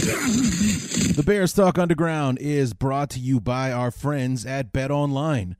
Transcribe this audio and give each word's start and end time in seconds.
The 0.00 1.22
Bears 1.26 1.52
Talk 1.52 1.78
Underground 1.78 2.38
is 2.40 2.72
brought 2.72 3.10
to 3.10 3.20
you 3.20 3.38
by 3.38 3.70
our 3.70 3.90
friends 3.90 4.46
at 4.46 4.72
Bet 4.72 4.90
Online. 4.90 5.56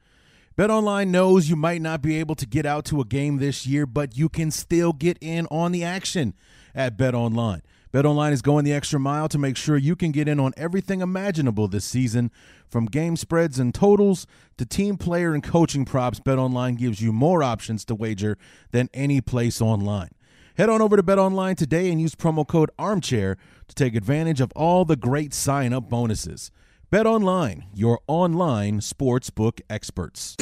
Bet 0.56 0.70
Online 0.70 1.10
knows 1.10 1.50
you 1.50 1.56
might 1.56 1.82
not 1.82 2.00
be 2.00 2.16
able 2.18 2.34
to 2.36 2.46
get 2.46 2.64
out 2.64 2.86
to 2.86 3.02
a 3.02 3.04
game 3.04 3.36
this 3.36 3.66
year, 3.66 3.84
but 3.84 4.16
you 4.16 4.30
can 4.30 4.50
still 4.50 4.94
get 4.94 5.18
in 5.20 5.46
on 5.50 5.72
the 5.72 5.84
action 5.84 6.34
at 6.74 6.96
Bet 6.96 7.14
Online. 7.14 7.60
Bet 7.92 8.06
Online 8.06 8.32
is 8.32 8.40
going 8.40 8.64
the 8.64 8.72
extra 8.72 8.98
mile 8.98 9.28
to 9.28 9.36
make 9.36 9.58
sure 9.58 9.76
you 9.76 9.94
can 9.94 10.10
get 10.10 10.26
in 10.28 10.40
on 10.40 10.54
everything 10.56 11.02
imaginable 11.02 11.68
this 11.68 11.84
season, 11.84 12.30
from 12.66 12.86
game 12.86 13.16
spreads 13.16 13.58
and 13.58 13.74
totals 13.74 14.26
to 14.56 14.64
team 14.64 14.96
player 14.96 15.34
and 15.34 15.42
coaching 15.42 15.84
props. 15.84 16.18
Bet 16.18 16.38
Online 16.38 16.76
gives 16.76 17.02
you 17.02 17.12
more 17.12 17.42
options 17.42 17.84
to 17.84 17.94
wager 17.94 18.38
than 18.70 18.88
any 18.94 19.20
place 19.20 19.60
online. 19.60 20.10
Head 20.60 20.68
on 20.68 20.82
over 20.82 20.94
to 20.94 21.02
Bet 21.02 21.18
Online 21.18 21.56
today 21.56 21.90
and 21.90 21.98
use 21.98 22.14
promo 22.14 22.46
code 22.46 22.70
Armchair 22.78 23.38
to 23.66 23.74
take 23.74 23.94
advantage 23.94 24.42
of 24.42 24.52
all 24.54 24.84
the 24.84 24.94
great 24.94 25.32
sign 25.32 25.72
up 25.72 25.88
bonuses. 25.88 26.50
Bet 26.90 27.06
Online, 27.06 27.64
your 27.72 28.00
online 28.06 28.80
sportsbook 28.80 29.62
experts. 29.70 30.36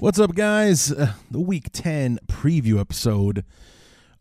What's 0.00 0.18
up, 0.18 0.34
guys? 0.34 0.90
Uh, 0.90 1.12
the 1.30 1.38
Week 1.38 1.68
10 1.72 2.18
preview 2.26 2.80
episode 2.80 3.44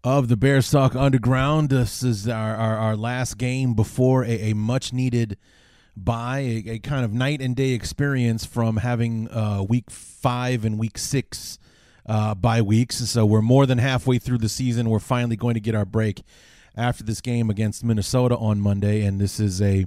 of 0.03 0.27
the 0.27 0.37
Bears 0.37 0.71
Underground. 0.75 1.71
This 1.71 2.03
is 2.03 2.27
our, 2.27 2.55
our, 2.55 2.77
our 2.77 2.95
last 2.95 3.39
game 3.39 3.73
before 3.73 4.23
a, 4.23 4.51
a 4.51 4.53
much 4.53 4.93
needed 4.93 5.35
bye, 5.97 6.41
a, 6.41 6.73
a, 6.73 6.77
kind 6.77 7.03
of 7.03 7.11
night 7.11 7.41
and 7.41 7.55
day 7.55 7.71
experience 7.71 8.45
from 8.45 8.77
having 8.77 9.31
uh, 9.31 9.63
week 9.67 9.89
five 9.89 10.63
and 10.63 10.77
week 10.77 10.99
six 10.99 11.57
uh, 12.09 12.33
bye 12.33 12.61
weeks. 12.61 12.97
So 12.97 13.25
we're 13.25 13.41
more 13.41 13.65
than 13.65 13.77
halfway 13.77 14.17
through 14.17 14.39
the 14.39 14.49
season. 14.49 14.89
We're 14.89 14.99
finally 14.99 15.35
going 15.35 15.53
to 15.53 15.59
get 15.59 15.75
our 15.75 15.85
break 15.85 16.23
after 16.75 17.03
this 17.03 17.21
game 17.21 17.49
against 17.49 17.83
Minnesota 17.83 18.35
on 18.35 18.59
Monday, 18.59 19.03
and 19.03 19.21
this 19.21 19.39
is 19.39 19.61
a 19.61 19.85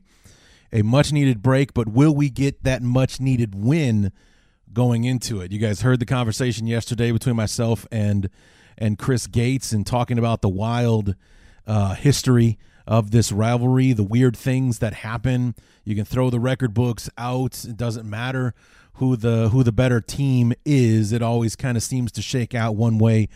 a 0.73 0.83
much 0.83 1.13
needed 1.13 1.43
break. 1.43 1.75
But 1.75 1.89
will 1.89 2.15
we 2.15 2.31
get 2.31 2.63
that 2.63 2.81
much 2.81 3.21
needed 3.21 3.55
win 3.55 4.13
going 4.73 5.05
into 5.05 5.41
it? 5.41 5.51
You 5.51 5.59
guys 5.59 5.83
heard 5.83 5.99
the 5.99 6.07
conversation 6.07 6.67
yesterday 6.67 7.11
between 7.11 7.37
myself 7.37 7.87
and 7.91 8.31
and 8.79 8.99
Chris 8.99 9.27
Gates 9.27 9.73
and 9.73 9.85
talking 9.85 10.19
about 10.19 10.43
the 10.43 10.49
wild 10.49 11.17
uh, 11.67 11.95
history 11.95 12.57
of 12.87 13.11
this 13.11 13.33
rivalry, 13.33 13.93
the 13.93 14.03
weird 14.03 14.37
things 14.37 14.79
that 14.81 14.95
happen. 14.95 15.55
You 15.85 15.95
can 15.95 16.05
throw 16.05 16.31
the 16.31 16.41
record 16.41 16.75
books 16.75 17.09
out; 17.17 17.65
it 17.65 17.77
doesn't 17.77 18.09
matter 18.09 18.55
who 18.95 19.17
the 19.17 19.49
who 19.51 19.63
the 19.63 19.73
better 19.73 20.01
team 20.01 20.53
is. 20.65 21.13
It 21.13 21.23
always 21.23 21.57
kind 21.57 21.77
of 21.77 21.83
seems 21.83 22.13
to 22.13 22.23
shake 22.23 22.55
out 22.55 22.77
one 22.77 22.99
way 22.99 23.29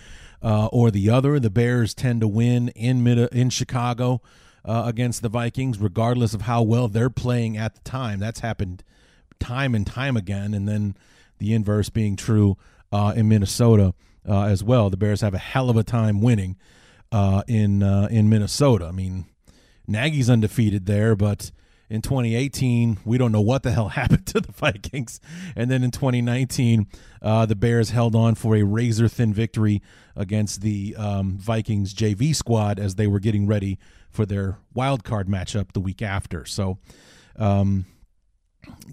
uh, 0.43 0.67
or 0.67 0.91
the 0.91 1.11
other. 1.11 1.39
The 1.41 1.51
Bears 1.51 1.95
tend 1.95 2.21
to 2.21 2.29
win 2.29 2.69
in 2.71 3.03
mid 3.03 3.19
in 3.33 3.51
Chicago 3.51 4.21
uh, 4.65 4.85
against 4.87 5.23
the 5.23 5.29
Vikings, 5.29 5.79
regardless 5.79 6.35
of 6.35 6.43
how 6.43 6.63
well 6.63 6.89
they're 6.89 7.11
playing 7.11 7.57
at 7.57 7.75
the 7.75 7.81
time. 7.81 8.19
That's 8.19 8.41
happened 8.41 8.83
time 9.39 9.75
and 9.75 9.87
time 9.87 10.17
again, 10.17 10.55
and 10.55 10.69
then 10.69 10.97
the 11.39 11.55
inverse 11.55 11.89
being 11.89 12.17
true 12.17 12.57
uh, 12.93 13.13
in 13.17 13.29
Minnesota 13.29 13.95
uh, 14.29 14.45
as 14.45 14.63
well. 14.63 14.91
The 14.91 14.97
Bears 14.97 15.21
have 15.21 15.35
a 15.35 15.39
hell 15.39 15.71
of 15.71 15.77
a 15.77 15.85
time 15.85 16.21
winning 16.21 16.57
uh, 17.13 17.43
in 17.47 17.83
uh, 17.83 18.09
in 18.11 18.29
Minnesota. 18.29 18.87
I 18.87 18.93
mean, 18.93 19.27
Nagy's 19.87 20.31
undefeated 20.31 20.87
there, 20.87 21.15
but 21.15 21.51
in 21.89 22.03
2018, 22.03 22.99
we 23.05 23.17
don't 23.17 23.33
know 23.33 23.41
what 23.41 23.63
the 23.63 23.71
hell 23.71 23.89
happened 23.91 24.27
to 24.27 24.41
the 24.41 24.53
Vikings. 24.53 25.21
And 25.55 25.71
then 25.71 25.83
in 25.83 25.91
2019, 25.91 26.87
uh, 27.23 27.47
the 27.47 27.55
Bears 27.55 27.91
held 27.91 28.15
on 28.15 28.35
for 28.35 28.57
a 28.57 28.63
razor 28.63 29.09
thin 29.09 29.33
victory 29.33 29.83
against 30.15 30.63
the 30.63 30.97
um, 30.97 31.39
Vikings 31.39 31.95
JV 31.95 32.35
squad 32.35 32.79
as 32.79 32.97
they 32.97 33.07
were 33.07 33.21
getting 33.21 33.47
ready 33.47 33.79
for 34.11 34.27
their 34.27 34.59
wild 34.75 35.05
card 35.05 35.29
matchup 35.29 35.73
the 35.73 35.81
week 35.81 36.03
after. 36.03 36.45
So, 36.45 36.79
um, 37.37 37.87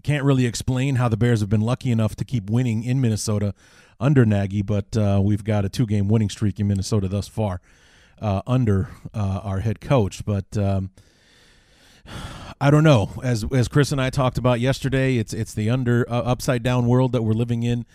can't 0.03 0.23
really 0.23 0.45
explain 0.45 0.95
how 0.95 1.09
the 1.09 1.17
Bears 1.17 1.39
have 1.39 1.49
been 1.49 1.61
lucky 1.61 1.89
enough 1.89 2.15
to 2.17 2.25
keep 2.25 2.47
winning 2.47 2.83
in 2.83 3.01
Minnesota 3.01 3.55
under 3.99 4.23
Nagy, 4.23 4.61
but 4.61 4.95
uh, 4.95 5.19
we've 5.23 5.43
got 5.43 5.65
a 5.65 5.69
two 5.69 5.87
game 5.87 6.07
winning 6.07 6.29
streak 6.29 6.59
in 6.59 6.67
Minnesota 6.67 7.07
thus 7.07 7.27
far 7.27 7.59
uh, 8.21 8.41
under 8.47 8.89
uh, 9.13 9.41
our 9.43 9.59
head 9.59 9.81
coach. 9.81 10.25
But 10.25 10.57
um, 10.57 10.91
I 12.59 12.71
don't 12.71 12.83
know. 12.83 13.11
As 13.23 13.45
as 13.53 13.67
Chris 13.67 13.91
and 13.91 14.01
I 14.01 14.09
talked 14.09 14.37
about 14.37 14.59
yesterday, 14.59 15.17
it's 15.17 15.33
it's 15.33 15.53
the 15.53 15.69
under 15.69 16.09
uh, 16.09 16.21
upside 16.21 16.63
down 16.63 16.87
world 16.87 17.11
that 17.11 17.23
we're 17.23 17.33
living 17.33 17.63
in 17.63 17.85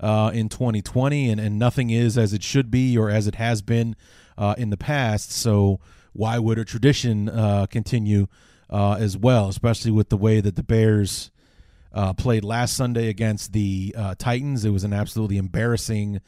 uh, 0.00 0.30
in 0.34 0.48
2020, 0.48 1.30
and 1.30 1.40
and 1.40 1.58
nothing 1.58 1.90
is 1.90 2.18
as 2.18 2.32
it 2.32 2.42
should 2.42 2.70
be 2.70 2.96
or 2.96 3.10
as 3.10 3.26
it 3.26 3.36
has 3.36 3.62
been 3.62 3.96
uh, 4.36 4.54
in 4.58 4.70
the 4.70 4.76
past. 4.76 5.32
So 5.32 5.80
why 6.12 6.38
would 6.38 6.58
a 6.58 6.64
tradition 6.64 7.28
uh, 7.28 7.66
continue 7.66 8.28
as 8.70 9.16
well, 9.16 9.48
especially 9.48 9.90
with 9.90 10.10
the 10.10 10.16
way 10.16 10.40
that 10.40 10.56
the 10.56 10.62
Bears 10.62 11.30
played 12.16 12.44
last 12.44 12.74
Sunday 12.74 13.08
against 13.08 13.52
the 13.52 13.94
Titans? 14.18 14.64
It 14.64 14.70
was 14.70 14.84
an 14.84 14.92
absolutely 14.92 15.38
embarrassing 15.38 16.20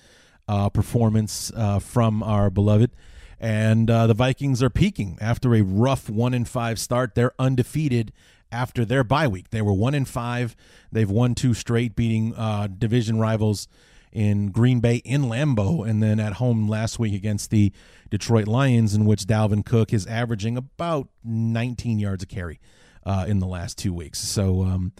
performance 0.72 1.52
from 1.80 2.22
our 2.22 2.50
beloved 2.50 2.92
and 3.40 3.90
uh, 3.90 4.06
the 4.06 4.14
Vikings 4.14 4.62
are 4.62 4.70
peaking 4.70 5.16
after 5.20 5.54
a 5.54 5.62
rough 5.62 6.10
one 6.10 6.34
in 6.34 6.44
five 6.44 6.78
start. 6.78 7.14
They're 7.14 7.32
undefeated 7.38 8.12
after 8.52 8.84
their 8.84 9.02
bye 9.02 9.26
week. 9.26 9.50
They 9.50 9.62
were 9.62 9.72
one 9.72 9.94
in 9.94 10.04
five. 10.04 10.54
They've 10.92 11.10
won 11.10 11.34
two 11.34 11.54
straight, 11.54 11.96
beating 11.96 12.34
uh, 12.34 12.66
division 12.66 13.18
rivals 13.18 13.66
in 14.12 14.50
Green 14.50 14.80
Bay 14.80 14.96
in 14.96 15.22
Lambeau, 15.22 15.88
and 15.88 16.02
then 16.02 16.20
at 16.20 16.34
home 16.34 16.68
last 16.68 16.98
week 16.98 17.14
against 17.14 17.50
the 17.50 17.72
Detroit 18.10 18.46
Lions, 18.46 18.94
in 18.94 19.06
which 19.06 19.24
Dalvin 19.24 19.64
Cook 19.64 19.92
is 19.92 20.06
averaging 20.06 20.56
about 20.56 21.08
19 21.24 21.98
yards 21.98 22.24
a 22.24 22.26
carry 22.26 22.60
uh, 23.06 23.24
in 23.26 23.38
the 23.38 23.46
last 23.46 23.78
two 23.78 23.94
weeks. 23.94 24.18
So. 24.18 24.62
Um, 24.62 24.92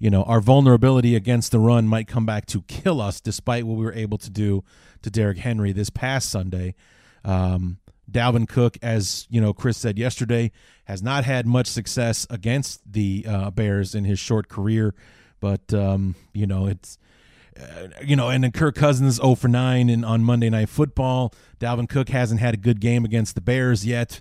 you 0.00 0.10
know, 0.10 0.22
our 0.22 0.40
vulnerability 0.40 1.16
against 1.16 1.50
the 1.50 1.58
run 1.58 1.88
might 1.88 2.06
come 2.06 2.24
back 2.24 2.46
to 2.46 2.62
kill 2.68 3.00
us, 3.00 3.20
despite 3.20 3.64
what 3.64 3.76
we 3.76 3.84
were 3.84 3.92
able 3.92 4.16
to 4.18 4.30
do 4.30 4.62
to 5.02 5.10
Derrick 5.10 5.38
Henry 5.38 5.72
this 5.72 5.90
past 5.90 6.30
Sunday. 6.30 6.76
Um, 7.24 7.78
Dalvin 8.10 8.48
Cook, 8.48 8.78
as 8.82 9.26
you 9.30 9.40
know, 9.40 9.52
Chris 9.52 9.76
said 9.76 9.98
yesterday, 9.98 10.50
has 10.84 11.02
not 11.02 11.24
had 11.24 11.46
much 11.46 11.66
success 11.66 12.26
against 12.30 12.80
the 12.90 13.24
uh, 13.28 13.50
Bears 13.50 13.94
in 13.94 14.04
his 14.04 14.18
short 14.18 14.48
career. 14.48 14.94
But 15.40 15.72
um, 15.74 16.14
you 16.32 16.46
know, 16.46 16.66
it's 16.66 16.98
uh, 17.58 17.88
you 18.04 18.16
know, 18.16 18.28
and 18.28 18.44
then 18.44 18.52
Kirk 18.52 18.74
Cousins 18.74 19.16
0 19.16 19.34
for 19.34 19.48
9 19.48 19.90
in, 19.90 20.04
on 20.04 20.22
Monday 20.22 20.50
Night 20.50 20.68
Football. 20.68 21.32
Dalvin 21.60 21.88
Cook 21.88 22.08
hasn't 22.08 22.40
had 22.40 22.54
a 22.54 22.58
good 22.58 22.80
game 22.80 23.04
against 23.04 23.34
the 23.34 23.40
Bears 23.40 23.84
yet. 23.84 24.20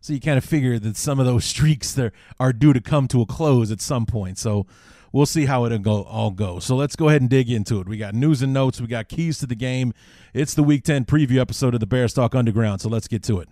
So 0.00 0.12
you 0.12 0.20
kind 0.20 0.38
of 0.38 0.44
figure 0.44 0.78
that 0.78 0.96
some 0.96 1.18
of 1.18 1.26
those 1.26 1.44
streaks 1.44 1.92
there 1.92 2.12
are 2.40 2.52
due 2.52 2.72
to 2.72 2.80
come 2.80 3.08
to 3.08 3.20
a 3.20 3.26
close 3.26 3.70
at 3.70 3.80
some 3.80 4.06
point. 4.06 4.38
So 4.38 4.66
we'll 5.12 5.26
see 5.26 5.46
how 5.46 5.68
go 5.78 6.02
all 6.02 6.30
go. 6.30 6.58
So 6.58 6.76
let's 6.76 6.96
go 6.96 7.08
ahead 7.08 7.20
and 7.20 7.30
dig 7.30 7.50
into 7.50 7.80
it. 7.80 7.88
We 7.88 7.96
got 7.96 8.14
news 8.14 8.42
and 8.42 8.52
notes, 8.52 8.80
we 8.80 8.86
got 8.86 9.08
keys 9.08 9.38
to 9.38 9.46
the 9.46 9.54
game. 9.54 9.92
It's 10.34 10.54
the 10.54 10.62
week 10.62 10.84
10 10.84 11.04
preview 11.04 11.38
episode 11.38 11.74
of 11.74 11.80
the 11.80 11.86
Bears 11.86 12.12
Talk 12.12 12.34
Underground. 12.34 12.80
So 12.80 12.88
let's 12.88 13.08
get 13.08 13.22
to 13.24 13.40
it. 13.40 13.48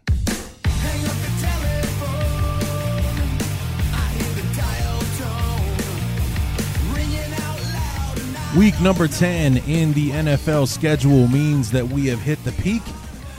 Week 8.57 8.81
number 8.81 9.07
10 9.07 9.59
in 9.69 9.93
the 9.93 10.13
NFL 10.13 10.67
schedule 10.67 11.29
means 11.29 11.71
that 11.73 11.87
we 11.87 12.07
have 12.07 12.21
hit 12.21 12.43
the 12.45 12.53
peak 12.53 12.81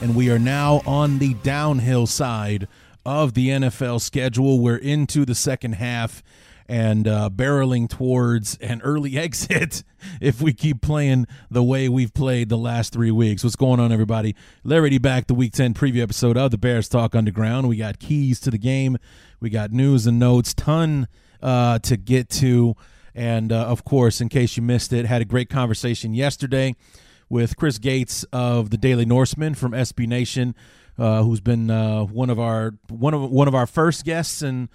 and 0.00 0.14
we 0.14 0.30
are 0.30 0.38
now 0.38 0.80
on 0.86 1.18
the 1.18 1.34
downhill 1.34 2.06
side 2.06 2.68
of 3.04 3.34
the 3.34 3.48
NFL 3.48 4.00
schedule. 4.00 4.60
We're 4.60 4.76
into 4.76 5.24
the 5.24 5.34
second 5.34 5.72
half 5.72 6.22
and 6.68 7.08
uh, 7.08 7.30
barreling 7.32 7.88
towards 7.88 8.56
an 8.58 8.80
early 8.82 9.16
exit 9.18 9.82
if 10.20 10.42
we 10.42 10.52
keep 10.52 10.82
playing 10.82 11.26
the 11.50 11.62
way 11.62 11.88
we've 11.88 12.12
played 12.12 12.48
the 12.48 12.58
last 12.58 12.92
three 12.92 13.10
weeks. 13.10 13.42
What's 13.42 13.56
going 13.56 13.80
on, 13.80 13.90
everybody? 13.90 14.36
Larry 14.62 14.90
D 14.90 14.98
back, 14.98 15.26
the 15.26 15.34
Week 15.34 15.52
10 15.52 15.74
preview 15.74 16.02
episode 16.02 16.36
of 16.36 16.50
the 16.50 16.58
Bears 16.58 16.88
Talk 16.88 17.14
Underground. 17.14 17.68
We 17.68 17.76
got 17.76 17.98
keys 17.98 18.38
to 18.40 18.50
the 18.50 18.58
game, 18.58 18.98
we 19.40 19.50
got 19.50 19.72
news 19.72 20.06
and 20.06 20.18
notes, 20.18 20.52
ton 20.52 21.08
uh, 21.42 21.78
to 21.80 21.96
get 21.96 22.28
to. 22.30 22.74
And 23.14 23.50
uh, 23.50 23.64
of 23.66 23.84
course, 23.84 24.20
in 24.20 24.28
case 24.28 24.56
you 24.56 24.62
missed 24.62 24.92
it, 24.92 25.06
had 25.06 25.22
a 25.22 25.24
great 25.24 25.48
conversation 25.50 26.14
yesterday 26.14 26.76
with 27.28 27.56
Chris 27.56 27.78
Gates 27.78 28.24
of 28.32 28.70
the 28.70 28.76
Daily 28.76 29.04
Norseman 29.04 29.54
from 29.54 29.72
SB 29.72 30.06
Nation, 30.06 30.54
uh, 30.98 31.22
who's 31.22 31.40
been 31.40 31.70
uh, 31.70 32.04
one 32.04 32.30
of 32.30 32.38
our 32.38 32.74
one 32.88 33.14
of 33.14 33.30
one 33.30 33.48
of 33.48 33.54
our 33.54 33.66
first 33.66 34.04
guests 34.04 34.42
and 34.42 34.68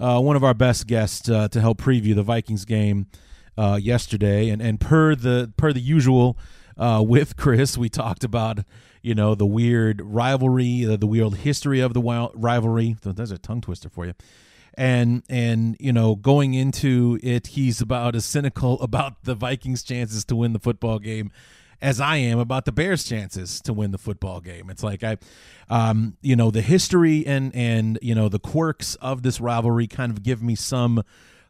uh, 0.00 0.20
one 0.20 0.36
of 0.36 0.42
our 0.42 0.54
best 0.54 0.86
guests 0.86 1.28
uh, 1.28 1.48
to 1.48 1.60
help 1.60 1.78
preview 1.78 2.14
the 2.14 2.22
Vikings 2.22 2.64
game 2.64 3.06
uh, 3.58 3.78
yesterday, 3.80 4.48
and 4.48 4.62
and 4.62 4.80
per 4.80 5.14
the 5.14 5.52
per 5.56 5.72
the 5.72 5.80
usual 5.80 6.38
uh, 6.78 7.02
with 7.06 7.36
Chris, 7.36 7.76
we 7.76 7.88
talked 7.88 8.24
about 8.24 8.60
you 9.02 9.14
know 9.14 9.34
the 9.34 9.46
weird 9.46 10.00
rivalry, 10.02 10.84
the, 10.84 11.06
weird 11.06 11.34
history 11.34 11.80
of 11.80 11.92
the 11.92 12.30
rivalry. 12.34 12.96
That's 13.02 13.30
a 13.30 13.38
tongue 13.38 13.60
twister 13.60 13.88
for 13.88 14.06
you. 14.06 14.14
And 14.74 15.22
and 15.28 15.76
you 15.78 15.92
know 15.92 16.16
going 16.16 16.54
into 16.54 17.18
it, 17.22 17.48
he's 17.48 17.82
about 17.82 18.16
as 18.16 18.24
cynical 18.24 18.80
about 18.80 19.24
the 19.24 19.34
Vikings' 19.34 19.82
chances 19.82 20.24
to 20.26 20.36
win 20.36 20.54
the 20.54 20.58
football 20.58 20.98
game 20.98 21.30
as 21.82 22.00
I 22.00 22.16
am 22.16 22.38
about 22.38 22.64
the 22.64 22.72
Bears' 22.72 23.04
chances 23.04 23.60
to 23.62 23.72
win 23.72 23.90
the 23.90 23.98
football 23.98 24.40
game. 24.40 24.68
It's 24.70 24.82
like 24.82 25.02
I, 25.02 25.16
um, 25.68 26.16
you 26.20 26.36
know, 26.36 26.50
the 26.50 26.62
history 26.62 27.26
and 27.26 27.54
and 27.54 27.98
you 28.02 28.14
know 28.14 28.28
the 28.28 28.38
quirks 28.38 28.94
of 28.96 29.22
this 29.22 29.40
rivalry 29.40 29.86
kind 29.86 30.12
of 30.12 30.22
give 30.22 30.42
me 30.42 30.54
some 30.54 31.02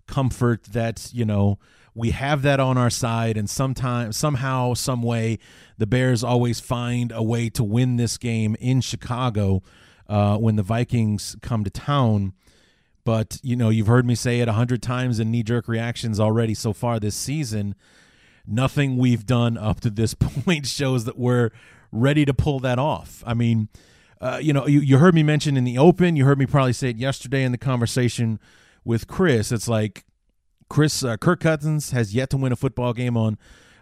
comfort 0.07 0.65
that 0.65 1.11
you 1.13 1.25
know 1.25 1.59
we 1.95 2.11
have 2.11 2.43
that 2.43 2.61
on 2.61 2.77
our 2.77 2.91
side 2.91 3.37
and 3.37 3.49
sometimes 3.49 4.17
somehow 4.17 4.75
some 4.75 5.03
way 5.03 5.39
the 5.79 5.87
bears 5.87 6.23
always 6.25 6.61
find 6.61 7.13
a 7.13 7.23
way 7.23 7.49
to 7.49 7.63
win 7.63 7.97
this 7.97 8.19
game 8.19 8.57
in 8.59 8.81
chicago 8.81 9.63
uh, 10.09 10.37
when 10.37 10.57
the 10.57 10.63
vikings 10.63 11.37
come 11.43 11.63
to 11.63 11.71
town 11.71 12.33
but 13.05 13.39
you 13.43 13.55
know 13.55 13.69
you've 13.69 13.87
heard 13.87 14.05
me 14.05 14.17
say 14.17 14.41
it 14.41 14.49
a 14.49 14.53
hundred 14.53 14.83
times 14.83 15.21
in 15.21 15.31
knee-jerk 15.31 15.69
reactions 15.69 16.19
already 16.19 16.55
so 16.55 16.73
far 16.73 16.99
this 16.99 17.15
season 17.15 17.75
nothing 18.51 18.97
we've 18.97 19.27
done 19.27 19.57
up 19.57 19.81
to 19.81 19.91
this 19.91 20.15
point 20.19 20.67
shows 20.67 21.05
that 21.05 21.19
we're 21.19 21.51
ready 21.93 22.25
to 22.25 22.35
pull 22.35 22.61
that 22.61 22.79
off 22.79 23.23
i 23.27 23.35
mean 23.35 23.69
uh, 24.21 24.39
you 24.41 24.53
know 24.53 24.67
you, 24.67 24.81
you 24.81 24.99
heard 24.99 25.15
me 25.15 25.23
mention 25.23 25.57
in 25.57 25.65
the 25.65 25.79
open 25.79 26.15
you 26.17 26.25
heard 26.25 26.39
me 26.39 26.47
probably 26.47 26.73
say 26.73 26.91
it 26.91 26.97
yesterday 26.97 27.43
in 27.43 27.53
the 27.53 27.59
conversation 27.59 28.39
with 28.85 29.07
chris 29.07 29.51
it's 29.51 29.69
like 29.69 30.05
Chris 30.71 31.03
uh, 31.03 31.17
Kirk 31.17 31.41
Cousins 31.41 31.91
has 31.91 32.15
yet 32.15 32.31
to 32.31 32.37
win 32.37 32.53
a 32.53 32.57
football 32.57 32.95
game 32.95 33.17
on 33.17 33.37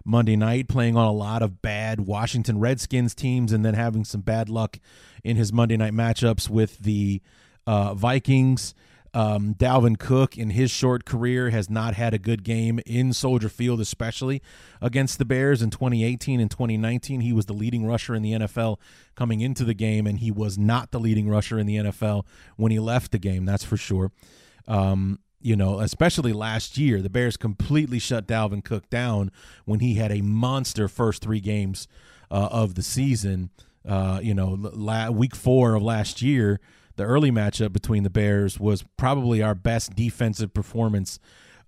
Monday 0.05 0.37
night, 0.37 0.69
playing 0.69 0.97
on 0.97 1.05
a 1.05 1.13
lot 1.13 1.43
of 1.43 1.61
bad 1.61 2.01
Washington 2.01 2.59
Redskins 2.59 3.15
teams, 3.15 3.53
and 3.53 3.63
then 3.63 3.75
having 3.75 4.05
some 4.05 4.23
bad 4.23 4.49
luck 4.49 4.79
in 5.23 5.37
his 5.37 5.53
Monday 5.53 5.77
night 5.77 5.93
matchups 5.93 6.49
with 6.49 6.79
the 6.79 7.21
uh, 7.67 7.93
Vikings. 7.93 8.75
Um, 9.15 9.55
Dalvin 9.55 9.99
Cook, 9.99 10.37
in 10.37 10.51
his 10.51 10.71
short 10.71 11.05
career, 11.05 11.51
has 11.51 11.71
not 11.71 11.95
had 11.95 12.15
a 12.15 12.19
good 12.19 12.45
game 12.45 12.81
in 12.87 13.13
Soldier 13.13 13.49
Field, 13.49 13.81
especially 13.81 14.43
against 14.81 15.19
the 15.19 15.25
Bears 15.25 15.63
in 15.63 15.71
2018 15.71 16.41
and 16.41 16.51
2019. 16.51 17.21
He 17.21 17.33
was 17.33 17.47
the 17.47 17.53
leading 17.53 17.87
rusher 17.87 18.15
in 18.15 18.23
the 18.23 18.33
NFL 18.33 18.79
coming 19.15 19.41
into 19.41 19.65
the 19.65 19.75
game, 19.75 20.07
and 20.07 20.19
he 20.21 20.31
was 20.31 20.59
not 20.59 20.91
the 20.91 21.01
leading 21.01 21.29
rusher 21.29 21.59
in 21.59 21.67
the 21.67 21.77
NFL 21.77 22.27
when 22.57 22.71
he 22.71 22.79
left 22.79 23.13
the 23.13 23.19
game. 23.19 23.45
That's 23.45 23.65
for 23.65 23.77
sure. 23.77 24.13
Um, 24.67 25.21
you 25.41 25.57
know, 25.57 25.81
especially 25.81 26.33
last 26.33 26.77
year, 26.77 27.01
the 27.01 27.11
Bears 27.11 27.37
completely 27.37 27.99
shut 27.99 28.27
Dalvin 28.27 28.65
Cook 28.65 28.91
down 28.91 29.31
when 29.65 29.81
he 29.81 29.95
had 29.95 30.11
a 30.11 30.21
monster 30.21 30.89
first 30.89 31.23
three 31.23 31.41
games 31.41 31.87
uh, 32.31 32.49
of 32.51 32.75
the 32.75 32.83
season. 32.83 33.51
Uh, 33.89 34.21
you 34.23 34.35
know, 34.35 34.59
la- 34.59 35.11
week 35.11 35.35
four 35.35 35.75
of 35.75 35.83
last 35.83 36.21
year, 36.21 36.61
the 36.99 37.05
early 37.05 37.31
matchup 37.31 37.73
between 37.73 38.03
the 38.03 38.11
Bears 38.11 38.61
was 38.61 38.85
probably 38.97 39.41
our 39.41 39.55
best 39.55 39.95
defensive 39.95 40.53
performance 40.53 41.19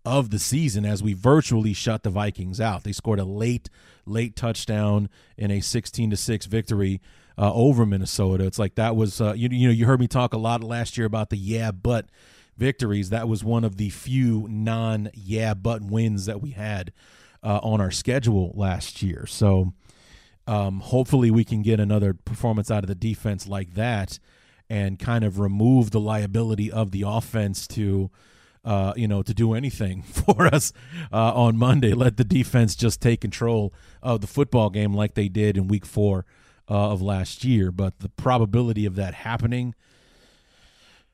of 0.04 0.30
the 0.30 0.38
season 0.38 0.84
as 0.84 1.02
we 1.02 1.12
virtually 1.12 1.72
shut 1.72 2.02
the 2.02 2.10
Vikings 2.10 2.60
out. 2.60 2.84
They 2.84 2.92
scored 2.92 3.20
a 3.20 3.24
late, 3.24 3.70
late 4.04 4.34
touchdown 4.34 5.08
in 5.36 5.50
a 5.50 5.60
16 5.60 6.10
to 6.10 6.16
6 6.16 6.46
victory 6.46 7.00
uh, 7.38 7.52
over 7.54 7.86
Minnesota. 7.86 8.44
It's 8.44 8.58
like 8.58 8.74
that 8.74 8.96
was, 8.96 9.20
uh, 9.20 9.34
you, 9.34 9.48
you 9.50 9.68
know, 9.68 9.72
you 9.72 9.86
heard 9.86 10.00
me 10.00 10.08
talk 10.08 10.34
a 10.34 10.38
lot 10.38 10.64
last 10.64 10.98
year 10.98 11.06
about 11.06 11.30
the 11.30 11.36
yeah, 11.36 11.70
but 11.70 12.06
victories, 12.56 13.10
that 13.10 13.28
was 13.28 13.44
one 13.44 13.62
of 13.62 13.76
the 13.76 13.90
few 13.90 14.46
non 14.50 15.10
yeah 15.14 15.54
but 15.54 15.82
wins 15.82 16.26
that 16.26 16.42
we 16.42 16.50
had 16.50 16.92
uh, 17.42 17.60
on 17.62 17.80
our 17.80 17.90
schedule 17.90 18.52
last 18.54 19.02
year. 19.02 19.26
So 19.26 19.74
um, 20.46 20.80
hopefully 20.80 21.30
we 21.30 21.44
can 21.44 21.62
get 21.62 21.78
another 21.78 22.14
performance 22.14 22.70
out 22.70 22.82
of 22.82 22.88
the 22.88 22.94
defense 22.94 23.46
like 23.46 23.74
that 23.74 24.18
and 24.70 24.98
kind 24.98 25.24
of 25.24 25.38
remove 25.38 25.90
the 25.90 26.00
liability 26.00 26.70
of 26.70 26.92
the 26.92 27.04
offense 27.06 27.66
to. 27.68 28.10
Uh, 28.62 28.92
you 28.94 29.08
know, 29.08 29.22
to 29.22 29.32
do 29.32 29.54
anything 29.54 30.02
for 30.02 30.46
us 30.46 30.74
uh, 31.10 31.32
on 31.32 31.56
Monday. 31.56 31.94
Let 31.94 32.18
the 32.18 32.24
defense 32.24 32.76
just 32.76 33.00
take 33.00 33.22
control 33.22 33.72
of 34.02 34.20
the 34.20 34.26
football 34.26 34.68
game 34.68 34.92
like 34.92 35.14
they 35.14 35.28
did 35.28 35.56
in 35.56 35.66
week 35.66 35.86
four 35.86 36.26
uh, 36.68 36.90
of 36.90 37.00
last 37.00 37.42
year. 37.42 37.72
But 37.72 38.00
the 38.00 38.10
probability 38.10 38.84
of 38.84 38.96
that 38.96 39.14
happening 39.14 39.74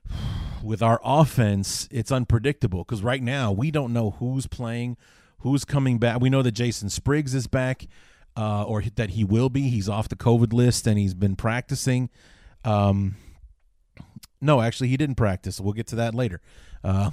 with 0.61 0.81
our 0.81 0.99
offense, 1.05 1.87
it's 1.89 2.11
unpredictable 2.11 2.83
because 2.83 3.01
right 3.01 3.23
now 3.23 3.53
we 3.53 3.71
don't 3.71 3.93
know 3.93 4.11
who's 4.19 4.45
playing, 4.45 4.97
who's 5.39 5.63
coming 5.63 5.99
back. 5.99 6.19
We 6.19 6.29
know 6.29 6.41
that 6.41 6.51
Jason 6.51 6.89
Spriggs 6.89 7.33
is 7.33 7.47
back, 7.47 7.87
uh, 8.35 8.63
or 8.63 8.83
that 8.95 9.11
he 9.11 9.23
will 9.23 9.49
be. 9.49 9.69
He's 9.69 9.89
off 9.89 10.09
the 10.09 10.15
COVID 10.15 10.53
list 10.53 10.85
and 10.85 10.99
he's 10.99 11.13
been 11.13 11.35
practicing. 11.35 12.09
Um, 12.63 13.15
no, 14.41 14.61
actually, 14.61 14.89
he 14.89 14.97
didn't 14.97 15.15
practice. 15.15 15.59
We'll 15.59 15.73
get 15.73 15.87
to 15.87 15.95
that 15.97 16.13
later. 16.13 16.41
Uh, 16.83 17.11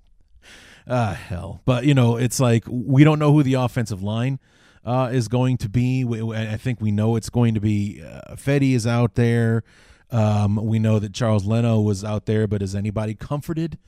ah, 0.88 1.12
hell. 1.12 1.60
But, 1.64 1.84
you 1.84 1.94
know, 1.94 2.16
it's 2.16 2.40
like 2.40 2.64
we 2.68 3.04
don't 3.04 3.18
know 3.18 3.32
who 3.32 3.42
the 3.42 3.54
offensive 3.54 4.02
line 4.02 4.38
uh, 4.84 5.10
is 5.12 5.28
going 5.28 5.58
to 5.58 5.68
be. 5.68 6.04
I 6.34 6.56
think 6.56 6.80
we 6.80 6.90
know 6.90 7.16
it's 7.16 7.30
going 7.30 7.54
to 7.54 7.60
be 7.60 8.02
uh, 8.02 8.34
Fedde 8.34 8.72
is 8.72 8.86
out 8.86 9.14
there. 9.14 9.62
Um, 10.10 10.56
we 10.56 10.78
know 10.78 10.98
that 10.98 11.12
Charles 11.12 11.44
Leno 11.44 11.80
was 11.80 12.04
out 12.04 12.26
there, 12.26 12.46
but 12.46 12.62
is 12.62 12.74
anybody 12.74 13.14
comforted 13.14 13.78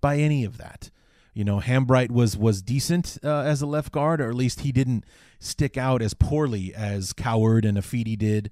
by 0.00 0.16
any 0.16 0.44
of 0.44 0.56
that? 0.58 0.90
You 1.34 1.44
know, 1.44 1.60
Hambright 1.60 2.10
was 2.10 2.36
was 2.36 2.62
decent 2.62 3.18
uh, 3.22 3.40
as 3.40 3.60
a 3.60 3.66
left 3.66 3.92
guard, 3.92 4.22
or 4.22 4.28
at 4.30 4.34
least 4.34 4.60
he 4.60 4.72
didn't 4.72 5.04
stick 5.38 5.76
out 5.76 6.00
as 6.00 6.14
poorly 6.14 6.74
as 6.74 7.12
Coward 7.12 7.66
and 7.66 7.76
Ifedi 7.76 8.16
did, 8.16 8.50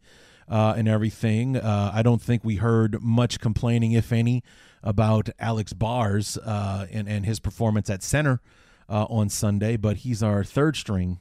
uh, 0.49 0.75
and 0.77 0.89
everything. 0.89 1.57
Uh, 1.57 1.91
I 1.93 2.03
don't 2.03 2.23
think 2.23 2.45
we 2.45 2.57
heard 2.57 3.03
much 3.03 3.41
complaining, 3.41 3.93
if 3.93 4.13
any, 4.13 4.43
about 4.83 5.31
Alex 5.39 5.73
Bars 5.73 6.37
uh, 6.39 6.87
and 6.91 7.09
and 7.09 7.25
his 7.25 7.41
performance 7.41 7.89
at 7.91 8.03
center 8.03 8.41
uh, 8.89 9.05
on 9.05 9.29
Sunday. 9.29 9.77
But 9.77 9.99
he's 9.99 10.23
our 10.23 10.45
third 10.45 10.77
string 10.77 11.21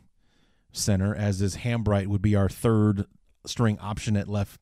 center, 0.72 1.16
as 1.16 1.42
is 1.42 1.58
Hambright 1.58 2.08
would 2.08 2.22
be 2.22 2.36
our 2.36 2.50
third 2.50 3.06
string 3.46 3.78
option 3.80 4.18
at 4.18 4.28
left 4.28 4.62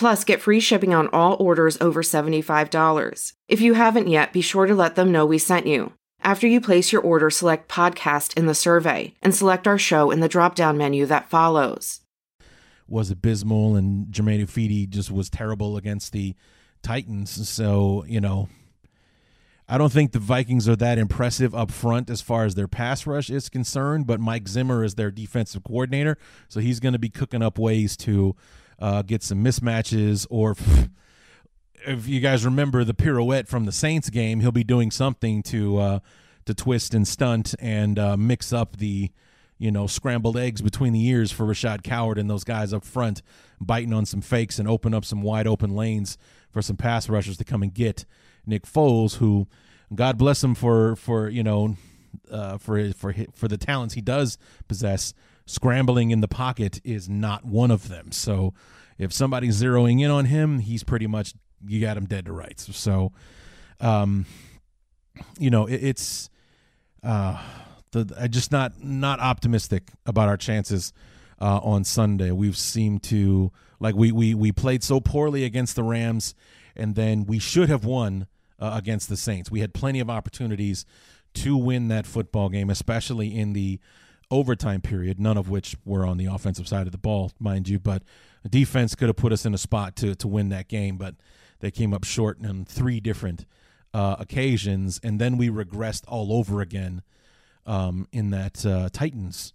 Plus, 0.00 0.24
get 0.24 0.40
free 0.40 0.60
shipping 0.60 0.94
on 0.94 1.08
all 1.08 1.36
orders 1.38 1.76
over 1.78 2.02
$75. 2.02 3.34
If 3.48 3.60
you 3.60 3.74
haven't 3.74 4.06
yet, 4.06 4.32
be 4.32 4.40
sure 4.40 4.64
to 4.64 4.74
let 4.74 4.94
them 4.94 5.12
know 5.12 5.26
we 5.26 5.36
sent 5.36 5.66
you. 5.66 5.92
After 6.22 6.46
you 6.46 6.58
place 6.58 6.90
your 6.90 7.02
order, 7.02 7.28
select 7.28 7.68
podcast 7.68 8.34
in 8.34 8.46
the 8.46 8.54
survey 8.54 9.12
and 9.20 9.34
select 9.34 9.66
our 9.68 9.76
show 9.76 10.10
in 10.10 10.20
the 10.20 10.26
drop 10.26 10.54
down 10.54 10.78
menu 10.78 11.04
that 11.04 11.28
follows. 11.28 12.00
was 12.88 13.10
abysmal, 13.10 13.76
and 13.76 14.10
Germain 14.10 14.40
Ifedi 14.40 14.88
just 14.88 15.10
was 15.10 15.28
terrible 15.28 15.76
against 15.76 16.12
the 16.12 16.34
Titans. 16.82 17.46
So 17.46 18.06
you 18.08 18.22
know, 18.22 18.48
I 19.68 19.76
don't 19.76 19.92
think 19.92 20.12
the 20.12 20.18
Vikings 20.18 20.66
are 20.66 20.76
that 20.76 20.96
impressive 20.96 21.54
up 21.54 21.70
front 21.70 22.08
as 22.08 22.22
far 22.22 22.46
as 22.46 22.54
their 22.54 22.68
pass 22.68 23.06
rush 23.06 23.28
is 23.28 23.50
concerned. 23.50 24.06
But 24.06 24.18
Mike 24.18 24.48
Zimmer 24.48 24.82
is 24.82 24.94
their 24.94 25.10
defensive 25.10 25.62
coordinator, 25.62 26.16
so 26.48 26.60
he's 26.60 26.80
going 26.80 26.94
to 26.94 26.98
be 26.98 27.10
cooking 27.10 27.42
up 27.42 27.58
ways 27.58 27.98
to 27.98 28.34
uh, 28.80 29.02
get 29.02 29.22
some 29.22 29.44
mismatches 29.44 30.26
or. 30.30 30.56
If 31.86 32.06
you 32.06 32.20
guys 32.20 32.44
remember 32.44 32.84
the 32.84 32.92
pirouette 32.92 33.48
from 33.48 33.64
the 33.64 33.72
Saints 33.72 34.10
game, 34.10 34.40
he'll 34.40 34.52
be 34.52 34.64
doing 34.64 34.90
something 34.90 35.42
to 35.44 35.78
uh, 35.78 35.98
to 36.44 36.52
twist 36.52 36.92
and 36.92 37.08
stunt 37.08 37.54
and 37.58 37.98
uh, 37.98 38.18
mix 38.18 38.52
up 38.52 38.76
the 38.76 39.10
you 39.60 39.70
know, 39.70 39.86
scrambled 39.86 40.38
eggs 40.38 40.62
between 40.62 40.94
the 40.94 41.06
ears 41.06 41.30
for 41.30 41.44
Rashad 41.44 41.82
Coward 41.82 42.16
and 42.16 42.30
those 42.30 42.44
guys 42.44 42.72
up 42.72 42.82
front, 42.82 43.20
biting 43.60 43.92
on 43.92 44.06
some 44.06 44.22
fakes 44.22 44.58
and 44.58 44.66
open 44.66 44.94
up 44.94 45.04
some 45.04 45.20
wide 45.20 45.46
open 45.46 45.76
lanes 45.76 46.16
for 46.50 46.62
some 46.62 46.78
pass 46.78 47.10
rushers 47.10 47.36
to 47.36 47.44
come 47.44 47.62
and 47.62 47.74
get 47.74 48.06
Nick 48.46 48.64
Foles, 48.64 49.16
who, 49.16 49.46
God 49.94 50.16
bless 50.16 50.42
him 50.42 50.54
for 50.54 50.96
for 50.96 51.28
you 51.28 51.42
know, 51.42 51.76
uh, 52.30 52.56
for 52.56 52.92
for 52.94 53.14
for 53.34 53.48
the 53.48 53.58
talents 53.58 53.94
he 53.94 54.00
does 54.00 54.38
possess. 54.66 55.12
Scrambling 55.50 56.10
in 56.10 56.20
the 56.20 56.28
pocket 56.28 56.80
is 56.84 57.08
not 57.08 57.44
one 57.44 57.70
of 57.70 57.88
them. 57.88 58.12
So, 58.12 58.54
if 58.98 59.12
somebody's 59.12 59.60
zeroing 59.60 60.00
in 60.00 60.10
on 60.10 60.26
him, 60.26 60.58
he's 60.60 60.84
pretty 60.84 61.06
much 61.06 61.34
you 61.66 61.80
got 61.80 61.96
him 61.96 62.06
dead 62.06 62.26
to 62.26 62.32
rights. 62.32 62.74
So, 62.76 63.12
um, 63.80 64.26
you 65.38 65.50
know, 65.50 65.66
it, 65.66 65.82
it's 65.82 66.30
uh 67.02 67.42
the 67.92 68.14
I 68.18 68.28
just 68.28 68.52
not 68.52 68.82
not 68.82 69.20
optimistic 69.20 69.90
about 70.06 70.28
our 70.28 70.36
chances 70.36 70.92
uh, 71.40 71.58
on 71.62 71.84
Sunday. 71.84 72.30
We've 72.30 72.56
seemed 72.56 73.02
to 73.04 73.50
like 73.78 73.94
we 73.94 74.12
we 74.12 74.34
we 74.34 74.52
played 74.52 74.82
so 74.82 75.00
poorly 75.00 75.44
against 75.44 75.76
the 75.76 75.82
Rams, 75.82 76.34
and 76.76 76.94
then 76.94 77.24
we 77.24 77.38
should 77.38 77.68
have 77.68 77.84
won 77.84 78.26
uh, 78.58 78.72
against 78.74 79.08
the 79.08 79.16
Saints. 79.16 79.50
We 79.50 79.60
had 79.60 79.74
plenty 79.74 80.00
of 80.00 80.10
opportunities 80.10 80.84
to 81.34 81.56
win 81.56 81.88
that 81.88 82.06
football 82.06 82.48
game, 82.48 82.70
especially 82.70 83.36
in 83.36 83.52
the 83.52 83.80
overtime 84.30 84.80
period. 84.80 85.20
None 85.20 85.36
of 85.36 85.48
which 85.48 85.76
were 85.84 86.06
on 86.06 86.16
the 86.16 86.26
offensive 86.26 86.68
side 86.68 86.86
of 86.86 86.92
the 86.92 86.98
ball, 86.98 87.32
mind 87.38 87.68
you, 87.68 87.78
but 87.78 88.02
defense 88.48 88.94
could 88.94 89.08
have 89.08 89.16
put 89.16 89.32
us 89.32 89.44
in 89.44 89.54
a 89.54 89.58
spot 89.58 89.96
to 89.96 90.14
to 90.14 90.28
win 90.28 90.48
that 90.50 90.68
game, 90.68 90.96
but 90.96 91.14
they 91.60 91.70
came 91.70 91.92
up 91.92 92.04
short 92.04 92.38
on 92.44 92.64
three 92.64 93.00
different 93.00 93.44
uh, 93.92 94.16
occasions, 94.18 95.00
and 95.02 95.20
then 95.20 95.36
we 95.36 95.48
regressed 95.50 96.04
all 96.08 96.32
over 96.32 96.60
again 96.60 97.02
um, 97.66 98.08
in 98.12 98.30
that 98.30 98.64
uh, 98.64 98.88
Titans 98.92 99.52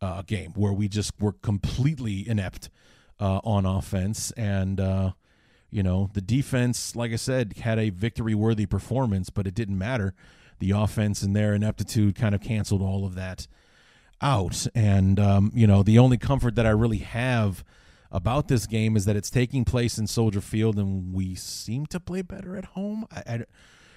uh, 0.00 0.22
game 0.22 0.52
where 0.54 0.72
we 0.72 0.88
just 0.88 1.12
were 1.20 1.32
completely 1.32 2.28
inept 2.28 2.70
uh, 3.20 3.40
on 3.44 3.64
offense. 3.64 4.32
And, 4.32 4.80
uh, 4.80 5.12
you 5.70 5.82
know, 5.82 6.10
the 6.12 6.20
defense, 6.20 6.96
like 6.96 7.12
I 7.12 7.16
said, 7.16 7.54
had 7.58 7.78
a 7.78 7.90
victory 7.90 8.34
worthy 8.34 8.66
performance, 8.66 9.30
but 9.30 9.46
it 9.46 9.54
didn't 9.54 9.78
matter. 9.78 10.14
The 10.58 10.72
offense 10.72 11.22
and 11.22 11.34
their 11.34 11.54
ineptitude 11.54 12.14
kind 12.14 12.34
of 12.34 12.40
canceled 12.40 12.82
all 12.82 13.04
of 13.04 13.14
that 13.14 13.46
out. 14.22 14.66
And, 14.74 15.18
um, 15.18 15.52
you 15.54 15.66
know, 15.66 15.82
the 15.82 15.98
only 15.98 16.16
comfort 16.16 16.54
that 16.54 16.66
I 16.66 16.70
really 16.70 16.98
have 16.98 17.64
about 18.10 18.48
this 18.48 18.66
game 18.66 18.96
is 18.96 19.04
that 19.06 19.16
it's 19.16 19.30
taking 19.30 19.64
place 19.64 19.98
in 19.98 20.06
Soldier 20.06 20.40
Field 20.40 20.78
and 20.78 21.12
we 21.12 21.34
seem 21.34 21.86
to 21.86 21.98
play 21.98 22.22
better 22.22 22.56
at 22.56 22.66
home. 22.66 23.06
I, 23.10 23.22
I 23.26 23.44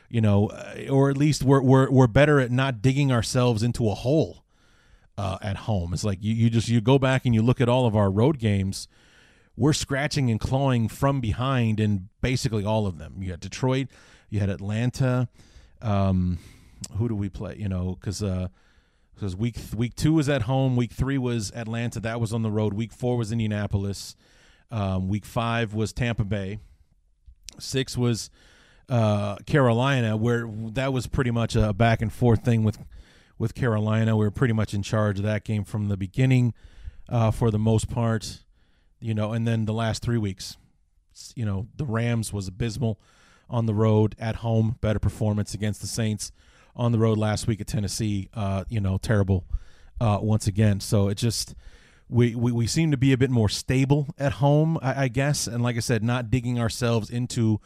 you 0.09 0.21
know, 0.21 0.47
uh, 0.47 0.87
or 0.89 1.09
at 1.09 1.17
least 1.17 1.43
we're 1.43 1.61
we're 1.61 1.89
we're 1.89 2.07
better 2.07 2.39
at 2.39 2.51
not 2.51 2.81
digging 2.81 3.11
ourselves 3.11 3.63
into 3.63 3.89
a 3.89 3.95
hole 3.95 4.45
uh, 5.17 5.37
at 5.41 5.57
home. 5.57 5.93
It's 5.93 6.03
like 6.03 6.19
you 6.21 6.33
you 6.33 6.49
just 6.49 6.69
you 6.69 6.81
go 6.81 6.99
back 6.99 7.25
and 7.25 7.33
you 7.33 7.41
look 7.41 7.59
at 7.59 7.69
all 7.69 7.85
of 7.85 7.95
our 7.95 8.09
road 8.09 8.39
games. 8.39 8.87
We're 9.57 9.73
scratching 9.73 10.29
and 10.29 10.39
clawing 10.39 10.89
from 10.89 11.21
behind 11.21 11.79
in 11.79 12.09
basically 12.21 12.65
all 12.65 12.87
of 12.87 12.97
them. 12.97 13.21
You 13.21 13.31
had 13.31 13.39
Detroit, 13.39 13.87
you 14.29 14.39
had 14.39 14.49
Atlanta. 14.49 15.29
Um, 15.81 16.39
who 16.97 17.07
do 17.07 17.15
we 17.15 17.29
play? 17.29 17.55
You 17.57 17.69
know, 17.69 17.97
because 17.99 18.21
because 19.15 19.35
week 19.35 19.55
week 19.75 19.95
two 19.95 20.13
was 20.13 20.27
at 20.29 20.43
home, 20.43 20.75
week 20.75 20.91
three 20.91 21.17
was 21.17 21.51
Atlanta. 21.55 21.99
That 21.99 22.19
was 22.19 22.33
on 22.33 22.41
the 22.41 22.51
road. 22.51 22.73
Week 22.73 22.91
four 22.91 23.17
was 23.17 23.31
Indianapolis. 23.31 24.15
Um, 24.69 25.07
week 25.07 25.25
five 25.25 25.73
was 25.73 25.93
Tampa 25.93 26.25
Bay. 26.25 26.59
Six 27.59 27.97
was 27.97 28.29
uh, 28.89 29.37
Carolina, 29.45 30.17
where 30.17 30.47
that 30.73 30.91
was 30.91 31.07
pretty 31.07 31.31
much 31.31 31.55
a 31.55 31.73
back 31.73 32.01
and 32.01 32.11
forth 32.11 32.43
thing 32.43 32.63
with 32.63 32.77
with 33.37 33.55
Carolina. 33.55 34.15
We 34.17 34.25
were 34.25 34.31
pretty 34.31 34.53
much 34.53 34.73
in 34.73 34.83
charge 34.83 35.17
of 35.17 35.23
that 35.23 35.43
game 35.43 35.63
from 35.63 35.87
the 35.87 35.97
beginning, 35.97 36.53
uh, 37.09 37.31
for 37.31 37.51
the 37.51 37.59
most 37.59 37.89
part, 37.89 38.43
you 38.99 39.13
know. 39.13 39.31
And 39.31 39.47
then 39.47 39.65
the 39.65 39.73
last 39.73 40.01
three 40.01 40.17
weeks, 40.17 40.57
you 41.35 41.45
know, 41.45 41.67
the 41.75 41.85
Rams 41.85 42.33
was 42.33 42.47
abysmal 42.47 42.99
on 43.49 43.65
the 43.65 43.73
road, 43.73 44.15
at 44.19 44.37
home, 44.37 44.77
better 44.81 44.99
performance 44.99 45.53
against 45.53 45.79
the 45.79 45.87
Saints 45.87 46.31
on 46.75 46.91
the 46.91 46.99
road 46.99 47.17
last 47.17 47.47
week 47.47 47.61
at 47.61 47.67
Tennessee. 47.67 48.29
Uh, 48.33 48.63
you 48.69 48.79
know, 48.79 48.97
terrible 48.97 49.45
uh, 49.99 50.19
once 50.21 50.47
again. 50.47 50.79
So 50.79 51.09
it 51.09 51.15
just. 51.15 51.55
We, 52.07 52.35
we, 52.35 52.51
we 52.51 52.67
seem 52.67 52.91
to 52.91 52.97
be 52.97 53.13
a 53.13 53.17
bit 53.17 53.31
more 53.31 53.49
stable 53.49 54.09
at 54.19 54.33
home, 54.33 54.77
I, 54.79 55.05
I 55.05 55.07
guess, 55.07 55.47
and 55.47 55.63
like 55.63 55.75
I 55.75 55.79
said, 55.79 56.03
not 56.03 56.29
digging 56.29 56.59
ourselves 56.59 57.09
into 57.09 57.59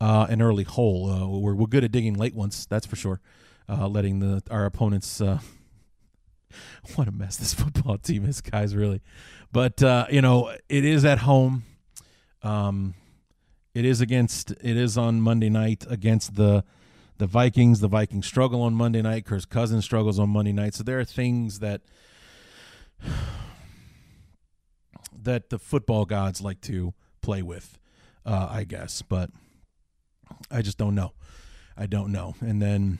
uh, 0.00 0.26
an 0.28 0.42
early 0.42 0.64
hole. 0.64 1.10
Uh, 1.10 1.26
we're, 1.26 1.54
we're 1.54 1.66
good 1.66 1.84
at 1.84 1.92
digging 1.92 2.14
late 2.14 2.34
ones, 2.34 2.66
that's 2.68 2.86
for 2.86 2.96
sure. 2.96 3.20
Uh, 3.68 3.88
letting 3.88 4.20
the 4.20 4.42
our 4.50 4.64
opponents. 4.64 5.20
Uh, 5.20 5.40
what 6.94 7.08
a 7.08 7.12
mess 7.12 7.36
this 7.36 7.54
football 7.54 7.98
team 7.98 8.24
is, 8.24 8.40
guys. 8.40 8.76
Really, 8.76 9.02
but 9.52 9.82
uh, 9.82 10.06
you 10.10 10.22
know 10.22 10.54
it 10.68 10.84
is 10.84 11.04
at 11.04 11.18
home. 11.18 11.64
Um, 12.42 12.94
it 13.74 13.84
is 13.84 14.00
against. 14.00 14.52
It 14.52 14.76
is 14.76 14.96
on 14.96 15.20
Monday 15.20 15.48
night 15.48 15.84
against 15.90 16.36
the 16.36 16.64
the 17.18 17.26
Vikings. 17.26 17.80
The 17.80 17.88
Vikings 17.88 18.26
struggle 18.26 18.62
on 18.62 18.74
Monday 18.74 19.02
night. 19.02 19.24
Kirk 19.24 19.48
Cousins 19.48 19.84
struggles 19.84 20.18
on 20.18 20.30
Monday 20.30 20.52
night. 20.52 20.74
So 20.74 20.82
there 20.82 20.98
are 20.98 21.04
things 21.04 21.60
that 21.60 21.82
that 25.22 25.50
the 25.50 25.58
football 25.58 26.04
gods 26.04 26.40
like 26.40 26.60
to 26.62 26.94
play 27.20 27.42
with, 27.42 27.78
uh, 28.24 28.48
I 28.50 28.64
guess. 28.64 29.02
But 29.02 29.30
I 30.50 30.62
just 30.62 30.78
don't 30.78 30.94
know. 30.94 31.12
I 31.76 31.86
don't 31.86 32.12
know. 32.12 32.34
And 32.40 32.62
then 32.62 32.98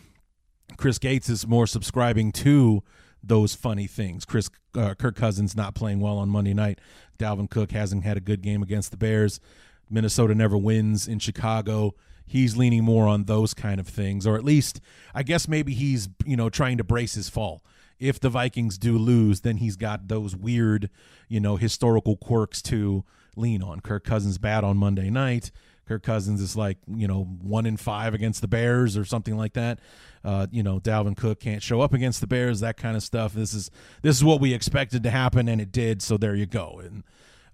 Chris 0.76 0.98
Gates 0.98 1.28
is 1.28 1.46
more 1.46 1.66
subscribing 1.66 2.32
to 2.32 2.82
those 3.22 3.54
funny 3.54 3.86
things. 3.86 4.24
Chris 4.24 4.50
uh, 4.74 4.94
Kirk 4.94 5.16
Cousins 5.16 5.56
not 5.56 5.74
playing 5.74 6.00
well 6.00 6.18
on 6.18 6.28
Monday 6.28 6.54
night. 6.54 6.80
Dalvin 7.18 7.48
Cook 7.48 7.72
hasn't 7.72 8.04
had 8.04 8.16
a 8.16 8.20
good 8.20 8.42
game 8.42 8.62
against 8.62 8.90
the 8.90 8.96
Bears. 8.96 9.40
Minnesota 9.88 10.34
never 10.34 10.56
wins 10.56 11.08
in 11.08 11.18
Chicago. 11.18 11.94
He's 12.26 12.56
leaning 12.56 12.84
more 12.84 13.06
on 13.06 13.24
those 13.24 13.54
kind 13.54 13.78
of 13.78 13.86
things, 13.86 14.26
or 14.26 14.36
at 14.36 14.44
least 14.44 14.80
I 15.14 15.22
guess 15.22 15.48
maybe 15.48 15.74
he's 15.74 16.08
you 16.24 16.36
know 16.36 16.50
trying 16.50 16.78
to 16.78 16.84
brace 16.84 17.14
his 17.14 17.28
fall. 17.28 17.62
If 17.98 18.20
the 18.20 18.28
Vikings 18.28 18.76
do 18.76 18.98
lose, 18.98 19.40
then 19.40 19.56
he's 19.56 19.76
got 19.76 20.08
those 20.08 20.34
weird 20.36 20.90
you 21.28 21.40
know 21.40 21.56
historical 21.56 22.16
quirks 22.16 22.60
to 22.62 23.04
lean 23.36 23.62
on. 23.62 23.80
Kirk 23.80 24.04
Cousins 24.04 24.38
bad 24.38 24.64
on 24.64 24.76
Monday 24.76 25.10
night. 25.10 25.50
Kirk 25.86 26.02
Cousins 26.02 26.40
is 26.40 26.56
like 26.56 26.78
you 26.88 27.06
know 27.06 27.24
one 27.24 27.64
in 27.64 27.76
five 27.76 28.12
against 28.12 28.40
the 28.40 28.48
Bears 28.48 28.96
or 28.96 29.04
something 29.04 29.36
like 29.36 29.52
that. 29.52 29.78
Uh, 30.24 30.48
you 30.50 30.62
know 30.62 30.80
Dalvin 30.80 31.16
Cook 31.16 31.38
can't 31.38 31.62
show 31.62 31.80
up 31.80 31.94
against 31.94 32.20
the 32.20 32.26
Bears, 32.26 32.60
that 32.60 32.76
kind 32.76 32.96
of 32.96 33.02
stuff. 33.02 33.32
This 33.32 33.54
is 33.54 33.70
this 34.02 34.16
is 34.16 34.24
what 34.24 34.40
we 34.40 34.52
expected 34.52 35.02
to 35.04 35.10
happen, 35.10 35.48
and 35.48 35.60
it 35.60 35.70
did. 35.70 36.02
So 36.02 36.16
there 36.16 36.34
you 36.34 36.46
go. 36.46 36.80
And 36.84 37.04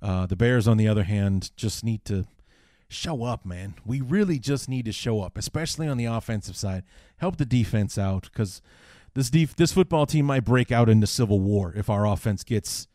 uh, 0.01 0.27
the 0.27 0.37
Bears, 0.37 0.67
on 0.67 0.79
the 0.79 0.89
other 0.89 1.05
hand, 1.05 1.53
just 1.57 1.85
need 1.85 2.05
to 2.07 2.27
show 2.93 3.25
up, 3.25 3.45
man. 3.45 3.75
We 3.85 4.01
really 4.01 4.39
just 4.39 4.69
need 4.69 4.85
to 4.85 4.93
show 4.93 5.21
up, 5.21 5.37
especially 5.37 5.89
on 5.89 5.97
the 5.97 6.05
offensive 6.07 6.57
side. 6.57 6.85
Help 7.17 7.37
the 7.37 7.47
defense 7.47 7.99
out 7.99 8.25
because 8.25 8.63
this 9.15 9.31
def- 9.31 9.57
this 9.57 9.73
football 9.73 10.07
team 10.07 10.27
might 10.27 10.45
break 10.45 10.73
out 10.73 10.89
into 10.89 11.07
civil 11.07 11.41
war 11.41 11.73
if 11.77 11.91
our 11.91 12.07
offense 12.07 12.45
gets 12.45 12.89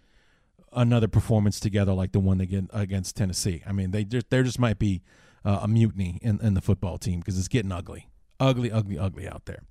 another 0.73 1.07
performance 1.07 1.59
together 1.59 1.93
like 1.93 2.11
the 2.11 2.19
one 2.19 2.37
they 2.37 2.45
get 2.45 2.65
against 2.73 3.15
Tennessee. 3.15 3.63
I 3.65 3.71
mean, 3.71 3.91
they 3.91 4.03
just 4.03 4.29
there 4.29 4.43
just 4.43 4.59
might 4.59 4.79
be 4.79 5.01
uh, 5.45 5.59
a 5.63 5.67
mutiny 5.67 6.19
in, 6.21 6.39
in 6.41 6.53
the 6.53 6.61
football 6.61 6.97
team 6.97 7.19
because 7.19 7.37
it's 7.37 7.47
getting 7.47 7.71
ugly, 7.71 8.07
ugly, 8.39 8.71
ugly, 8.71 8.97
ugly 8.97 9.27
out 9.27 9.45
there. 9.45 9.63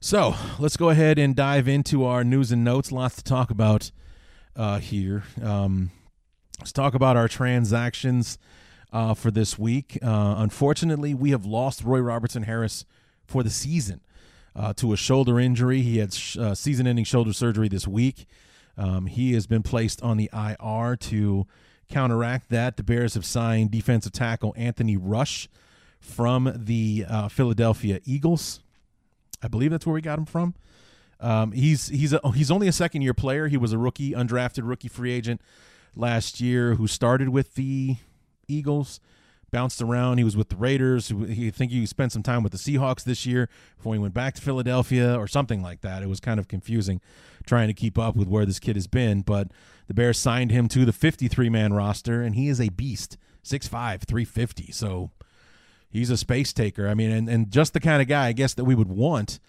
So 0.00 0.34
let's 0.58 0.76
go 0.76 0.90
ahead 0.90 1.18
and 1.18 1.34
dive 1.34 1.66
into 1.66 2.04
our 2.04 2.22
news 2.22 2.52
and 2.52 2.62
notes. 2.62 2.92
Lots 2.92 3.16
to 3.16 3.24
talk 3.24 3.50
about 3.50 3.90
uh, 4.54 4.78
here. 4.78 5.24
Um, 5.42 5.90
let's 6.60 6.72
talk 6.72 6.94
about 6.94 7.16
our 7.16 7.26
transactions 7.26 8.38
uh, 8.92 9.14
for 9.14 9.30
this 9.30 9.58
week. 9.58 9.98
Uh, 10.02 10.34
unfortunately, 10.38 11.14
we 11.14 11.30
have 11.30 11.44
lost 11.44 11.82
Roy 11.82 12.00
Robertson 12.00 12.44
Harris 12.44 12.84
for 13.26 13.42
the 13.42 13.50
season 13.50 14.00
uh, 14.56 14.72
to 14.74 14.92
a 14.92 14.96
shoulder 14.96 15.38
injury. 15.38 15.82
He 15.82 15.98
had 15.98 16.12
sh- 16.12 16.36
uh, 16.36 16.54
season 16.54 16.86
ending 16.86 17.04
shoulder 17.04 17.32
surgery 17.32 17.68
this 17.68 17.86
week. 17.86 18.26
Um, 18.76 19.06
he 19.06 19.32
has 19.34 19.46
been 19.46 19.62
placed 19.62 20.02
on 20.02 20.16
the 20.16 20.30
IR 20.32 20.96
to 20.96 21.46
counteract 21.88 22.50
that, 22.50 22.76
the 22.76 22.82
Bears 22.82 23.14
have 23.14 23.24
signed 23.24 23.70
defensive 23.70 24.12
tackle 24.12 24.54
Anthony 24.56 24.96
Rush 24.96 25.48
from 26.00 26.52
the 26.54 27.04
uh, 27.08 27.28
Philadelphia 27.28 28.00
Eagles. 28.04 28.60
I 29.42 29.48
believe 29.48 29.70
that's 29.70 29.86
where 29.86 29.94
we 29.94 30.00
got 30.00 30.18
him 30.18 30.26
from. 30.26 30.54
Um, 31.20 31.50
he's 31.52 31.88
he's 31.88 32.12
a, 32.12 32.20
he's 32.32 32.50
only 32.50 32.68
a 32.68 32.72
second 32.72 33.02
year 33.02 33.14
player. 33.14 33.48
He 33.48 33.56
was 33.56 33.72
a 33.72 33.78
rookie, 33.78 34.12
undrafted 34.12 34.68
rookie 34.68 34.88
free 34.88 35.12
agent 35.12 35.40
last 35.96 36.40
year 36.40 36.74
who 36.74 36.86
started 36.86 37.30
with 37.30 37.54
the 37.54 37.96
Eagles, 38.48 39.00
bounced 39.50 39.80
around. 39.80 40.18
He 40.18 40.24
was 40.24 40.36
with 40.36 40.48
the 40.48 40.56
Raiders. 40.56 41.08
He 41.08 41.50
think 41.50 41.72
he 41.72 41.86
spent 41.86 42.12
some 42.12 42.22
time 42.22 42.42
with 42.42 42.52
the 42.52 42.58
Seahawks 42.58 43.04
this 43.04 43.26
year 43.26 43.48
before 43.76 43.94
he 43.94 43.98
went 43.98 44.14
back 44.14 44.34
to 44.34 44.42
Philadelphia 44.42 45.16
or 45.16 45.26
something 45.26 45.62
like 45.62 45.80
that. 45.82 46.02
It 46.02 46.08
was 46.08 46.20
kind 46.20 46.38
of 46.38 46.48
confusing 46.48 47.00
trying 47.46 47.68
to 47.68 47.74
keep 47.74 47.98
up 47.98 48.14
with 48.14 48.28
where 48.28 48.44
this 48.44 48.58
kid 48.58 48.76
has 48.76 48.86
been, 48.86 49.22
but 49.22 49.48
the 49.86 49.94
Bears 49.94 50.18
signed 50.18 50.50
him 50.50 50.68
to 50.68 50.84
the 50.84 50.92
53 50.92 51.48
man 51.48 51.72
roster, 51.72 52.22
and 52.22 52.34
he 52.34 52.48
is 52.48 52.60
a 52.60 52.68
beast 52.68 53.16
6'5, 53.42 54.02
350. 54.02 54.70
So 54.72 55.10
he's 55.88 56.10
a 56.10 56.16
space 56.16 56.52
taker. 56.52 56.86
I 56.88 56.94
mean, 56.94 57.10
and, 57.10 57.28
and 57.28 57.50
just 57.50 57.72
the 57.72 57.80
kind 57.80 58.02
of 58.02 58.08
guy, 58.08 58.26
I 58.26 58.32
guess, 58.32 58.54
that 58.54 58.64
we 58.64 58.74
would 58.74 58.88
want. 58.88 59.40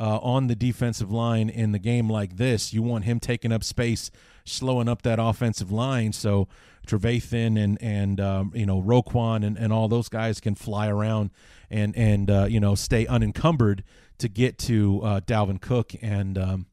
Uh, 0.00 0.18
on 0.22 0.46
the 0.46 0.54
defensive 0.54 1.10
line 1.10 1.48
in 1.48 1.72
the 1.72 1.78
game 1.78 2.08
like 2.08 2.36
this, 2.36 2.72
you 2.72 2.82
want 2.82 3.04
him 3.04 3.18
taking 3.18 3.50
up 3.50 3.64
space, 3.64 4.12
slowing 4.44 4.88
up 4.88 5.02
that 5.02 5.18
offensive 5.18 5.72
line. 5.72 6.12
So 6.12 6.46
Trevathan 6.86 7.62
and 7.62 7.80
and 7.82 8.20
um, 8.20 8.52
you 8.54 8.66
know 8.66 8.80
Roquan 8.82 9.44
and, 9.44 9.56
and 9.56 9.72
all 9.72 9.88
those 9.88 10.08
guys 10.08 10.40
can 10.40 10.54
fly 10.54 10.88
around 10.88 11.30
and 11.70 11.96
and 11.96 12.30
uh, 12.30 12.46
you 12.48 12.60
know 12.60 12.74
stay 12.74 13.06
unencumbered 13.06 13.84
to 14.18 14.28
get 14.28 14.58
to 14.58 15.00
uh, 15.02 15.20
Dalvin 15.20 15.60
Cook 15.60 15.92
and 16.00 16.38
um, 16.38 16.66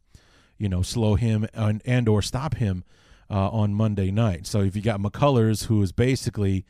you 0.57 0.69
know 0.69 0.81
slow 0.81 1.15
him 1.15 1.47
and, 1.53 1.81
and 1.85 2.07
or 2.07 2.21
stop 2.21 2.55
him 2.55 2.83
uh, 3.29 3.49
on 3.49 3.73
Monday 3.73 4.11
night. 4.11 4.47
So 4.47 4.61
if 4.61 4.75
you 4.75 4.81
got 4.81 4.99
McCullers, 4.99 5.65
who 5.65 5.81
is 5.81 5.91
basically 5.91 6.65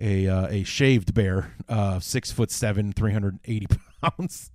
a 0.00 0.26
uh, 0.26 0.48
a 0.48 0.64
shaved 0.64 1.14
bear, 1.14 1.54
uh, 1.68 2.00
six 2.00 2.32
foot 2.32 2.50
seven, 2.50 2.92
three 2.92 3.12
hundred 3.12 3.38
eighty 3.44 3.66
pounds, 4.02 4.50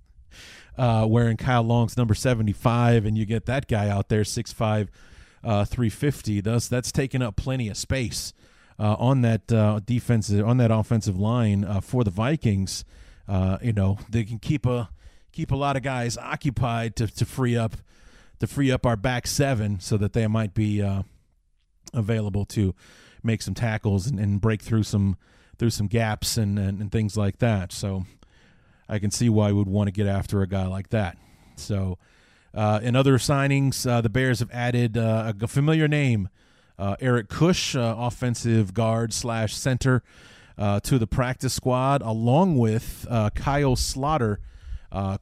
uh, 0.76 1.06
wearing 1.08 1.36
Kyle 1.36 1.62
Long's 1.62 1.96
number 1.96 2.14
seventy 2.14 2.52
five, 2.52 3.04
and 3.04 3.16
you 3.16 3.26
get 3.26 3.46
that 3.46 3.68
guy 3.68 3.88
out 3.88 4.08
there 4.08 4.24
six 4.24 4.52
five, 4.52 4.90
uh, 5.42 5.64
three 5.64 5.90
fifty. 5.90 6.40
Thus, 6.40 6.68
that's 6.68 6.92
taking 6.92 7.22
up 7.22 7.36
plenty 7.36 7.68
of 7.68 7.76
space 7.76 8.32
uh, 8.78 8.94
on 8.98 9.22
that 9.22 9.52
uh, 9.52 9.80
defensive 9.84 10.46
on 10.46 10.56
that 10.58 10.70
offensive 10.70 11.18
line 11.18 11.64
uh, 11.64 11.80
for 11.80 12.04
the 12.04 12.10
Vikings. 12.10 12.84
Uh, 13.26 13.58
you 13.62 13.72
know 13.72 13.98
they 14.08 14.24
can 14.24 14.38
keep 14.38 14.66
a 14.66 14.90
keep 15.32 15.50
a 15.50 15.56
lot 15.56 15.76
of 15.76 15.82
guys 15.82 16.16
occupied 16.18 16.94
to, 16.96 17.06
to 17.06 17.24
free 17.24 17.56
up 17.56 17.76
to 18.40 18.46
free 18.46 18.70
up 18.70 18.84
our 18.86 18.96
back 18.96 19.26
seven 19.26 19.80
so 19.80 19.96
that 19.96 20.12
they 20.12 20.26
might 20.26 20.54
be 20.54 20.82
uh, 20.82 21.02
available 21.92 22.44
to 22.44 22.74
make 23.22 23.42
some 23.42 23.54
tackles 23.54 24.06
and, 24.06 24.20
and 24.20 24.40
break 24.40 24.62
through 24.62 24.82
some 24.82 25.16
through 25.58 25.70
some 25.70 25.86
gaps 25.86 26.36
and, 26.36 26.58
and, 26.58 26.80
and 26.80 26.92
things 26.92 27.16
like 27.16 27.38
that. 27.38 27.72
So 27.72 28.04
I 28.88 28.98
can 28.98 29.10
see 29.10 29.28
why 29.28 29.48
we 29.48 29.54
would 29.54 29.68
want 29.68 29.88
to 29.88 29.92
get 29.92 30.06
after 30.06 30.42
a 30.42 30.46
guy 30.46 30.66
like 30.66 30.90
that. 30.90 31.16
So 31.56 31.98
uh, 32.54 32.80
in 32.82 32.94
other 32.94 33.18
signings, 33.18 33.88
uh, 33.88 34.00
the 34.00 34.08
Bears 34.08 34.38
have 34.38 34.50
added 34.52 34.96
uh, 34.96 35.32
a 35.40 35.48
familiar 35.48 35.88
name, 35.88 36.28
uh, 36.78 36.96
Eric 37.00 37.28
Kush, 37.28 37.74
uh, 37.74 37.94
offensive 37.98 38.74
guard 38.74 39.12
slash 39.12 39.54
center, 39.54 40.02
uh, 40.56 40.78
to 40.80 40.98
the 40.98 41.06
practice 41.06 41.54
squad, 41.54 42.00
along 42.02 42.58
with 42.58 43.06
Kyle 43.34 43.74
Sloter, 43.74 44.36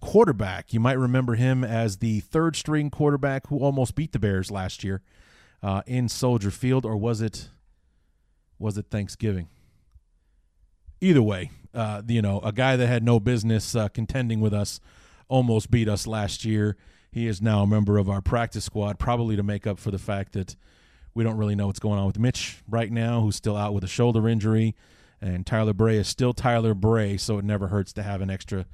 quarterback. 0.00 0.75
You 0.75 0.81
might 0.81 0.99
remember 0.99 1.35
him 1.35 1.64
as 1.64 1.99
the 1.99 2.21
third 2.21 2.54
string 2.54 2.90
quarterback 2.90 3.47
who 3.47 3.59
almost 3.59 3.95
beat 3.95 4.12
the 4.12 4.19
Bears 4.19 4.50
last 4.50 4.85
year 4.85 5.00
in 5.87 6.09
Soldier 6.11 6.50
Field, 6.50 6.85
or 6.85 6.97
was 6.97 7.23
it? 7.23 7.49
Was 8.59 8.76
it 8.76 8.87
Thanksgiving? 8.90 9.49
Either 11.00 11.23
way, 11.23 11.50
you 12.07 12.23
know, 12.23 12.41
a 12.41 12.52
guy 12.52 12.76
that 12.76 12.87
had 12.87 13.02
no 13.02 13.21
business 13.21 13.76
contending 13.95 14.41
with 14.41 14.55
us 14.55 14.81
almost 15.29 15.71
beat 15.71 15.88
us 15.88 16.07
last 16.07 16.45
year. 16.45 16.76
He 17.11 17.26
is 17.26 17.43
now 17.43 17.62
a 17.62 17.67
member 17.67 17.99
of 17.99 18.09
our 18.09 18.23
practice 18.23 18.64
squad, 18.64 18.99
probably 18.99 19.37
to 19.37 19.43
make 19.43 19.67
up 19.67 19.79
for 19.79 19.91
the 19.91 19.99
fact 19.99 20.33
that 20.33 20.57
we 21.14 21.25
don't 21.25 21.37
really 21.37 21.55
know 21.55 21.67
what's 21.67 21.79
going 21.79 21.99
on 21.99 22.07
with 22.07 22.19
Mitch 22.19 22.62
right 22.69 22.91
now, 22.91 23.21
who's 23.21 23.37
still 23.37 23.57
out 23.57 23.75
with 23.75 23.85
a 23.85 23.88
shoulder 23.88 24.26
injury. 24.29 24.75
And 25.21 25.47
Tyler 25.47 25.75
Bray 25.75 25.99
is 25.99 26.09
still 26.09 26.33
Tyler 26.33 26.75
Bray, 26.75 27.17
so 27.17 27.38
it 27.38 27.45
never 27.45 27.69
hurts 27.69 27.93
to 27.95 28.02
have 28.02 28.23
an 28.23 28.30
extra 28.30 28.67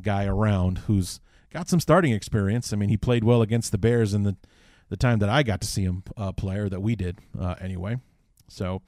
guy 0.00 0.24
around 0.24 0.78
who's 0.86 1.20
got 1.52 1.68
some 1.68 1.80
starting 1.80 2.12
experience. 2.12 2.72
I 2.72 2.76
mean, 2.76 2.88
he 2.88 2.96
played 2.96 3.24
well 3.24 3.42
against 3.42 3.72
the 3.72 3.78
Bears 3.78 4.14
in 4.14 4.22
the, 4.22 4.36
the 4.88 4.96
time 4.96 5.18
that 5.18 5.28
I 5.28 5.42
got 5.42 5.60
to 5.60 5.66
see 5.66 5.82
him 5.82 6.04
uh, 6.16 6.32
play, 6.32 6.56
or 6.56 6.68
that 6.68 6.80
we 6.80 6.94
did 6.96 7.18
uh, 7.38 7.56
anyway. 7.60 7.96
So 8.48 8.82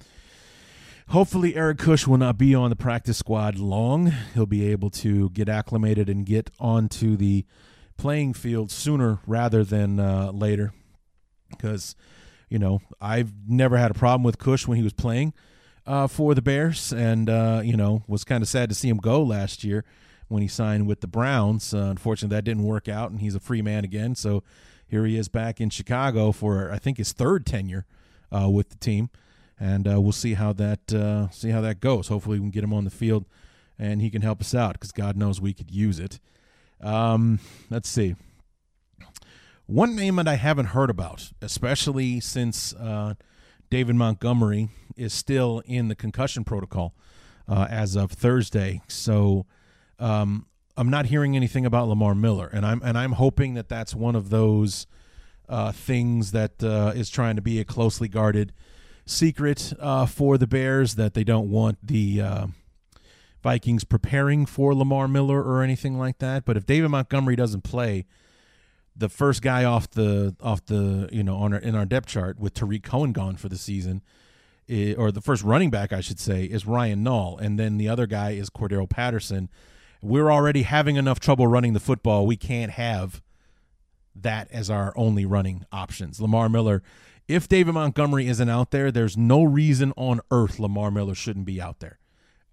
hopefully 1.08 1.54
Eric 1.54 1.78
Kush 1.78 2.06
will 2.06 2.18
not 2.18 2.38
be 2.38 2.54
on 2.54 2.70
the 2.70 2.76
practice 2.76 3.18
squad 3.18 3.58
long. 3.58 4.12
He'll 4.34 4.46
be 4.46 4.70
able 4.70 4.90
to 4.90 5.30
get 5.30 5.48
acclimated 5.48 6.08
and 6.08 6.24
get 6.26 6.50
onto 6.58 7.16
the 7.16 7.44
playing 7.96 8.34
field 8.34 8.70
sooner 8.70 9.18
rather 9.26 9.62
than 9.64 10.00
uh, 10.00 10.30
later 10.32 10.72
because 11.50 11.94
you 12.48 12.58
know 12.58 12.80
I've 13.00 13.32
never 13.46 13.76
had 13.76 13.90
a 13.90 13.94
problem 13.94 14.22
with 14.22 14.38
Kush 14.38 14.66
when 14.66 14.76
he 14.76 14.82
was 14.82 14.92
playing 14.92 15.34
uh, 15.86 16.06
for 16.06 16.34
the 16.34 16.42
Bears 16.42 16.92
and 16.92 17.28
uh, 17.28 17.60
you 17.64 17.76
know 17.76 18.02
was 18.08 18.24
kind 18.24 18.42
of 18.42 18.48
sad 18.48 18.68
to 18.70 18.74
see 18.74 18.88
him 18.88 18.98
go 18.98 19.22
last 19.22 19.62
year 19.62 19.84
when 20.28 20.42
he 20.42 20.48
signed 20.48 20.86
with 20.86 21.00
the 21.00 21.06
Browns. 21.06 21.74
Uh, 21.74 21.88
unfortunately, 21.90 22.34
that 22.34 22.44
didn't 22.44 22.64
work 22.64 22.88
out 22.88 23.10
and 23.10 23.20
he's 23.20 23.34
a 23.34 23.40
free 23.40 23.62
man 23.62 23.84
again. 23.84 24.14
So 24.14 24.42
here 24.86 25.04
he 25.04 25.16
is 25.16 25.28
back 25.28 25.60
in 25.60 25.70
Chicago 25.70 26.32
for 26.32 26.72
I 26.72 26.78
think 26.78 26.98
his 26.98 27.12
third 27.12 27.46
tenure 27.46 27.86
uh, 28.30 28.48
with 28.48 28.70
the 28.70 28.76
team 28.76 29.10
and 29.62 29.86
uh, 29.86 30.00
we'll 30.00 30.10
see 30.10 30.34
how 30.34 30.52
that 30.52 30.92
uh, 30.92 31.30
see 31.30 31.50
how 31.50 31.60
that 31.60 31.78
goes. 31.78 32.08
Hopefully, 32.08 32.38
we 32.38 32.42
can 32.42 32.50
get 32.50 32.64
him 32.64 32.74
on 32.74 32.82
the 32.82 32.90
field, 32.90 33.26
and 33.78 34.02
he 34.02 34.10
can 34.10 34.20
help 34.20 34.40
us 34.40 34.56
out 34.56 34.72
because 34.72 34.90
God 34.90 35.16
knows 35.16 35.40
we 35.40 35.54
could 35.54 35.70
use 35.70 36.00
it. 36.00 36.18
Um, 36.80 37.38
let's 37.70 37.88
see. 37.88 38.16
One 39.66 39.94
name 39.94 40.16
that 40.16 40.26
I 40.26 40.34
haven't 40.34 40.66
heard 40.66 40.90
about, 40.90 41.30
especially 41.40 42.18
since 42.18 42.74
uh, 42.74 43.14
David 43.70 43.94
Montgomery 43.94 44.68
is 44.96 45.12
still 45.12 45.62
in 45.64 45.86
the 45.86 45.94
concussion 45.94 46.42
protocol 46.42 46.96
uh, 47.48 47.68
as 47.70 47.94
of 47.94 48.10
Thursday, 48.10 48.82
so 48.88 49.46
um, 50.00 50.46
I'm 50.76 50.90
not 50.90 51.06
hearing 51.06 51.36
anything 51.36 51.64
about 51.64 51.86
Lamar 51.86 52.16
Miller, 52.16 52.50
and 52.52 52.66
I'm 52.66 52.82
and 52.82 52.98
I'm 52.98 53.12
hoping 53.12 53.54
that 53.54 53.68
that's 53.68 53.94
one 53.94 54.16
of 54.16 54.30
those 54.30 54.88
uh, 55.48 55.70
things 55.70 56.32
that 56.32 56.64
uh, 56.64 56.92
is 56.96 57.08
trying 57.10 57.36
to 57.36 57.42
be 57.42 57.60
a 57.60 57.64
closely 57.64 58.08
guarded 58.08 58.52
secret 59.04 59.72
uh, 59.78 60.06
for 60.06 60.38
the 60.38 60.46
Bears 60.46 60.94
that 60.94 61.14
they 61.14 61.24
don't 61.24 61.50
want 61.50 61.78
the 61.82 62.20
uh, 62.20 62.46
Vikings 63.42 63.84
preparing 63.84 64.46
for 64.46 64.74
Lamar 64.74 65.08
Miller 65.08 65.42
or 65.42 65.62
anything 65.62 65.98
like 65.98 66.18
that. 66.18 66.44
But 66.44 66.56
if 66.56 66.66
David 66.66 66.88
Montgomery 66.88 67.36
doesn't 67.36 67.62
play, 67.62 68.06
the 68.94 69.08
first 69.08 69.42
guy 69.42 69.64
off 69.64 69.90
the 69.90 70.36
off 70.40 70.64
the 70.66 71.08
you 71.12 71.22
know 71.22 71.36
on 71.36 71.54
our, 71.54 71.58
in 71.58 71.74
our 71.74 71.86
depth 71.86 72.08
chart 72.08 72.38
with 72.38 72.54
Tarik 72.54 72.82
Cohen 72.82 73.12
gone 73.12 73.36
for 73.36 73.48
the 73.48 73.56
season, 73.56 74.02
or 74.96 75.10
the 75.10 75.22
first 75.22 75.42
running 75.42 75.70
back 75.70 75.92
I 75.92 76.00
should 76.00 76.20
say 76.20 76.44
is 76.44 76.66
Ryan 76.66 77.04
Nall, 77.04 77.40
and 77.40 77.58
then 77.58 77.78
the 77.78 77.88
other 77.88 78.06
guy 78.06 78.32
is 78.32 78.50
Cordero 78.50 78.88
Patterson. 78.88 79.48
We're 80.02 80.30
already 80.30 80.62
having 80.62 80.96
enough 80.96 81.20
trouble 81.20 81.46
running 81.46 81.72
the 81.72 81.80
football. 81.80 82.26
We 82.26 82.36
can't 82.36 82.72
have 82.72 83.22
that 84.14 84.50
as 84.50 84.68
our 84.68 84.92
only 84.96 85.24
running 85.24 85.64
options. 85.72 86.20
Lamar 86.20 86.48
Miller 86.48 86.82
if 87.28 87.48
David 87.48 87.74
Montgomery 87.74 88.26
isn't 88.26 88.48
out 88.48 88.70
there, 88.70 88.90
there's 88.90 89.16
no 89.16 89.42
reason 89.42 89.92
on 89.96 90.20
earth 90.30 90.58
Lamar 90.58 90.90
Miller 90.90 91.14
shouldn't 91.14 91.46
be 91.46 91.60
out 91.60 91.80
there. 91.80 91.98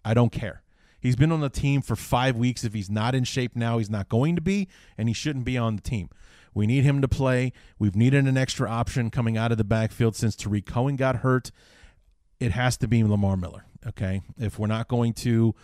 I 0.06 0.14
don't 0.14 0.32
care. 0.32 0.64
He's 1.00 1.16
been 1.16 1.32
on 1.32 1.40
the 1.40 1.50
team 1.50 1.82
for 1.82 1.96
five 1.96 2.36
weeks. 2.36 2.64
If 2.64 2.74
he's 2.74 2.90
not 2.90 3.16
in 3.16 3.24
shape 3.24 3.56
now, 3.56 3.78
he's 3.78 3.90
not 3.90 4.10
going 4.10 4.36
to 4.36 4.42
be, 4.42 4.68
and 4.98 5.08
he 5.08 5.14
shouldn't 5.14 5.46
be 5.46 5.58
on 5.58 5.76
the 5.78 5.82
team. 5.82 6.10
We 6.54 6.68
need 6.68 6.84
him 6.84 7.02
to 7.02 7.08
play. 7.08 7.54
We've 7.78 7.96
needed 7.96 8.26
an 8.26 8.38
extra 8.38 8.70
option 8.70 9.10
coming 9.10 9.38
out 9.38 9.52
of 9.52 9.58
the 9.58 9.64
backfield 9.64 10.16
since 10.16 10.36
Tarik 10.36 10.66
Cohen 10.66 10.96
got 10.96 11.18
hurt. 11.18 11.52
It 12.40 12.52
has 12.52 12.76
to 12.78 12.88
be 12.88 13.04
Lamar 13.04 13.38
Miller. 13.38 13.66
Okay, 13.88 14.22
if 14.38 14.60
we're 14.60 14.68
not 14.68 14.90
going 14.90 15.14
to, 15.14 15.56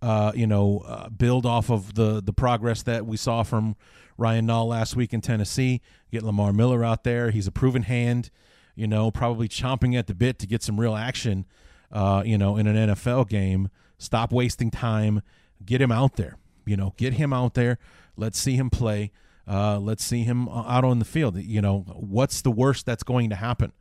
uh, 0.00 0.30
you 0.34 0.46
know, 0.46 0.84
uh, 0.86 1.08
build 1.08 1.44
off 1.44 1.70
of 1.70 1.94
the 1.94 2.22
the 2.22 2.32
progress 2.32 2.82
that 2.84 3.04
we 3.04 3.16
saw 3.16 3.42
from 3.42 3.74
Ryan 4.16 4.46
Nall 4.46 4.68
last 4.68 4.94
week 4.94 5.12
in 5.12 5.20
Tennessee, 5.20 5.80
get 6.12 6.22
Lamar 6.22 6.52
Miller 6.52 6.84
out 6.84 7.02
there. 7.02 7.30
He's 7.32 7.48
a 7.48 7.52
proven 7.52 7.82
hand 7.82 8.30
you 8.74 8.86
know, 8.86 9.10
probably 9.10 9.48
chomping 9.48 9.96
at 9.96 10.06
the 10.06 10.14
bit 10.14 10.38
to 10.40 10.46
get 10.46 10.62
some 10.62 10.80
real 10.80 10.96
action, 10.96 11.46
uh, 11.92 12.22
you 12.24 12.36
know, 12.36 12.56
in 12.56 12.66
an 12.66 12.90
NFL 12.90 13.28
game. 13.28 13.68
Stop 13.98 14.32
wasting 14.32 14.70
time. 14.70 15.22
Get 15.64 15.80
him 15.80 15.92
out 15.92 16.16
there. 16.16 16.36
You 16.66 16.76
know, 16.76 16.94
get 16.96 17.14
him 17.14 17.32
out 17.32 17.54
there. 17.54 17.78
Let's 18.16 18.38
see 18.38 18.56
him 18.56 18.70
play. 18.70 19.12
Uh, 19.46 19.78
let's 19.78 20.02
see 20.02 20.22
him 20.22 20.48
uh, 20.48 20.64
out 20.66 20.84
on 20.84 20.98
the 20.98 21.04
field. 21.04 21.36
You 21.36 21.60
know, 21.60 21.80
what's 21.94 22.42
the 22.42 22.50
worst 22.50 22.86
that's 22.86 23.02
going 23.02 23.30
to 23.30 23.36
happen? 23.36 23.72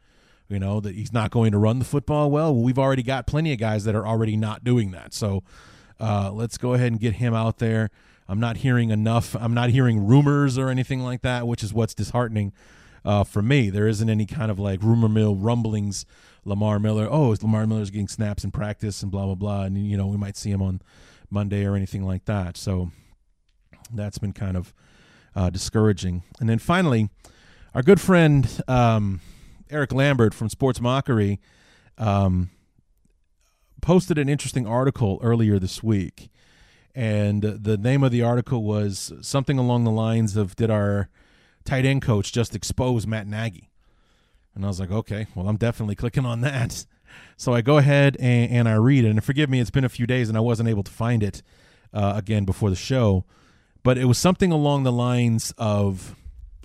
You 0.50 0.60
know, 0.60 0.80
that 0.82 0.94
he's 0.94 1.14
not 1.14 1.32
going 1.32 1.54
to 1.54 1.58
run 1.58 1.80
the 1.80 1.86
football 1.86 2.30
well. 2.30 2.54
We've 2.54 2.78
already 2.78 3.04
got 3.04 3.26
plenty 3.26 3.54
of 3.54 3.60
guys 3.60 3.86
that 3.86 3.96
are 3.96 4.06
already 4.06 4.36
not 4.36 4.64
doing 4.64 4.92
that. 4.92 5.14
So 5.14 5.44
uh, 6.00 6.32
let's 6.32 6.58
go 6.58 6.74
ahead 6.74 6.92
and 6.92 7.00
get 7.00 7.16
him 7.16 7.34
out 7.34 7.60
there. 7.60 7.90
I'm 8.28 8.40
not 8.40 8.58
hearing 8.58 8.90
enough. 8.90 9.36
I'm 9.40 9.54
not 9.54 9.70
hearing 9.70 10.06
rumors 10.06 10.58
or 10.58 10.70
anything 10.70 11.02
like 11.02 11.22
that, 11.22 11.48
which 11.48 11.64
is 11.64 11.74
what's 11.74 11.94
disheartening 11.94 12.54
uh, 13.06 13.24
for 13.24 13.42
me. 13.42 13.70
There 13.70 13.88
isn't 13.88 14.10
any 14.10 14.26
kind 14.26 14.52
of 14.52 14.60
like 14.60 14.82
rumor 14.82 15.10
mill 15.10 15.36
rumblings. 15.36 16.06
Lamar 16.46 16.78
Miller, 16.78 17.08
oh, 17.10 17.36
Lamar 17.42 17.66
Miller's 17.66 17.90
getting 17.90 18.08
snaps 18.08 18.44
in 18.44 18.52
practice 18.52 19.02
and 19.02 19.12
blah 19.12 19.26
blah 19.26 19.36
blah, 19.36 19.64
and 19.64 19.78
you 19.78 19.98
know 19.98 20.08
we 20.08 20.18
might 20.18 20.36
see 20.36 20.52
him 20.52 20.62
on 20.62 20.82
Monday 21.30 21.66
or 21.66 21.76
anything 21.76 22.04
like 22.04 22.26
that. 22.26 22.58
So 22.58 22.92
that's 23.94 24.18
been 24.18 24.34
kind 24.34 24.58
of 24.58 24.74
uh, 25.36 25.50
discouraging. 25.50 26.24
And 26.40 26.50
then 26.50 26.60
finally, 26.60 27.10
our 27.74 27.82
good 27.82 28.02
friend 28.02 28.62
um, 28.68 29.22
Eric 29.70 29.94
Lambert 29.94 30.34
from 30.34 30.50
Sports 30.50 30.82
Mockery 30.82 31.40
um, 31.98 32.50
posted 33.82 34.18
an 34.18 34.30
interesting 34.30 34.68
article 34.68 35.20
earlier 35.24 35.60
this 35.60 35.82
week, 35.82 36.30
and 36.94 37.42
the 37.42 37.78
name 37.78 38.04
of 38.04 38.12
the 38.12 38.22
article 38.22 38.64
was 38.64 39.14
something 39.22 39.58
along 39.58 39.86
the 39.86 39.92
lines 39.92 40.36
of 40.36 40.56
"Did 40.58 40.70
our 40.70 41.10
tight 41.66 41.86
end 41.86 42.02
coach 42.02 42.32
just 42.32 42.56
expose 42.56 43.08
Matt 43.08 43.28
Nagy?" 43.28 43.70
And 44.56 44.64
I 44.66 44.68
was 44.68 44.80
like, 44.80 44.92
"Okay, 44.92 45.28
well, 45.36 45.48
I'm 45.48 45.58
definitely 45.58 45.96
clicking 45.96 46.26
on 46.26 46.42
that." 46.42 46.86
So 47.38 47.54
I 47.54 47.62
go 47.62 47.78
ahead 47.78 48.18
and, 48.20 48.52
and 48.52 48.68
I 48.68 48.74
read 48.74 49.06
it, 49.06 49.10
and 49.10 49.24
forgive 49.24 49.48
me, 49.48 49.60
it's 49.60 49.70
been 49.70 49.84
a 49.84 49.90
few 49.90 50.08
days 50.08 50.30
and 50.30 50.38
I 50.38 50.42
wasn't 50.42 50.68
able 50.68 50.82
to 50.82 50.92
find 50.92 51.22
it 51.22 51.44
uh, 51.94 52.14
again 52.16 52.44
before 52.44 52.72
the 52.72 52.76
show, 52.76 53.24
but 53.84 54.00
it 54.00 54.06
was 54.06 54.18
something 54.18 54.52
along 54.52 54.82
the 54.82 54.92
lines 54.92 55.54
of 55.56 56.16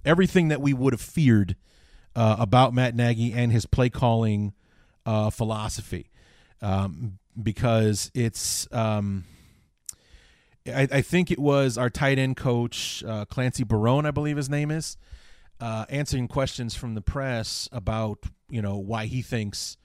everything 0.06 0.48
that 0.48 0.62
we 0.62 0.72
would 0.72 0.94
have 0.94 1.02
feared 1.02 1.54
uh, 2.16 2.36
about 2.38 2.72
Matt 2.72 2.94
Nagy 2.94 3.34
and 3.34 3.52
his 3.52 3.66
play 3.66 3.90
calling 3.90 4.54
uh, 5.04 5.28
philosophy, 5.28 6.10
um, 6.62 7.18
because 7.42 8.10
it's. 8.14 8.66
Um, 8.72 9.24
I, 10.74 10.88
I, 10.90 11.02
think 11.02 11.30
it 11.30 11.38
was 11.38 11.78
our 11.78 11.90
tight 11.90 12.18
end 12.18 12.36
coach 12.36 13.02
uh, 13.06 13.24
Clancy 13.24 13.64
Barone, 13.64 14.06
I 14.06 14.10
believe 14.10 14.36
his 14.36 14.48
name 14.48 14.70
is, 14.70 14.96
uh, 15.60 15.86
answering 15.88 16.28
questions 16.28 16.74
from 16.74 16.94
the 16.94 17.00
press 17.00 17.68
about 17.72 18.18
you 18.48 18.62
know 18.62 18.76
why 18.76 19.06
he 19.06 19.22
thinks 19.22 19.76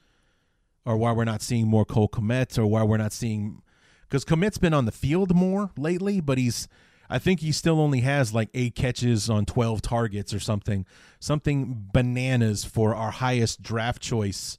or 0.86 0.98
why 0.98 1.12
we're 1.12 1.26
not 1.26 1.41
seeing 1.41 1.67
more 1.67 1.86
Cole 1.86 2.10
Kmet 2.10 2.58
or 2.58 2.65
why 2.65 2.84
we're 2.84 2.98
not 2.98 3.13
seeing 3.13 3.62
because 4.08 4.26
Kmet's 4.26 4.58
been 4.58 4.74
on 4.74 4.86
the 4.86 4.91
field 4.91 5.36
more 5.36 5.72
lately, 5.78 6.22
but 6.22 6.38
he's 6.38 6.67
I 7.10 7.19
think 7.19 7.41
he 7.41 7.52
still 7.52 7.80
only 7.80 8.02
has 8.02 8.34
like 8.34 8.50
eight 8.54 8.76
catches 8.76 9.30
on 9.30 9.46
12 9.46 9.82
targets 9.82 10.34
or 10.34 10.39
something, 10.39 10.86
something 11.19 11.89
bananas 11.93 12.63
for 12.63 12.96
our 12.96 13.12
highest 13.12 13.62
draft 13.62 14.02
choice 14.02 14.58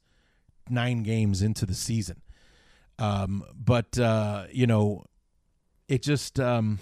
nine 0.69 1.03
games 1.03 1.43
into 1.43 1.67
the 1.67 1.75
season. 1.75 2.23
Um, 2.99 3.45
but 3.55 3.99
uh, 3.99 4.45
you 4.53 4.67
know, 4.67 5.05
it 5.89 6.03
just 6.03 6.41
um, 6.41 6.79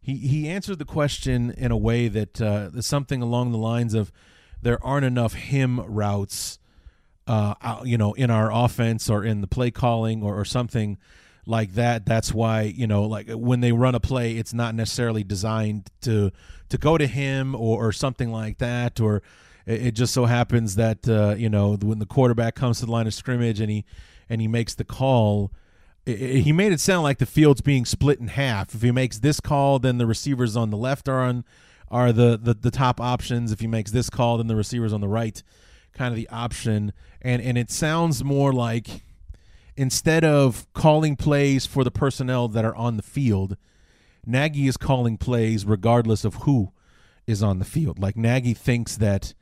he 0.00 0.16
he 0.16 0.48
answered 0.48 0.78
the 0.78 0.84
question 0.84 1.50
in 1.50 1.70
a 1.70 1.76
way 1.76 2.08
that 2.08 2.40
uh, 2.40 2.80
something 2.80 3.22
along 3.22 3.52
the 3.52 3.58
lines 3.58 3.94
of 3.94 4.12
there 4.60 4.84
aren't 4.84 5.04
enough 5.04 5.34
him 5.34 5.80
routes 5.80 6.58
uh, 7.26 7.80
you 7.84 7.96
know, 7.96 8.12
in 8.14 8.30
our 8.30 8.52
offense 8.52 9.08
or 9.08 9.24
in 9.24 9.40
the 9.40 9.46
play 9.46 9.70
calling 9.70 10.22
or, 10.22 10.38
or 10.38 10.44
something 10.44 10.98
like 11.46 11.74
that. 11.74 12.04
That's 12.04 12.32
why 12.32 12.62
you 12.62 12.86
know, 12.86 13.04
like 13.04 13.28
when 13.30 13.60
they 13.60 13.72
run 13.72 13.94
a 13.94 14.00
play, 14.00 14.36
it's 14.36 14.52
not 14.52 14.74
necessarily 14.74 15.24
designed 15.24 15.90
to 16.02 16.32
to 16.68 16.78
go 16.78 16.98
to 16.98 17.06
him 17.06 17.54
or, 17.54 17.88
or 17.88 17.92
something 17.92 18.32
like 18.32 18.58
that. 18.58 19.00
Or 19.00 19.22
it, 19.66 19.92
just 19.92 20.12
so 20.12 20.24
happens 20.24 20.76
that 20.76 21.08
uh, 21.08 21.34
you 21.36 21.48
know 21.48 21.76
when 21.76 21.98
the 21.98 22.06
quarterback 22.06 22.54
comes 22.54 22.80
to 22.80 22.86
the 22.86 22.92
line 22.92 23.06
of 23.06 23.14
scrimmage 23.14 23.60
and 23.60 23.70
he 23.70 23.84
and 24.28 24.40
he 24.40 24.48
makes 24.48 24.74
the 24.74 24.84
call. 24.84 25.52
He 26.04 26.52
made 26.52 26.72
it 26.72 26.80
sound 26.80 27.04
like 27.04 27.18
the 27.18 27.26
field's 27.26 27.60
being 27.60 27.84
split 27.84 28.18
in 28.18 28.28
half. 28.28 28.74
If 28.74 28.82
he 28.82 28.90
makes 28.90 29.20
this 29.20 29.40
call, 29.40 29.78
then 29.78 29.98
the 29.98 30.06
receivers 30.06 30.56
on 30.56 30.70
the 30.70 30.76
left 30.76 31.08
are 31.08 31.20
on 31.20 31.44
are 31.90 32.12
the, 32.12 32.38
the 32.42 32.54
the 32.54 32.70
top 32.70 33.00
options. 33.00 33.52
If 33.52 33.60
he 33.60 33.66
makes 33.66 33.90
this 33.90 34.10
call, 34.10 34.38
then 34.38 34.46
the 34.48 34.56
receivers 34.56 34.92
on 34.92 35.00
the 35.00 35.08
right 35.08 35.42
kind 35.92 36.10
of 36.12 36.16
the 36.16 36.28
option 36.30 36.92
and 37.20 37.42
and 37.42 37.56
it 37.56 37.70
sounds 37.70 38.24
more 38.24 38.52
like 38.52 39.02
instead 39.76 40.24
of 40.24 40.66
calling 40.72 41.16
plays 41.16 41.66
for 41.66 41.84
the 41.84 41.90
personnel 41.90 42.48
that 42.48 42.64
are 42.64 42.74
on 42.74 42.96
the 42.96 43.02
field 43.02 43.56
Nagy 44.26 44.66
is 44.66 44.76
calling 44.76 45.18
plays 45.18 45.64
regardless 45.64 46.24
of 46.24 46.34
who 46.34 46.72
is 47.26 47.42
on 47.42 47.58
the 47.58 47.64
field 47.64 47.98
like 47.98 48.16
Nagy 48.16 48.54
thinks 48.54 48.96
that 48.96 49.34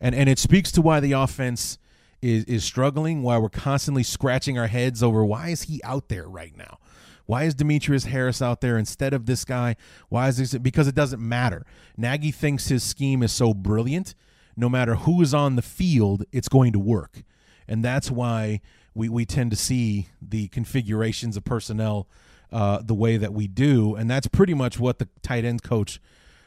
and 0.00 0.14
and 0.14 0.28
it 0.28 0.38
speaks 0.38 0.72
to 0.72 0.82
why 0.82 1.00
the 1.00 1.12
offense 1.12 1.78
is 2.20 2.44
is 2.44 2.64
struggling 2.64 3.22
why 3.22 3.38
we're 3.38 3.48
constantly 3.48 4.02
scratching 4.02 4.58
our 4.58 4.66
heads 4.66 5.02
over 5.02 5.24
why 5.24 5.48
is 5.48 5.62
he 5.62 5.80
out 5.84 6.08
there 6.08 6.28
right 6.28 6.56
now 6.56 6.78
why 7.26 7.44
is 7.44 7.54
Demetrius 7.54 8.04
Harris 8.04 8.40
out 8.40 8.62
there 8.62 8.78
instead 8.78 9.12
of 9.12 9.26
this 9.26 9.44
guy? 9.44 9.76
Why 10.08 10.28
is 10.28 10.38
this? 10.38 10.56
Because 10.56 10.88
it 10.88 10.94
doesn't 10.94 11.20
matter. 11.20 11.66
Nagy 11.94 12.30
thinks 12.30 12.68
his 12.68 12.82
scheme 12.82 13.22
is 13.22 13.32
so 13.32 13.52
brilliant 13.52 14.14
no 14.58 14.68
matter 14.68 14.96
who 14.96 15.22
is 15.22 15.32
on 15.32 15.54
the 15.54 15.62
field, 15.62 16.24
it's 16.32 16.48
going 16.48 16.72
to 16.72 16.80
work. 16.80 17.22
And 17.68 17.84
that's 17.84 18.10
why 18.10 18.60
we, 18.92 19.08
we 19.08 19.24
tend 19.24 19.52
to 19.52 19.56
see 19.56 20.08
the 20.20 20.48
configurations 20.48 21.36
of 21.36 21.44
personnel 21.44 22.08
uh, 22.50 22.80
the 22.82 22.94
way 22.94 23.16
that 23.16 23.32
we 23.32 23.46
do. 23.46 23.94
And 23.94 24.10
that's 24.10 24.26
pretty 24.26 24.54
much 24.54 24.80
what 24.80 24.98
the 24.98 25.08
tight 25.22 25.44
end 25.44 25.62
coach 25.62 26.00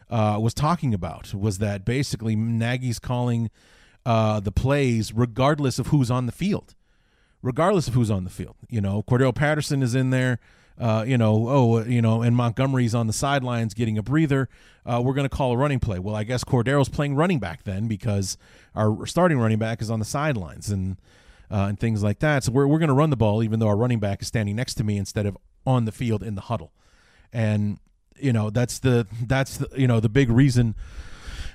uh, 0.10 0.38
was 0.42 0.54
talking 0.54 0.94
about 0.94 1.34
was 1.34 1.60
that 1.60 1.86
basically 1.86 2.36
Nagy's 2.36 3.00
calling 3.00 3.50
uh, 4.06 4.40
the 4.40 4.52
plays 4.52 5.14
regardless 5.14 5.80
of 5.80 5.88
who's 5.88 6.12
on 6.12 6.26
the 6.26 6.32
field. 6.32 6.76
Regardless 7.42 7.88
of 7.88 7.96
who's 7.96 8.12
on 8.12 8.24
the 8.24 8.30
field. 8.30 8.56
You 8.70 8.82
know, 8.82 9.04
Cordell 9.04 9.34
Patterson 9.34 9.82
is 9.82 9.96
in 9.96 10.12
there 10.12 10.40
uh, 10.82 11.04
you 11.06 11.16
know, 11.16 11.48
oh, 11.48 11.84
you 11.84 12.02
know, 12.02 12.24
and 12.24 12.36
Montgomery's 12.36 12.96
on 12.96 13.06
the 13.06 13.14
sidelines 13.14 13.76
getting 13.76 14.00
a 14.00 14.04
breather. 14.04 14.50
Uh, 14.84 15.00
we're 15.04 15.14
going 15.14 15.30
to 15.30 15.36
call 15.36 15.52
a 15.52 15.58
running 15.58 15.80
play. 15.80 16.00
Well, 16.00 16.16
I 16.16 16.24
guess 16.24 16.44
Cordarrelle's 16.44 16.90
playing 16.90 17.16
running 17.16 17.38
back 17.38 17.66
then 17.66 17.88
because 17.88 18.36
our 18.74 19.06
starting 19.06 19.38
running 19.38 19.60
back 19.60 19.84
is 19.84 19.92
on 19.92 20.00
the 20.00 20.06
sidelines 20.06 20.72
and 20.72 20.98
uh, 21.52 21.68
and 21.70 21.80
things 21.80 22.02
like 22.02 22.18
that. 22.20 22.44
So 22.44 22.52
we're 22.52 22.66
we're 22.66 22.80
going 22.80 22.90
to 22.90 22.96
run 22.96 23.12
the 23.12 23.18
ball 23.18 23.44
even 23.44 23.60
though 23.60 23.68
our 23.68 23.78
running 23.78 24.00
back 24.00 24.24
is 24.24 24.28
standing 24.28 24.56
next 24.56 24.74
to 24.76 24.84
me 24.84 24.98
instead 24.98 25.28
of 25.28 25.38
on 25.68 25.86
the 25.86 25.92
field 25.92 26.24
in 26.24 26.34
the 26.34 26.42
huddle. 26.42 26.74
And 27.32 27.78
you 28.18 28.34
know, 28.34 28.50
that's 28.50 28.80
the 28.80 29.06
that's 29.28 29.58
the, 29.58 29.70
you 29.80 29.88
know 29.88 30.00
the 30.00 30.10
big 30.10 30.32
reason. 30.32 30.74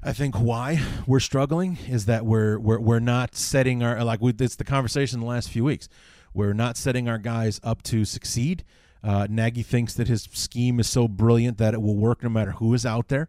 I 0.07 0.12
think 0.12 0.37
why 0.37 0.81
we're 1.05 1.19
struggling 1.19 1.79
is 1.88 2.07
that 2.07 2.25
we're 2.25 2.61
we're 2.61 2.79
we're 2.79 3.01
not 3.01 3.35
setting 3.35 3.83
our 3.83 4.05
like 4.05 4.21
we, 4.21 4.33
it's 4.38 4.55
the 4.55 4.62
conversation 4.62 5.19
the 5.19 5.27
last 5.27 5.51
few 5.51 5.64
weeks. 5.64 5.88
We're 6.33 6.53
not 6.53 6.77
setting 6.77 7.09
our 7.09 7.19
guys 7.19 7.61
up 7.64 7.83
to 7.85 8.05
succeed. 8.05 8.62
Uh, 9.03 9.27
Nagy 9.29 9.64
thinks 9.64 9.95
that 9.95 10.07
his 10.07 10.29
scheme 10.33 10.79
is 10.79 10.88
so 10.88 11.09
brilliant 11.09 11.59
that 11.59 11.75
it 11.75 11.83
will 11.83 11.97
work 11.97 12.23
no 12.23 12.29
matter 12.29 12.53
who 12.53 12.73
is 12.73 12.87
out 12.87 13.09
there, 13.09 13.29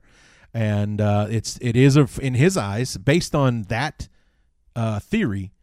and 0.53 1.01
uh, 1.01 1.25
it's 1.31 1.57
it 1.61 1.75
is 1.75 1.97
a, 1.97 2.07
in 2.21 2.35
his 2.35 2.55
eyes 2.55 2.95
based 2.95 3.33
on 3.33 3.63
that 3.63 4.07
uh, 4.75 4.99
theory. 4.99 5.53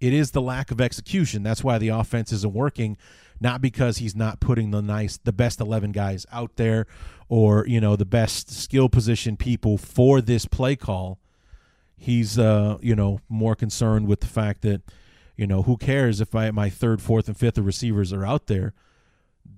It 0.00 0.14
is 0.14 0.30
the 0.30 0.40
lack 0.40 0.70
of 0.70 0.80
execution. 0.80 1.42
That's 1.42 1.62
why 1.62 1.76
the 1.76 1.88
offense 1.88 2.32
isn't 2.32 2.54
working, 2.54 2.96
not 3.40 3.60
because 3.60 3.98
he's 3.98 4.16
not 4.16 4.40
putting 4.40 4.70
the 4.70 4.82
nice, 4.82 5.18
the 5.18 5.32
best 5.32 5.60
eleven 5.60 5.92
guys 5.92 6.26
out 6.32 6.56
there, 6.56 6.86
or 7.28 7.66
you 7.66 7.80
know 7.80 7.96
the 7.96 8.04
best 8.04 8.50
skill 8.50 8.88
position 8.88 9.36
people 9.36 9.78
for 9.78 10.20
this 10.20 10.46
play 10.46 10.76
call. 10.76 11.18
He's 11.96 12.38
uh, 12.38 12.78
you 12.80 12.94
know 12.94 13.20
more 13.28 13.54
concerned 13.54 14.06
with 14.06 14.20
the 14.20 14.26
fact 14.26 14.62
that 14.62 14.82
you 15.36 15.46
know 15.46 15.62
who 15.62 15.76
cares 15.76 16.20
if 16.20 16.34
I 16.34 16.50
my 16.50 16.70
third, 16.70 17.02
fourth, 17.02 17.28
and 17.28 17.36
fifth 17.36 17.58
receivers 17.58 18.12
are 18.12 18.26
out 18.26 18.46
there 18.46 18.74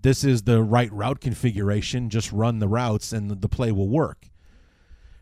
this 0.03 0.25
is 0.25 0.43
the 0.43 0.63
right 0.63 0.93
route 0.93 1.21
configuration. 1.21 2.11
Just 2.11 2.33
run 2.33 2.59
the 2.59 2.69
routes 2.69 3.13
and 3.13 3.31
the 3.31 3.49
play 3.49 3.73
will 3.73 3.89
work. 3.89 4.29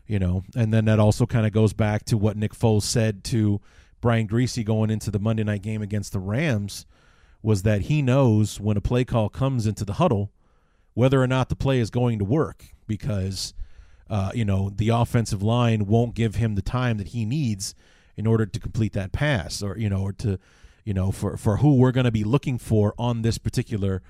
You 0.07 0.17
know, 0.17 0.43
and 0.55 0.73
then 0.73 0.85
that 0.85 0.99
also 0.99 1.27
kind 1.27 1.45
of 1.45 1.51
goes 1.51 1.73
back 1.73 2.03
to 2.05 2.17
what 2.17 2.35
Nick 2.35 2.53
Foles 2.53 2.83
said 2.83 3.23
to 3.25 3.61
Brian 4.01 4.27
Griese 4.27 4.65
going 4.65 4.89
into 4.89 5.11
the 5.11 5.19
Monday 5.19 5.43
night 5.43 5.61
game 5.61 5.83
against 5.83 6.13
the 6.13 6.19
Rams 6.19 6.87
was 7.41 7.63
that 7.63 7.83
he 7.83 8.01
knows 8.01 8.59
when 8.59 8.77
a 8.77 8.81
play 8.81 9.05
call 9.05 9.29
comes 9.29 9.65
into 9.65 9.85
the 9.85 9.93
huddle 9.93 10.31
whether 10.93 11.21
or 11.21 11.27
not 11.27 11.49
the 11.49 11.55
play 11.55 11.79
is 11.79 11.89
going 11.89 12.19
to 12.19 12.25
work 12.25 12.65
because 12.87 13.53
uh, 14.09 14.31
you 14.33 14.43
know 14.43 14.69
the 14.75 14.89
offensive 14.89 15.41
line 15.41 15.85
won't 15.85 16.15
give 16.15 16.35
him 16.35 16.55
the 16.55 16.61
time 16.61 16.97
that 16.97 17.09
he 17.09 17.25
needs 17.25 17.75
in 18.17 18.27
order 18.27 18.45
to 18.45 18.59
complete 18.59 18.93
that 18.93 19.11
pass 19.11 19.61
or 19.63 19.77
you 19.77 19.89
know 19.89 20.01
or 20.01 20.11
to 20.11 20.37
you 20.83 20.93
know 20.93 21.11
for 21.11 21.37
for 21.37 21.57
who 21.57 21.75
we're 21.75 21.91
going 21.91 22.05
to 22.05 22.11
be 22.11 22.23
looking 22.23 22.57
for 22.57 22.93
on 22.97 23.21
this 23.21 23.37
particular 23.37 24.01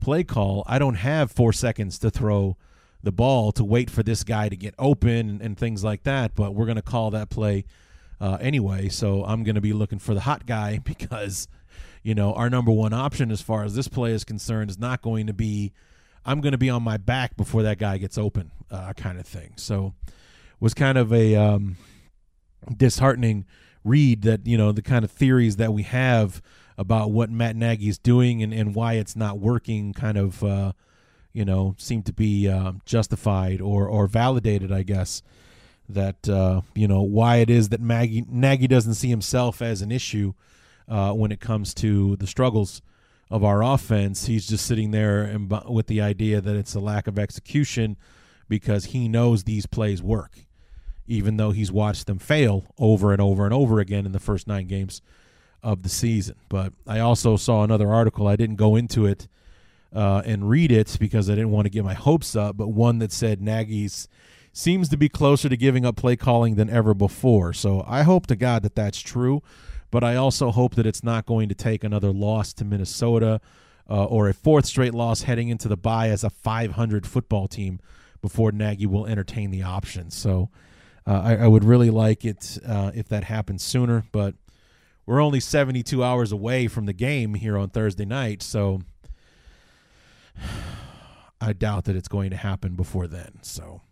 play 0.00 0.22
call, 0.22 0.62
I 0.66 0.78
don't 0.78 0.96
have 0.96 1.32
four 1.32 1.52
seconds 1.52 1.98
to 2.00 2.10
throw 2.10 2.56
the 3.02 3.12
ball 3.12 3.52
to 3.52 3.64
wait 3.64 3.90
for 3.90 4.02
this 4.02 4.22
guy 4.22 4.48
to 4.48 4.56
get 4.56 4.74
open 4.78 5.28
and, 5.28 5.40
and 5.40 5.58
things 5.58 5.82
like 5.82 6.04
that. 6.04 6.34
But 6.34 6.54
we're 6.54 6.66
going 6.66 6.76
to 6.76 6.82
call 6.82 7.10
that 7.12 7.30
play 7.30 7.64
uh, 8.20 8.38
anyway. 8.40 8.88
So 8.88 9.24
I'm 9.24 9.42
going 9.42 9.54
to 9.54 9.60
be 9.60 9.72
looking 9.72 9.98
for 9.98 10.14
the 10.14 10.20
hot 10.20 10.46
guy 10.46 10.78
because, 10.84 11.48
you 12.04 12.14
know, 12.14 12.34
our 12.34 12.48
number 12.48 12.70
one 12.70 12.92
option 12.92 13.32
as 13.32 13.40
far 13.40 13.64
as 13.64 13.74
this 13.74 13.88
play 13.88 14.12
is 14.12 14.22
concerned 14.22 14.70
is 14.70 14.78
not 14.78 15.02
going 15.02 15.26
to 15.26 15.32
be, 15.32 15.72
I'm 16.24 16.40
going 16.42 16.52
to 16.52 16.58
be 16.58 16.70
on 16.70 16.82
my 16.82 16.98
back 16.98 17.36
before 17.36 17.62
that 17.64 17.78
guy 17.78 17.96
gets 17.96 18.18
open, 18.18 18.52
uh, 18.70 18.92
kind 18.92 19.18
of 19.18 19.26
thing. 19.26 19.54
So 19.56 19.94
was 20.60 20.74
kind 20.74 20.98
of 20.98 21.12
a 21.12 21.34
um, 21.34 21.76
disheartening 22.76 23.46
read 23.84 24.22
that, 24.22 24.46
you 24.46 24.58
know, 24.58 24.70
the 24.70 24.82
kind 24.82 25.04
of 25.04 25.10
theories 25.10 25.56
that 25.56 25.72
we 25.72 25.82
have 25.82 26.42
about 26.76 27.10
what 27.10 27.30
Matt 27.30 27.56
Nagy 27.56 27.88
is 27.88 27.98
doing 27.98 28.42
and, 28.42 28.52
and 28.52 28.74
why 28.74 28.94
it's 28.94 29.16
not 29.16 29.38
working 29.38 29.94
kind 29.94 30.18
of, 30.18 30.44
uh, 30.44 30.72
you 31.32 31.44
know, 31.44 31.74
seem 31.78 32.02
to 32.02 32.12
be 32.12 32.48
uh, 32.48 32.72
justified 32.84 33.62
or, 33.62 33.88
or 33.88 34.06
validated, 34.06 34.70
I 34.70 34.82
guess, 34.82 35.22
that, 35.88 36.28
uh, 36.28 36.60
you 36.74 36.86
know, 36.86 37.00
why 37.00 37.36
it 37.36 37.48
is 37.48 37.70
that 37.70 37.80
Maggie, 37.80 38.26
Nagy 38.28 38.66
doesn't 38.66 38.94
see 38.94 39.08
himself 39.08 39.62
as 39.62 39.80
an 39.80 39.90
issue 39.90 40.34
uh, 40.88 41.12
when 41.12 41.32
it 41.32 41.40
comes 41.40 41.74
to 41.74 42.16
the 42.16 42.26
struggles 42.26 42.82
of 43.30 43.42
our 43.42 43.62
offense. 43.62 44.26
He's 44.26 44.46
just 44.46 44.66
sitting 44.66 44.90
there 44.90 45.22
and, 45.22 45.50
with 45.68 45.86
the 45.86 46.00
idea 46.00 46.40
that 46.40 46.56
it's 46.56 46.74
a 46.74 46.80
lack 46.80 47.06
of 47.06 47.18
execution 47.18 47.96
because 48.48 48.86
he 48.86 49.08
knows 49.08 49.44
these 49.44 49.66
plays 49.66 50.02
work, 50.02 50.46
even 51.06 51.36
though 51.36 51.50
he's 51.50 51.72
watched 51.72 52.06
them 52.06 52.18
fail 52.18 52.66
over 52.78 53.12
and 53.12 53.20
over 53.20 53.44
and 53.44 53.54
over 53.54 53.80
again 53.80 54.06
in 54.06 54.12
the 54.12 54.20
first 54.20 54.46
nine 54.46 54.66
games 54.66 55.00
of 55.62 55.82
the 55.82 55.88
season. 55.88 56.36
But 56.48 56.72
I 56.86 57.00
also 57.00 57.36
saw 57.36 57.64
another 57.64 57.88
article. 57.88 58.28
I 58.28 58.36
didn't 58.36 58.56
go 58.56 58.76
into 58.76 59.06
it 59.06 59.28
uh, 59.94 60.22
and 60.26 60.48
read 60.48 60.70
it 60.70 60.96
because 61.00 61.30
I 61.30 61.34
didn't 61.34 61.52
want 61.52 61.64
to 61.66 61.70
get 61.70 61.84
my 61.84 61.94
hopes 61.94 62.36
up, 62.36 62.56
but 62.56 62.68
one 62.68 62.98
that 62.98 63.12
said 63.12 63.40
Nagy's 63.40 64.08
seems 64.52 64.88
to 64.88 64.96
be 64.96 65.08
closer 65.08 65.48
to 65.48 65.56
giving 65.56 65.84
up 65.84 65.96
play 65.96 66.16
calling 66.16 66.54
than 66.54 66.70
ever 66.70 66.94
before. 66.94 67.52
So 67.52 67.84
I 67.88 68.02
hope 68.02 68.26
to 68.28 68.36
God 68.36 68.62
that 68.62 68.76
that's 68.76 69.00
true, 69.00 69.42
but 69.94 70.02
I 70.02 70.16
also 70.16 70.50
hope 70.50 70.74
that 70.74 70.86
it's 70.86 71.04
not 71.04 71.24
going 71.24 71.48
to 71.50 71.54
take 71.54 71.84
another 71.84 72.10
loss 72.10 72.52
to 72.54 72.64
Minnesota 72.64 73.40
uh, 73.88 74.06
or 74.06 74.28
a 74.28 74.34
fourth 74.34 74.66
straight 74.66 74.92
loss 74.92 75.22
heading 75.22 75.50
into 75.50 75.68
the 75.68 75.76
bye 75.76 76.08
as 76.08 76.24
a 76.24 76.30
500 76.30 77.06
football 77.06 77.46
team 77.46 77.78
before 78.20 78.50
Nagy 78.50 78.86
will 78.86 79.06
entertain 79.06 79.52
the 79.52 79.62
option. 79.62 80.10
So 80.10 80.50
uh, 81.06 81.20
I, 81.22 81.36
I, 81.36 81.46
would 81.46 81.62
really 81.62 81.90
like 81.90 82.24
it 82.24 82.58
uh, 82.66 82.90
if 82.92 83.06
that 83.10 83.22
happens 83.22 83.62
sooner, 83.62 84.04
but 84.10 84.34
we're 85.06 85.20
only 85.20 85.38
72 85.38 86.02
hours 86.02 86.32
away 86.32 86.66
from 86.66 86.86
the 86.86 86.92
game 86.92 87.34
here 87.34 87.56
on 87.56 87.70
Thursday 87.70 88.04
night, 88.04 88.42
so 88.42 88.80
I 91.40 91.52
doubt 91.52 91.84
that 91.84 91.94
it's 91.94 92.08
going 92.08 92.30
to 92.30 92.36
happen 92.36 92.74
before 92.74 93.06
then. 93.06 93.38
So 93.42 93.82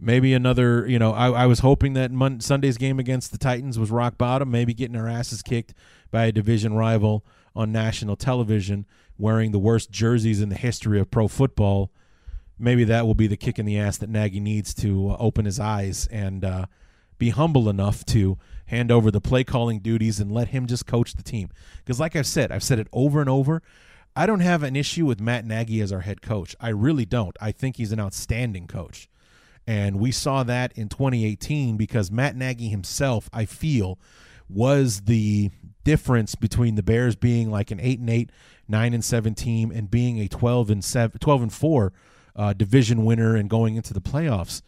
maybe 0.00 0.32
another, 0.32 0.86
you 0.88 0.98
know, 0.98 1.12
I, 1.12 1.42
I 1.42 1.46
was 1.46 1.60
hoping 1.60 1.92
that 1.94 2.10
Mon- 2.10 2.40
Sunday's 2.40 2.78
game 2.78 2.98
against 2.98 3.32
the 3.32 3.38
Titans 3.38 3.78
was 3.78 3.90
rock 3.90 4.16
bottom, 4.16 4.50
maybe 4.50 4.74
getting 4.74 4.96
our 4.96 5.08
asses 5.08 5.42
kicked 5.42 5.74
by 6.10 6.26
a 6.26 6.32
division 6.32 6.74
rival 6.74 7.24
on 7.54 7.72
national 7.72 8.16
television 8.16 8.86
wearing 9.18 9.52
the 9.52 9.58
worst 9.58 9.90
jerseys 9.90 10.40
in 10.40 10.48
the 10.48 10.56
history 10.56 10.98
of 10.98 11.10
pro 11.10 11.28
football. 11.28 11.92
Maybe 12.58 12.84
that 12.84 13.06
will 13.06 13.14
be 13.14 13.26
the 13.26 13.36
kick 13.36 13.58
in 13.58 13.66
the 13.66 13.78
ass 13.78 13.98
that 13.98 14.10
Nagy 14.10 14.40
needs 14.40 14.74
to 14.74 15.10
uh, 15.10 15.16
open 15.18 15.44
his 15.44 15.60
eyes 15.60 16.06
and 16.08 16.44
uh, 16.44 16.66
be 17.18 17.30
humble 17.30 17.68
enough 17.68 18.04
to 18.06 18.38
hand 18.66 18.90
over 18.90 19.10
the 19.10 19.20
play 19.20 19.44
calling 19.44 19.80
duties 19.80 20.20
and 20.20 20.32
let 20.32 20.48
him 20.48 20.66
just 20.66 20.86
coach 20.86 21.14
the 21.14 21.22
team. 21.22 21.50
Because, 21.78 22.00
like 22.00 22.16
I've 22.16 22.26
said, 22.26 22.52
I've 22.52 22.62
said 22.62 22.78
it 22.78 22.88
over 22.92 23.20
and 23.20 23.28
over. 23.28 23.62
I 24.16 24.26
don't 24.26 24.40
have 24.40 24.62
an 24.62 24.76
issue 24.76 25.06
with 25.06 25.20
Matt 25.20 25.44
Nagy 25.44 25.80
as 25.80 25.92
our 25.92 26.00
head 26.00 26.20
coach. 26.20 26.56
I 26.60 26.68
really 26.70 27.04
don't. 27.04 27.36
I 27.40 27.52
think 27.52 27.76
he's 27.76 27.92
an 27.92 28.00
outstanding 28.00 28.66
coach. 28.66 29.08
And 29.66 30.00
we 30.00 30.10
saw 30.10 30.42
that 30.44 30.72
in 30.76 30.88
2018 30.88 31.76
because 31.76 32.10
Matt 32.10 32.36
Nagy 32.36 32.68
himself, 32.68 33.28
I 33.32 33.44
feel, 33.44 33.98
was 34.48 35.02
the 35.02 35.50
difference 35.84 36.34
between 36.34 36.74
the 36.74 36.82
Bears 36.82 37.16
being 37.16 37.50
like 37.50 37.70
an 37.70 37.80
8 37.80 38.00
and 38.00 38.10
8, 38.10 38.30
9 38.68 38.94
and 38.94 39.04
7 39.04 39.34
team 39.34 39.70
and 39.70 39.90
being 39.90 40.18
a 40.18 40.28
12 40.28 40.70
and 40.70 40.84
7 40.84 41.18
12 41.18 41.42
and 41.42 41.52
4 41.52 41.92
uh, 42.36 42.52
division 42.52 43.04
winner 43.04 43.36
and 43.36 43.48
going 43.48 43.76
into 43.76 43.94
the 43.94 44.00
playoffs 44.00 44.62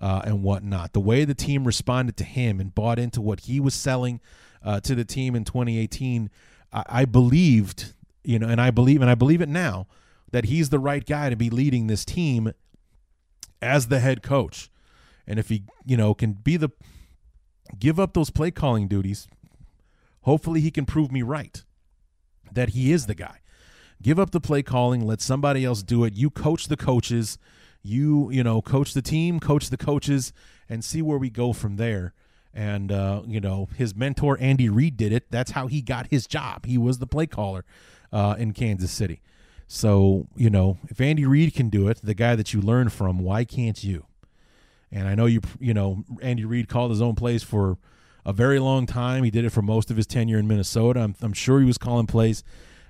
uh, 0.00 0.22
and 0.24 0.42
whatnot. 0.42 0.92
The 0.92 1.00
way 1.00 1.24
the 1.24 1.34
team 1.34 1.64
responded 1.64 2.16
to 2.18 2.24
him 2.24 2.60
and 2.60 2.74
bought 2.74 2.98
into 2.98 3.20
what 3.20 3.40
he 3.40 3.60
was 3.60 3.74
selling 3.74 4.20
uh, 4.62 4.80
to 4.80 4.94
the 4.94 5.04
team 5.04 5.34
in 5.34 5.44
2018, 5.44 6.30
I, 6.72 6.84
I 6.88 7.04
believed, 7.04 7.94
you 8.24 8.38
know, 8.38 8.48
and 8.48 8.60
I 8.60 8.70
believe, 8.70 9.00
and 9.00 9.10
I 9.10 9.14
believe 9.14 9.40
it 9.40 9.48
now 9.48 9.86
that 10.30 10.46
he's 10.46 10.70
the 10.70 10.78
right 10.78 11.04
guy 11.04 11.30
to 11.30 11.36
be 11.36 11.50
leading 11.50 11.86
this 11.86 12.04
team 12.04 12.52
as 13.60 13.88
the 13.88 14.00
head 14.00 14.22
coach. 14.22 14.70
And 15.26 15.38
if 15.38 15.48
he, 15.48 15.64
you 15.84 15.96
know, 15.96 16.14
can 16.14 16.32
be 16.32 16.56
the 16.56 16.70
give 17.78 18.00
up 18.00 18.14
those 18.14 18.30
play 18.30 18.50
calling 18.50 18.88
duties, 18.88 19.28
hopefully 20.22 20.60
he 20.60 20.70
can 20.70 20.86
prove 20.86 21.12
me 21.12 21.22
right 21.22 21.64
that 22.52 22.70
he 22.70 22.92
is 22.92 23.06
the 23.06 23.14
guy. 23.14 23.40
Give 24.00 24.18
up 24.18 24.30
the 24.30 24.40
play 24.40 24.62
calling, 24.62 25.06
let 25.06 25.20
somebody 25.20 25.64
else 25.64 25.82
do 25.82 26.04
it. 26.04 26.14
You 26.14 26.30
coach 26.30 26.68
the 26.68 26.76
coaches, 26.76 27.36
you, 27.82 28.30
you 28.30 28.44
know, 28.44 28.62
coach 28.62 28.94
the 28.94 29.02
team, 29.02 29.40
coach 29.40 29.70
the 29.70 29.76
coaches 29.76 30.32
and 30.68 30.84
see 30.84 31.02
where 31.02 31.18
we 31.18 31.30
go 31.30 31.52
from 31.52 31.76
there. 31.76 32.14
And 32.54 32.90
uh, 32.90 33.22
you 33.26 33.40
know, 33.40 33.68
his 33.76 33.94
mentor 33.94 34.38
Andy 34.40 34.68
Reid 34.68 34.96
did 34.96 35.12
it. 35.12 35.30
That's 35.30 35.52
how 35.52 35.66
he 35.66 35.82
got 35.82 36.08
his 36.08 36.26
job. 36.26 36.64
He 36.66 36.78
was 36.78 36.98
the 36.98 37.06
play 37.06 37.26
caller 37.26 37.64
uh, 38.12 38.36
in 38.38 38.52
Kansas 38.52 38.90
City. 38.90 39.20
So, 39.70 40.26
you 40.34 40.48
know, 40.48 40.78
if 40.88 40.98
Andy 40.98 41.26
Reid 41.26 41.54
can 41.54 41.68
do 41.68 41.88
it, 41.88 42.00
the 42.02 42.14
guy 42.14 42.34
that 42.34 42.54
you 42.54 42.60
learn 42.62 42.88
from, 42.88 43.18
why 43.18 43.44
can't 43.44 43.84
you? 43.84 44.06
And 44.90 45.06
I 45.06 45.14
know 45.14 45.26
you, 45.26 45.42
you 45.60 45.74
know, 45.74 46.04
Andy 46.22 46.46
Reid 46.46 46.68
called 46.68 46.90
his 46.90 47.02
own 47.02 47.14
plays 47.14 47.42
for 47.42 47.76
a 48.24 48.32
very 48.32 48.58
long 48.58 48.86
time. 48.86 49.24
He 49.24 49.30
did 49.30 49.44
it 49.44 49.50
for 49.50 49.60
most 49.60 49.90
of 49.90 49.98
his 49.98 50.06
tenure 50.06 50.38
in 50.38 50.48
Minnesota. 50.48 51.00
I'm, 51.00 51.14
I'm 51.20 51.34
sure 51.34 51.60
he 51.60 51.66
was 51.66 51.76
calling 51.76 52.06
plays 52.06 52.42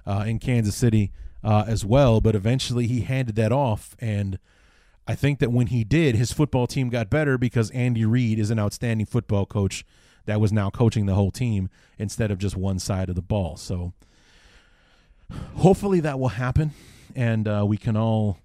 uh, 0.07 0.25
in 0.25 0.39
Kansas 0.39 0.77
City 0.77 1.11
uh, 1.43 1.65
as 1.67 1.85
well, 1.85 2.21
but 2.21 2.37
eventually 2.37 2.87
he 2.87 3.01
handed 3.01 3.35
that 3.35 3.51
off. 3.51 3.97
And 3.99 4.39
I 5.09 5.17
think 5.17 5.41
that 5.41 5.51
when 5.51 5.67
he 5.69 5.83
did, 5.83 6.15
his 6.15 6.33
football 6.33 6.69
team 6.69 6.91
got 6.91 7.11
better 7.11 7.37
because 7.37 7.71
Andy 7.73 8.05
Reid 8.05 8.39
is 8.39 8.51
an 8.51 8.61
outstanding 8.61 9.07
football 9.07 9.47
coach 9.47 9.85
that 10.27 10.41
was 10.41 10.53
now 10.53 10.71
coaching 10.71 11.07
the 11.07 11.15
whole 11.15 11.33
team 11.33 11.71
instead 11.99 12.31
of 12.31 12.39
just 12.39 12.57
one 12.57 12.79
side 12.79 13.09
of 13.09 13.17
the 13.17 13.23
ball. 13.23 13.57
So, 13.57 13.95
hopefully 15.57 16.01
that 16.01 16.19
will 16.19 16.29
happen, 16.29 16.73
and 17.15 17.47
uh, 17.47 17.65
we 17.67 17.77
can 17.77 17.97
all 17.97 18.39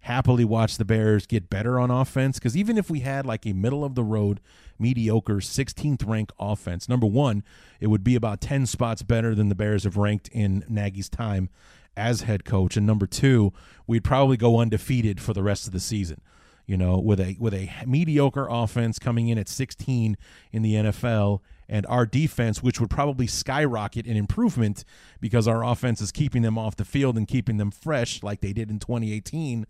happily 0.00 0.44
watch 0.44 0.78
the 0.78 0.84
Bears 0.84 1.26
get 1.26 1.50
better 1.50 1.78
on 1.78 1.90
offense. 1.90 2.38
Because 2.38 2.56
even 2.56 2.78
if 2.78 2.88
we 2.90 3.00
had 3.00 3.26
like 3.26 3.46
a 3.46 3.52
middle 3.52 3.84
of 3.84 3.94
the 3.94 4.04
road, 4.04 4.40
mediocre 4.78 5.36
16th 5.36 6.06
ranked 6.08 6.32
offense, 6.38 6.88
number 6.88 7.06
one, 7.06 7.42
it 7.80 7.88
would 7.88 8.04
be 8.04 8.14
about 8.14 8.40
10 8.40 8.66
spots 8.66 9.02
better 9.02 9.34
than 9.34 9.48
the 9.48 9.54
Bears 9.54 9.84
have 9.84 9.96
ranked 9.96 10.28
in 10.28 10.64
Nagy's 10.68 11.08
time 11.08 11.50
as 11.96 12.22
head 12.22 12.44
coach. 12.44 12.76
And 12.76 12.86
number 12.86 13.06
two, 13.06 13.52
we'd 13.86 14.04
probably 14.04 14.36
go 14.36 14.60
undefeated 14.60 15.20
for 15.20 15.34
the 15.34 15.42
rest 15.42 15.66
of 15.66 15.72
the 15.72 15.80
season. 15.80 16.20
You 16.66 16.76
know, 16.76 16.98
with 16.98 17.18
a 17.18 17.34
with 17.40 17.54
a 17.54 17.70
mediocre 17.86 18.46
offense 18.50 18.98
coming 18.98 19.28
in 19.28 19.38
at 19.38 19.48
16 19.48 20.18
in 20.52 20.62
the 20.62 20.74
NFL 20.74 21.40
and 21.68 21.84
our 21.86 22.06
defense, 22.06 22.62
which 22.62 22.80
would 22.80 22.90
probably 22.90 23.26
skyrocket 23.26 24.06
in 24.06 24.16
improvement 24.16 24.84
because 25.20 25.46
our 25.46 25.64
offense 25.64 26.00
is 26.00 26.10
keeping 26.10 26.42
them 26.42 26.56
off 26.56 26.76
the 26.76 26.84
field 26.84 27.16
and 27.16 27.28
keeping 27.28 27.58
them 27.58 27.70
fresh 27.70 28.22
like 28.22 28.40
they 28.40 28.52
did 28.52 28.70
in 28.70 28.78
2018. 28.78 29.66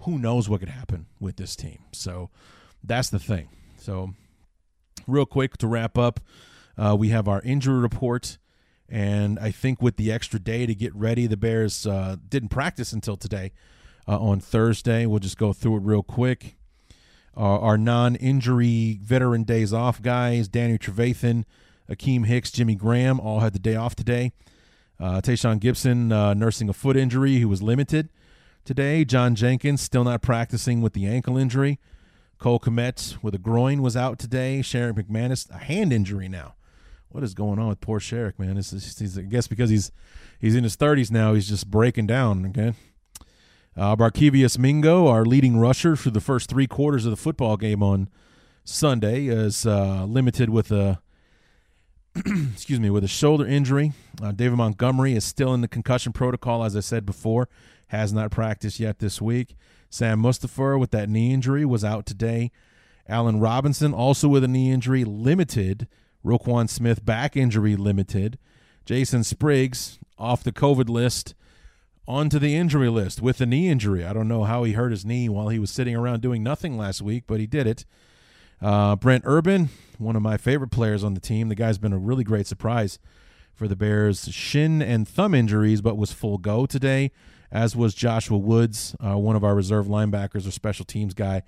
Who 0.00 0.18
knows 0.18 0.48
what 0.48 0.60
could 0.60 0.68
happen 0.68 1.06
with 1.20 1.36
this 1.36 1.54
team? 1.54 1.84
So 1.92 2.30
that's 2.82 3.10
the 3.10 3.18
thing. 3.18 3.48
So, 3.78 4.14
real 5.06 5.26
quick 5.26 5.56
to 5.58 5.66
wrap 5.66 5.96
up, 5.96 6.20
uh, 6.76 6.96
we 6.98 7.08
have 7.08 7.28
our 7.28 7.40
injury 7.42 7.78
report. 7.78 8.38
And 8.88 9.38
I 9.38 9.50
think 9.50 9.82
with 9.82 9.96
the 9.96 10.10
extra 10.10 10.40
day 10.40 10.66
to 10.66 10.74
get 10.74 10.94
ready, 10.94 11.26
the 11.26 11.36
Bears 11.36 11.86
uh, 11.86 12.16
didn't 12.28 12.48
practice 12.48 12.92
until 12.92 13.16
today 13.16 13.52
uh, 14.06 14.18
on 14.18 14.40
Thursday. 14.40 15.06
We'll 15.06 15.18
just 15.18 15.38
go 15.38 15.52
through 15.52 15.76
it 15.76 15.82
real 15.82 16.02
quick. 16.02 16.57
Uh, 17.38 17.60
our 17.60 17.78
non-injury 17.78 18.98
veteran 19.00 19.44
days 19.44 19.72
off 19.72 20.02
guys, 20.02 20.48
Danny 20.48 20.76
Trevathan, 20.76 21.44
Akiem 21.88 22.26
Hicks, 22.26 22.50
Jimmy 22.50 22.74
Graham, 22.74 23.20
all 23.20 23.38
had 23.40 23.52
the 23.52 23.60
day 23.60 23.76
off 23.76 23.94
today. 23.94 24.32
Uh, 24.98 25.20
Tashaun 25.20 25.60
Gipson 25.60 26.12
uh, 26.12 26.34
nursing 26.34 26.68
a 26.68 26.72
foot 26.72 26.96
injury, 26.96 27.38
who 27.38 27.48
was 27.48 27.62
limited 27.62 28.08
today. 28.64 29.04
John 29.04 29.36
Jenkins 29.36 29.80
still 29.80 30.02
not 30.02 30.20
practicing 30.20 30.80
with 30.80 30.94
the 30.94 31.06
ankle 31.06 31.38
injury. 31.38 31.78
Cole 32.38 32.58
Kmet 32.58 33.22
with 33.22 33.34
a 33.34 33.38
groin 33.38 33.82
was 33.82 33.96
out 33.96 34.18
today. 34.18 34.60
Sherrick 34.60 34.94
McManus, 34.94 35.48
a 35.50 35.58
hand 35.58 35.92
injury 35.92 36.28
now. 36.28 36.54
What 37.08 37.24
is 37.24 37.34
going 37.34 37.58
on 37.58 37.68
with 37.68 37.80
poor 37.80 38.00
Sherrick, 38.00 38.38
man? 38.38 38.56
Is, 38.58 38.70
he's, 38.70 39.16
I 39.16 39.22
guess 39.22 39.46
because 39.46 39.70
he's 39.70 39.92
he's 40.40 40.54
in 40.54 40.64
his 40.64 40.76
30s 40.76 41.10
now, 41.10 41.34
he's 41.34 41.48
just 41.48 41.70
breaking 41.70 42.06
down. 42.06 42.46
Okay, 42.46 42.74
uh, 43.78 43.94
Barkevious 43.94 44.58
Mingo, 44.58 45.06
our 45.06 45.24
leading 45.24 45.56
rusher 45.56 45.94
for 45.94 46.10
the 46.10 46.20
first 46.20 46.50
three 46.50 46.66
quarters 46.66 47.06
of 47.06 47.10
the 47.10 47.16
football 47.16 47.56
game 47.56 47.82
on 47.82 48.08
Sunday, 48.64 49.26
is 49.26 49.64
uh, 49.64 50.04
limited 50.04 50.50
with 50.50 50.72
a 50.72 51.00
excuse 52.52 52.80
me 52.80 52.90
with 52.90 53.04
a 53.04 53.08
shoulder 53.08 53.46
injury. 53.46 53.92
Uh, 54.20 54.32
David 54.32 54.56
Montgomery 54.56 55.14
is 55.14 55.24
still 55.24 55.54
in 55.54 55.60
the 55.60 55.68
concussion 55.68 56.12
protocol, 56.12 56.64
as 56.64 56.76
I 56.76 56.80
said 56.80 57.06
before, 57.06 57.48
has 57.88 58.12
not 58.12 58.32
practiced 58.32 58.80
yet 58.80 58.98
this 58.98 59.22
week. 59.22 59.54
Sam 59.88 60.20
Mustipher 60.20 60.78
with 60.78 60.90
that 60.90 61.08
knee 61.08 61.32
injury 61.32 61.64
was 61.64 61.84
out 61.84 62.04
today. 62.04 62.50
Allen 63.08 63.38
Robinson 63.38 63.94
also 63.94 64.26
with 64.26 64.42
a 64.42 64.48
knee 64.48 64.72
injury, 64.72 65.04
limited. 65.04 65.86
Roquan 66.24 66.68
Smith 66.68 67.04
back 67.04 67.36
injury 67.36 67.76
limited. 67.76 68.38
Jason 68.84 69.22
Spriggs 69.22 70.00
off 70.18 70.42
the 70.42 70.52
COVID 70.52 70.88
list 70.88 71.34
onto 72.08 72.38
the 72.38 72.56
injury 72.56 72.88
list 72.88 73.20
with 73.20 73.38
a 73.42 73.46
knee 73.46 73.68
injury. 73.68 74.02
I 74.02 74.14
don't 74.14 74.26
know 74.26 74.44
how 74.44 74.64
he 74.64 74.72
hurt 74.72 74.92
his 74.92 75.04
knee 75.04 75.28
while 75.28 75.50
he 75.50 75.58
was 75.58 75.70
sitting 75.70 75.94
around 75.94 76.22
doing 76.22 76.42
nothing 76.42 76.78
last 76.78 77.02
week, 77.02 77.24
but 77.26 77.38
he 77.38 77.46
did 77.46 77.66
it. 77.66 77.84
Uh, 78.62 78.96
Brent 78.96 79.24
Urban, 79.26 79.68
one 79.98 80.16
of 80.16 80.22
my 80.22 80.38
favorite 80.38 80.70
players 80.70 81.04
on 81.04 81.12
the 81.12 81.20
team. 81.20 81.50
The 81.50 81.54
guy's 81.54 81.76
been 81.76 81.92
a 81.92 81.98
really 81.98 82.24
great 82.24 82.46
surprise 82.46 82.98
for 83.54 83.68
the 83.68 83.76
Bears. 83.76 84.30
Shin 84.32 84.80
and 84.80 85.06
thumb 85.06 85.34
injuries, 85.34 85.82
but 85.82 85.98
was 85.98 86.10
full 86.10 86.38
go 86.38 86.64
today, 86.64 87.12
as 87.52 87.76
was 87.76 87.94
Joshua 87.94 88.38
Woods, 88.38 88.96
uh, 89.04 89.18
one 89.18 89.36
of 89.36 89.44
our 89.44 89.54
reserve 89.54 89.86
linebackers 89.86 90.48
or 90.48 90.50
special 90.50 90.86
teams 90.86 91.12
guy. 91.12 91.42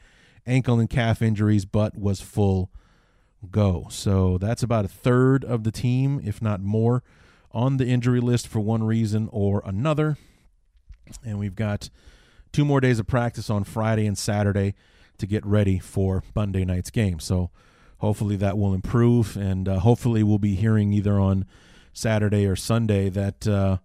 Ankle 0.46 0.78
and 0.78 0.90
calf 0.90 1.22
injuries, 1.22 1.64
but 1.64 1.96
was 1.96 2.20
full 2.20 2.70
go. 3.50 3.86
So 3.88 4.36
that's 4.36 4.62
about 4.62 4.84
a 4.84 4.88
third 4.88 5.42
of 5.42 5.64
the 5.64 5.72
team, 5.72 6.20
if 6.22 6.42
not 6.42 6.60
more, 6.60 7.02
on 7.50 7.78
the 7.78 7.86
injury 7.86 8.20
list 8.20 8.46
for 8.46 8.60
one 8.60 8.82
reason 8.82 9.28
or 9.32 9.62
another 9.64 10.18
and 11.24 11.38
we've 11.38 11.54
got 11.54 11.90
two 12.52 12.64
more 12.64 12.80
days 12.80 12.98
of 12.98 13.06
practice 13.06 13.50
on 13.50 13.64
Friday 13.64 14.06
and 14.06 14.18
Saturday 14.18 14.74
to 15.18 15.26
get 15.26 15.44
ready 15.44 15.78
for 15.78 16.22
Monday 16.34 16.64
night's 16.64 16.90
game. 16.90 17.20
So 17.20 17.50
hopefully 17.98 18.36
that 18.36 18.58
will 18.58 18.74
improve, 18.74 19.36
and 19.36 19.68
uh, 19.68 19.78
hopefully 19.78 20.22
we'll 20.22 20.38
be 20.38 20.54
hearing 20.54 20.92
either 20.92 21.18
on 21.20 21.46
Saturday 21.92 22.46
or 22.46 22.56
Sunday 22.56 23.08
that 23.10 23.46
uh, 23.46 23.78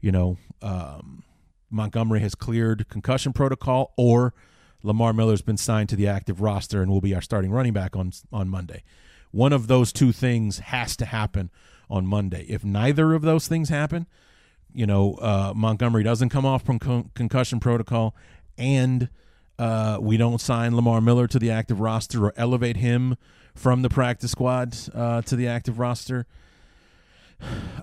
you 0.00 0.10
know 0.10 0.36
um, 0.62 1.22
Montgomery 1.70 2.20
has 2.20 2.34
cleared 2.34 2.88
concussion 2.88 3.32
protocol 3.32 3.92
or 3.96 4.34
Lamar 4.82 5.12
Miller's 5.12 5.42
been 5.42 5.56
signed 5.56 5.88
to 5.90 5.96
the 5.96 6.08
active 6.08 6.40
roster 6.40 6.82
and 6.82 6.90
will 6.90 7.00
be 7.00 7.14
our 7.14 7.20
starting 7.20 7.50
running 7.50 7.72
back 7.72 7.96
on 7.96 8.12
on 8.32 8.48
Monday. 8.48 8.82
One 9.30 9.52
of 9.52 9.68
those 9.68 9.92
two 9.92 10.10
things 10.10 10.58
has 10.58 10.96
to 10.96 11.04
happen 11.04 11.50
on 11.88 12.06
Monday. 12.06 12.46
If 12.48 12.64
neither 12.64 13.12
of 13.14 13.22
those 13.22 13.46
things 13.46 13.68
happen, 13.68 14.06
you 14.74 14.86
know 14.86 15.14
uh, 15.14 15.52
Montgomery 15.54 16.02
doesn't 16.02 16.28
come 16.30 16.46
off 16.46 16.64
from 16.64 16.78
con- 16.78 17.10
concussion 17.14 17.60
protocol, 17.60 18.14
and 18.58 19.08
uh, 19.58 19.98
we 20.00 20.16
don't 20.16 20.40
sign 20.40 20.74
Lamar 20.74 21.00
Miller 21.00 21.26
to 21.26 21.38
the 21.38 21.50
active 21.50 21.80
roster 21.80 22.26
or 22.26 22.32
elevate 22.36 22.76
him 22.76 23.16
from 23.54 23.82
the 23.82 23.88
practice 23.88 24.30
squad 24.30 24.76
uh, 24.94 25.22
to 25.22 25.36
the 25.36 25.46
active 25.46 25.78
roster. 25.78 26.26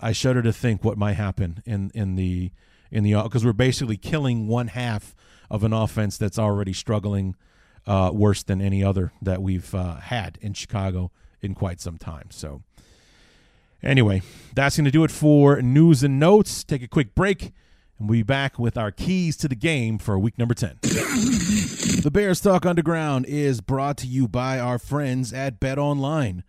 I 0.02 0.12
shudder 0.12 0.42
to 0.44 0.54
think 0.54 0.84
what 0.84 0.98
might 0.98 1.14
happen 1.14 1.62
in 1.66 1.92
in 1.94 2.16
the 2.16 2.52
in 2.92 3.04
the 3.04 3.22
because 3.22 3.46
we're 3.46 3.54
basically 3.54 3.98
killing 3.98 4.48
one 4.48 4.68
half 4.68 5.16
of 5.50 5.64
an 5.64 5.74
offense 5.74 6.18
that's 6.18 6.38
already 6.38 6.74
struggling 6.74 7.36
uh, 7.86 8.12
worse 8.14 8.44
than 8.44 8.62
any 8.62 8.84
other 8.84 9.14
that 9.22 9.42
we've 9.42 9.74
uh, 9.74 9.96
had 9.96 10.38
in 10.42 10.54
Chicago 10.54 11.12
in 11.42 11.56
quite 11.56 11.80
some 11.80 11.98
time. 11.98 12.28
So, 12.32 12.62
anyway, 13.84 14.22
that's 14.54 14.78
going 14.78 14.86
to 14.86 14.92
do 14.92 15.04
it 15.04 15.12
for 15.12 15.62
news 15.62 16.04
and 16.04 16.20
notes. 16.20 16.64
Take 16.64 16.84
a 16.84 16.88
quick 16.88 17.16
break, 17.16 17.54
and 18.00 18.10
we'll 18.10 18.20
be 18.20 18.24
back 18.24 18.58
with 18.58 18.78
our 18.78 18.92
keys 18.92 19.38
to 19.38 19.48
the 19.48 19.56
game 19.56 19.98
for 19.98 20.18
week 20.18 20.38
number 20.38 20.54
10. 20.54 20.78
the 20.82 22.10
Bears 22.12 22.42
Talk 22.42 22.66
Underground 22.66 23.26
is 23.26 23.62
brought 23.62 23.98
to 23.98 24.08
you 24.08 24.28
by 24.28 24.60
our 24.60 24.80
friends 24.80 25.34
at 25.34 25.60
Bet 25.60 25.78
Online. 25.78 26.44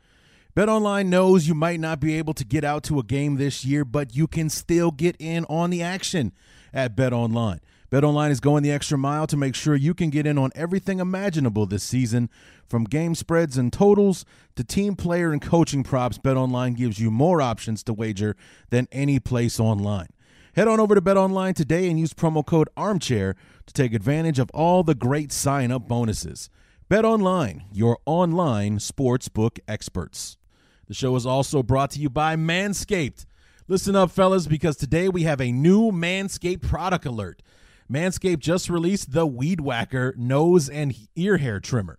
Bet 0.54 0.68
Online 0.68 1.08
knows 1.08 1.46
you 1.46 1.54
might 1.54 1.78
not 1.78 2.00
be 2.00 2.18
able 2.18 2.34
to 2.34 2.44
get 2.44 2.64
out 2.64 2.82
to 2.84 2.98
a 2.98 3.04
game 3.04 3.36
this 3.36 3.64
year, 3.64 3.84
but 3.84 4.16
you 4.16 4.26
can 4.26 4.50
still 4.50 4.90
get 4.90 5.14
in 5.18 5.44
on 5.44 5.70
the 5.70 5.82
action 5.82 6.32
at 6.72 6.96
BetOnline. 6.96 7.60
BetOnline 7.90 8.30
is 8.30 8.40
going 8.40 8.62
the 8.62 8.70
extra 8.70 8.98
mile 8.98 9.26
to 9.26 9.36
make 9.36 9.54
sure 9.54 9.74
you 9.74 9.94
can 9.94 10.10
get 10.10 10.26
in 10.26 10.36
on 10.36 10.50
everything 10.54 11.00
imaginable 11.00 11.64
this 11.64 11.82
season. 11.82 12.28
From 12.68 12.84
game 12.84 13.14
spreads 13.14 13.56
and 13.56 13.72
totals 13.72 14.26
to 14.56 14.64
team 14.64 14.94
player 14.94 15.32
and 15.32 15.40
coaching 15.40 15.82
props, 15.82 16.18
BetOnline 16.18 16.76
gives 16.76 16.98
you 16.98 17.10
more 17.10 17.40
options 17.40 17.82
to 17.84 17.94
wager 17.94 18.36
than 18.68 18.88
any 18.92 19.18
place 19.18 19.58
online. 19.58 20.08
Head 20.54 20.68
on 20.68 20.80
over 20.80 20.94
to 20.94 21.00
BetOnline 21.00 21.54
today 21.54 21.88
and 21.88 21.98
use 21.98 22.12
promo 22.12 22.44
code 22.44 22.68
ARMCHAIR 22.76 23.34
to 23.64 23.72
take 23.72 23.94
advantage 23.94 24.38
of 24.38 24.50
all 24.52 24.82
the 24.82 24.94
great 24.94 25.32
sign 25.32 25.72
up 25.72 25.88
bonuses. 25.88 26.50
BetOnline, 26.90 27.62
your 27.72 27.98
online 28.04 28.80
sportsbook 28.80 29.60
experts. 29.66 30.36
The 30.88 30.94
show 30.94 31.16
is 31.16 31.24
also 31.24 31.62
brought 31.62 31.92
to 31.92 32.00
you 32.00 32.10
by 32.10 32.36
Manscaped. 32.36 33.24
Listen 33.66 33.96
up, 33.96 34.10
fellas, 34.10 34.46
because 34.46 34.76
today 34.76 35.08
we 35.08 35.22
have 35.22 35.40
a 35.40 35.52
new 35.52 35.90
Manscaped 35.90 36.62
product 36.62 37.06
alert. 37.06 37.40
Manscaped 37.90 38.40
just 38.40 38.68
released 38.68 39.12
the 39.12 39.26
Weed 39.26 39.60
Whacker 39.60 40.14
nose 40.16 40.68
and 40.68 40.94
ear 41.16 41.38
hair 41.38 41.58
trimmer. 41.58 41.98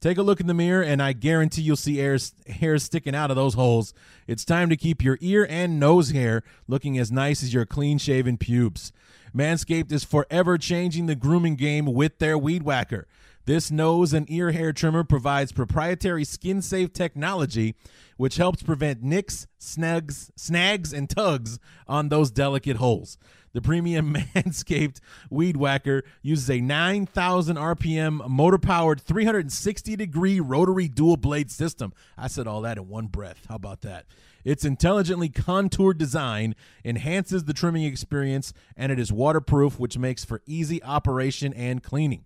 Take 0.00 0.18
a 0.18 0.22
look 0.22 0.40
in 0.40 0.46
the 0.46 0.54
mirror, 0.54 0.82
and 0.82 1.02
I 1.02 1.12
guarantee 1.12 1.62
you'll 1.62 1.76
see 1.76 1.96
hairs, 1.96 2.32
hairs 2.46 2.84
sticking 2.84 3.16
out 3.16 3.30
of 3.30 3.36
those 3.36 3.54
holes. 3.54 3.92
It's 4.28 4.44
time 4.44 4.68
to 4.70 4.76
keep 4.76 5.02
your 5.02 5.18
ear 5.20 5.46
and 5.50 5.80
nose 5.80 6.10
hair 6.10 6.44
looking 6.68 6.98
as 6.98 7.10
nice 7.10 7.42
as 7.42 7.52
your 7.52 7.66
clean 7.66 7.98
shaven 7.98 8.36
pubes. 8.36 8.92
Manscaped 9.34 9.90
is 9.90 10.04
forever 10.04 10.56
changing 10.56 11.06
the 11.06 11.16
grooming 11.16 11.56
game 11.56 11.86
with 11.86 12.18
their 12.18 12.38
Weed 12.38 12.62
Whacker. 12.62 13.08
This 13.44 13.70
nose 13.70 14.12
and 14.12 14.30
ear 14.30 14.52
hair 14.52 14.72
trimmer 14.72 15.04
provides 15.04 15.52
proprietary 15.52 16.24
skin 16.24 16.60
safe 16.62 16.92
technology 16.92 17.74
which 18.18 18.36
helps 18.36 18.62
prevent 18.62 19.02
nicks, 19.02 19.46
snags, 19.58 20.30
snags, 20.36 20.92
and 20.92 21.08
tugs 21.08 21.58
on 21.86 22.08
those 22.08 22.30
delicate 22.30 22.76
holes. 22.76 23.16
The 23.52 23.62
premium 23.62 24.14
Manscaped 24.34 25.00
Weed 25.30 25.56
Whacker 25.56 26.04
uses 26.22 26.50
a 26.50 26.60
9,000 26.60 27.56
RPM 27.56 28.28
motor 28.28 28.58
powered 28.58 29.00
360 29.00 29.96
degree 29.96 30.40
rotary 30.40 30.88
dual 30.88 31.16
blade 31.16 31.50
system. 31.50 31.92
I 32.16 32.28
said 32.28 32.46
all 32.46 32.60
that 32.62 32.78
in 32.78 32.88
one 32.88 33.06
breath. 33.06 33.46
How 33.48 33.56
about 33.56 33.80
that? 33.82 34.06
Its 34.44 34.64
intelligently 34.64 35.28
contoured 35.28 35.98
design 35.98 36.54
enhances 36.84 37.44
the 37.44 37.52
trimming 37.52 37.84
experience 37.84 38.52
and 38.76 38.92
it 38.92 38.98
is 38.98 39.12
waterproof, 39.12 39.78
which 39.78 39.98
makes 39.98 40.24
for 40.24 40.42
easy 40.46 40.82
operation 40.82 41.52
and 41.52 41.82
cleaning 41.82 42.24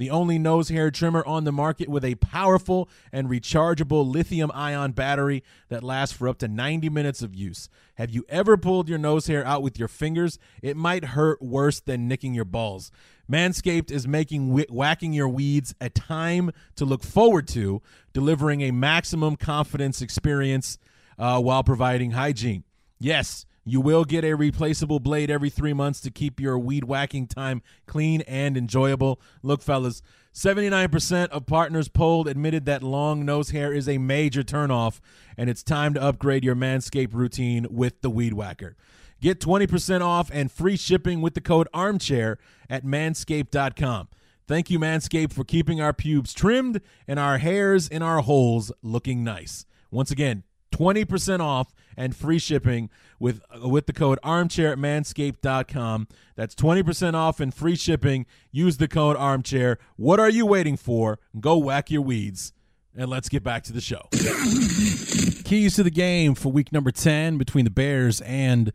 the 0.00 0.10
only 0.10 0.38
nose 0.38 0.70
hair 0.70 0.90
trimmer 0.90 1.22
on 1.26 1.44
the 1.44 1.52
market 1.52 1.86
with 1.86 2.06
a 2.06 2.14
powerful 2.14 2.88
and 3.12 3.28
rechargeable 3.28 4.10
lithium 4.10 4.50
ion 4.54 4.92
battery 4.92 5.44
that 5.68 5.84
lasts 5.84 6.16
for 6.16 6.26
up 6.26 6.38
to 6.38 6.48
90 6.48 6.88
minutes 6.88 7.20
of 7.20 7.34
use. 7.34 7.68
Have 7.96 8.08
you 8.08 8.24
ever 8.30 8.56
pulled 8.56 8.88
your 8.88 8.98
nose 8.98 9.26
hair 9.26 9.46
out 9.46 9.60
with 9.60 9.78
your 9.78 9.88
fingers? 9.88 10.38
It 10.62 10.74
might 10.74 11.04
hurt 11.04 11.42
worse 11.42 11.80
than 11.80 12.08
nicking 12.08 12.32
your 12.32 12.46
balls. 12.46 12.90
Manscaped 13.30 13.90
is 13.90 14.08
making 14.08 14.56
wh- 14.56 14.72
whacking 14.72 15.12
your 15.12 15.28
weeds 15.28 15.74
a 15.82 15.90
time 15.90 16.50
to 16.76 16.86
look 16.86 17.02
forward 17.02 17.46
to, 17.48 17.82
delivering 18.14 18.62
a 18.62 18.70
maximum 18.70 19.36
confidence 19.36 20.00
experience 20.00 20.78
uh, 21.18 21.38
while 21.42 21.62
providing 21.62 22.12
hygiene. 22.12 22.64
Yes, 22.98 23.44
you 23.64 23.80
will 23.80 24.04
get 24.04 24.24
a 24.24 24.34
replaceable 24.34 25.00
blade 25.00 25.30
every 25.30 25.50
three 25.50 25.72
months 25.72 26.00
to 26.00 26.10
keep 26.10 26.40
your 26.40 26.58
weed 26.58 26.84
whacking 26.84 27.26
time 27.26 27.62
clean 27.86 28.22
and 28.22 28.56
enjoyable. 28.56 29.20
Look, 29.42 29.62
fellas, 29.62 30.02
79% 30.34 31.28
of 31.28 31.46
partners 31.46 31.88
polled 31.88 32.28
admitted 32.28 32.64
that 32.66 32.82
long 32.82 33.24
nose 33.24 33.50
hair 33.50 33.72
is 33.72 33.88
a 33.88 33.98
major 33.98 34.42
turnoff, 34.42 35.00
and 35.36 35.50
it's 35.50 35.62
time 35.62 35.94
to 35.94 36.02
upgrade 36.02 36.44
your 36.44 36.54
Manscaped 36.54 37.14
routine 37.14 37.66
with 37.70 38.00
the 38.00 38.10
Weed 38.10 38.34
Whacker. 38.34 38.76
Get 39.20 39.40
20% 39.40 40.00
off 40.00 40.30
and 40.32 40.50
free 40.50 40.76
shipping 40.76 41.20
with 41.20 41.34
the 41.34 41.40
code 41.40 41.68
armchair 41.74 42.38
at 42.70 42.84
manscaped.com. 42.84 44.08
Thank 44.48 44.70
you, 44.70 44.78
Manscaped, 44.78 45.32
for 45.32 45.44
keeping 45.44 45.80
our 45.80 45.92
pubes 45.92 46.32
trimmed 46.32 46.80
and 47.06 47.20
our 47.20 47.38
hairs 47.38 47.86
in 47.86 48.02
our 48.02 48.20
holes 48.20 48.72
looking 48.82 49.22
nice. 49.22 49.66
Once 49.90 50.10
again, 50.10 50.44
20% 50.72 51.40
off 51.40 51.72
and 51.96 52.14
free 52.14 52.38
shipping 52.38 52.90
with 53.18 53.42
with 53.62 53.86
the 53.86 53.92
code 53.92 54.18
armchair 54.22 54.72
at 54.72 54.78
manscaped.com. 54.78 56.08
That's 56.36 56.54
20% 56.54 57.14
off 57.14 57.40
and 57.40 57.52
free 57.52 57.76
shipping. 57.76 58.26
Use 58.50 58.78
the 58.78 58.88
code 58.88 59.16
armchair. 59.16 59.78
What 59.96 60.20
are 60.20 60.30
you 60.30 60.46
waiting 60.46 60.76
for? 60.76 61.18
Go 61.38 61.58
whack 61.58 61.90
your 61.90 62.02
weeds. 62.02 62.52
And 62.96 63.08
let's 63.08 63.28
get 63.28 63.44
back 63.44 63.62
to 63.64 63.72
the 63.72 63.80
show. 63.80 64.02
Keys 65.44 65.76
to 65.76 65.84
the 65.84 65.92
game 65.92 66.34
for 66.34 66.50
week 66.50 66.72
number 66.72 66.90
10 66.90 67.38
between 67.38 67.64
the 67.64 67.70
Bears 67.70 68.20
and 68.22 68.72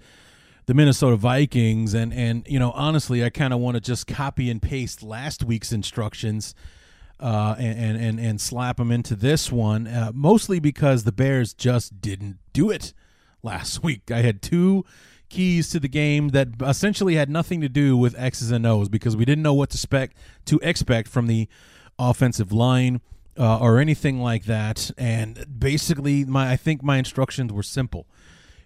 the 0.68 0.74
Minnesota 0.74 1.18
Vikings. 1.18 1.94
And, 1.94 2.14
and 2.14 2.48
you 2.48 2.58
know, 2.58 2.72
honestly, 2.72 3.26
I 3.26 3.30
kind 3.30 3.54
of 3.54 3.60
want 3.60 3.76
to 3.76 3.82
just 3.82 4.08
copy 4.08 4.50
and 4.50 4.62
paste 4.62 5.04
last 5.04 5.44
week's 5.44 5.74
instructions 5.74 6.56
uh, 7.20 7.56
and, 7.58 7.98
and 7.98 8.20
and 8.20 8.42
slap 8.42 8.78
them 8.78 8.92
into 8.92 9.16
this 9.16 9.52
one, 9.52 9.88
uh, 9.88 10.12
mostly 10.14 10.60
because 10.60 11.04
the 11.04 11.12
Bears 11.12 11.54
just 11.54 12.02
didn't 12.02 12.40
do 12.54 12.70
it 12.70 12.94
last 13.46 13.84
week. 13.84 14.12
I 14.12 14.22
had 14.22 14.42
two 14.42 14.84
keys 15.30 15.70
to 15.70 15.80
the 15.80 15.88
game 15.88 16.30
that 16.30 16.50
essentially 16.62 17.16
had 17.16 17.30
nothing 17.30 17.62
to 17.62 17.70
do 17.70 17.96
with 17.98 18.18
X's 18.18 18.52
and 18.52 18.66
O's 18.66 18.90
because 18.90 19.16
we 19.16 19.26
didn't 19.26 19.44
know 19.44 19.54
what 19.54 19.70
to 19.70 19.76
expect 19.76 20.18
to 20.46 20.60
expect 20.62 21.08
from 21.08 21.28
the 21.28 21.48
offensive 21.98 22.52
line 22.52 23.02
uh, 23.38 23.60
or 23.60 23.80
anything 23.80 24.22
like 24.22 24.46
that. 24.46 24.92
And 24.98 25.46
basically, 25.60 26.26
my 26.26 26.52
I 26.52 26.56
think 26.56 26.84
my 26.84 26.98
instructions 26.98 27.54
were 27.54 27.64
simple: 27.64 28.08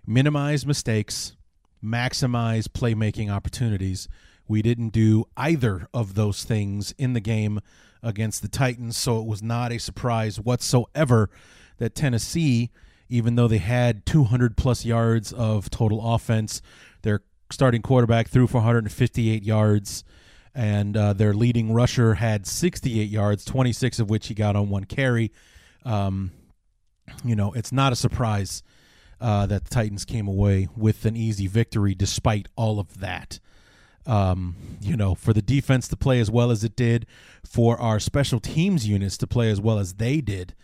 minimize 0.05 0.65
mistakes, 0.65 1.35
maximize 1.83 2.67
playmaking 2.67 3.29
opportunities. 3.29 4.07
We 4.47 4.61
didn't 4.63 4.89
do 4.89 5.25
either 5.37 5.87
of 5.93 6.15
those 6.15 6.43
things 6.43 6.91
in 6.97 7.13
the 7.13 7.19
game 7.19 7.59
against 8.01 8.41
the 8.41 8.47
Titans, 8.47 8.97
so 8.97 9.19
it 9.19 9.27
was 9.27 9.43
not 9.43 9.71
a 9.71 9.77
surprise 9.77 10.39
whatsoever 10.39 11.29
that 11.77 11.93
Tennessee, 11.93 12.71
even 13.09 13.35
though 13.35 13.47
they 13.47 13.57
had 13.57 14.05
200 14.05 14.55
plus 14.55 14.85
yards 14.85 15.33
of 15.33 15.69
total 15.69 16.13
offense, 16.13 16.61
their 17.01 17.21
starting 17.51 17.81
quarterback 17.81 18.27
threw 18.27 18.47
for 18.47 18.57
158 18.57 19.43
yards, 19.43 20.03
and 20.55 20.95
uh, 20.95 21.13
their 21.13 21.33
leading 21.33 21.73
rusher 21.73 22.15
had 22.15 22.45
68 22.45 23.09
yards, 23.09 23.45
26 23.45 23.99
of 23.99 24.09
which 24.09 24.27
he 24.27 24.33
got 24.33 24.55
on 24.55 24.69
one 24.69 24.83
carry. 24.83 25.31
Um, 25.85 26.31
you 27.23 27.35
know, 27.35 27.51
it's 27.53 27.71
not 27.71 27.91
a 27.91 27.95
surprise 27.95 28.61
uh, 29.19 29.45
that 29.47 29.65
the 29.65 29.69
Titans 29.69 30.05
came 30.05 30.27
away 30.27 30.67
with 30.75 31.05
an 31.05 31.15
easy 31.15 31.47
victory 31.47 31.95
despite 31.95 32.47
all 32.55 32.79
of 32.79 32.99
that 32.99 33.39
um, 34.09 34.55
you 34.81 34.97
know, 34.97 35.13
for 35.13 35.33
the 35.33 35.41
defense 35.41 35.87
to 35.87 35.95
play 35.95 36.19
as 36.19 36.31
well 36.31 36.49
as 36.49 36.63
it 36.63 36.75
did, 36.75 37.05
for 37.45 37.79
our 37.79 37.99
special 37.99 38.39
teams 38.39 38.87
units 38.87 39.17
to 39.17 39.27
play 39.27 39.51
as 39.51 39.61
well 39.61 39.77
as 39.77 39.93
they 39.93 40.19
did, 40.19 40.55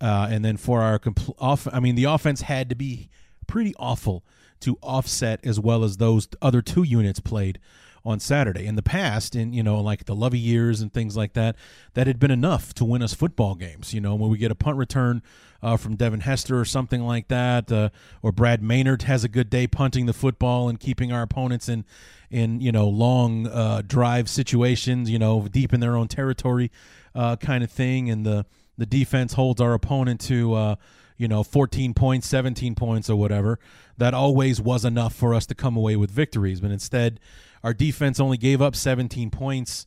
uh, 0.00 0.28
and 0.30 0.44
then 0.44 0.56
for 0.56 0.82
our 0.82 0.98
compl- 0.98 1.34
off. 1.38 1.66
I 1.72 1.80
mean, 1.80 1.94
the 1.94 2.04
offense 2.04 2.42
had 2.42 2.68
to 2.68 2.74
be 2.74 3.10
pretty 3.46 3.74
awful 3.78 4.24
to 4.60 4.76
offset 4.82 5.40
as 5.44 5.60
well 5.60 5.84
as 5.84 5.96
those 5.96 6.28
other 6.42 6.62
two 6.62 6.82
units 6.82 7.20
played 7.20 7.58
on 8.04 8.20
Saturday. 8.20 8.66
In 8.66 8.76
the 8.76 8.82
past, 8.82 9.36
in 9.36 9.52
you 9.52 9.62
know 9.62 9.80
like 9.80 10.04
the 10.04 10.14
Lovie 10.14 10.38
years 10.38 10.80
and 10.80 10.92
things 10.92 11.16
like 11.16 11.34
that, 11.34 11.56
that 11.94 12.06
had 12.06 12.18
been 12.18 12.30
enough 12.30 12.72
to 12.74 12.84
win 12.84 13.02
us 13.02 13.14
football 13.14 13.54
games. 13.54 13.92
You 13.92 14.00
know 14.00 14.14
when 14.14 14.30
we 14.30 14.38
get 14.38 14.50
a 14.50 14.54
punt 14.54 14.76
return 14.76 15.22
uh, 15.62 15.76
from 15.76 15.96
Devin 15.96 16.20
Hester 16.20 16.58
or 16.58 16.64
something 16.64 17.02
like 17.02 17.28
that, 17.28 17.70
uh, 17.70 17.90
or 18.22 18.32
Brad 18.32 18.62
Maynard 18.62 19.02
has 19.02 19.24
a 19.24 19.28
good 19.28 19.50
day 19.50 19.66
punting 19.66 20.06
the 20.06 20.12
football 20.12 20.68
and 20.68 20.78
keeping 20.78 21.12
our 21.12 21.22
opponents 21.22 21.68
in 21.68 21.84
in 22.30 22.60
you 22.60 22.72
know 22.72 22.88
long 22.88 23.46
uh, 23.46 23.82
drive 23.86 24.28
situations, 24.28 25.10
you 25.10 25.18
know 25.18 25.46
deep 25.48 25.72
in 25.72 25.80
their 25.80 25.96
own 25.96 26.08
territory, 26.08 26.70
uh, 27.14 27.36
kind 27.36 27.62
of 27.62 27.70
thing, 27.70 28.08
and 28.08 28.24
the 28.24 28.46
the 28.78 28.86
defense 28.86 29.34
holds 29.34 29.60
our 29.60 29.74
opponent 29.74 30.20
to 30.22 30.54
uh, 30.54 30.76
you 31.18 31.28
know 31.28 31.42
14 31.42 31.92
points, 31.92 32.26
17 32.28 32.74
points, 32.74 33.10
or 33.10 33.16
whatever. 33.16 33.58
That 33.98 34.14
always 34.14 34.60
was 34.60 34.84
enough 34.84 35.14
for 35.14 35.34
us 35.34 35.44
to 35.46 35.54
come 35.54 35.76
away 35.76 35.96
with 35.96 36.10
victories, 36.10 36.60
but 36.60 36.70
instead 36.70 37.20
our 37.62 37.74
defense 37.74 38.20
only 38.20 38.38
gave 38.38 38.62
up 38.62 38.76
17 38.76 39.30
points 39.30 39.86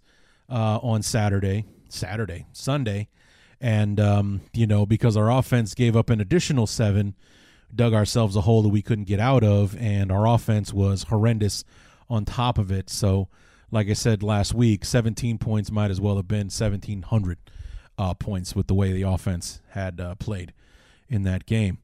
uh, 0.49 0.77
on 0.83 1.01
Saturday, 1.01 1.65
Saturday, 1.87 2.45
Sunday, 2.51 3.07
and 3.61 3.99
um, 3.99 4.41
you 4.53 4.67
know 4.67 4.85
because 4.85 5.17
our 5.17 5.31
offense 5.31 5.73
gave 5.73 5.95
up 5.95 6.09
an 6.09 6.19
additional 6.19 6.67
seven, 6.67 7.15
dug 7.73 7.93
ourselves 7.93 8.35
a 8.35 8.41
hole 8.41 8.61
that 8.61 8.69
we 8.69 8.81
couldn't 8.81 9.05
get 9.05 9.19
out 9.19 9.43
of, 9.43 9.75
and 9.77 10.11
our 10.11 10.27
offense 10.27 10.73
was 10.73 11.03
horrendous 11.03 11.63
on 12.09 12.25
top 12.25 12.57
of 12.57 12.71
it. 12.71 12.89
So, 12.89 13.29
like 13.71 13.87
I 13.87 13.93
said 13.93 14.21
last 14.21 14.53
week, 14.53 14.83
17 14.83 15.37
points 15.37 15.71
might 15.71 15.89
as 15.89 16.01
well 16.01 16.17
have 16.17 16.27
been 16.27 16.47
1,700 16.47 17.37
uh, 18.01 18.13
points 18.13 18.55
with 18.55 18.67
the 18.67 18.73
way 18.73 18.91
the 18.91 19.03
offense 19.03 19.61
had 19.69 19.99
uh, 19.99 20.15
played 20.15 20.53
in 21.09 21.23
that 21.23 21.45
game. 21.45 21.77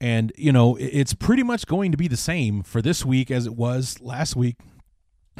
And, 0.00 0.32
you 0.36 0.52
know, 0.52 0.76
it's 0.76 1.12
pretty 1.12 1.42
much 1.42 1.66
going 1.66 1.90
to 1.90 1.98
be 1.98 2.08
the 2.08 2.16
same 2.16 2.62
for 2.62 2.80
this 2.80 3.04
week 3.04 3.30
as 3.30 3.46
it 3.46 3.54
was 3.54 4.00
last 4.00 4.34
week 4.36 4.56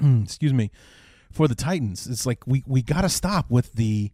excuse 0.23 0.53
me, 0.53 0.71
for 1.31 1.49
the 1.49 1.55
Titans. 1.55 2.07
It's 2.07 2.27
like 2.27 2.47
we 2.47 2.63
we 2.67 2.83
got 2.83 3.03
to 3.03 3.09
stop 3.09 3.51
with 3.51 3.73
the 3.75 4.11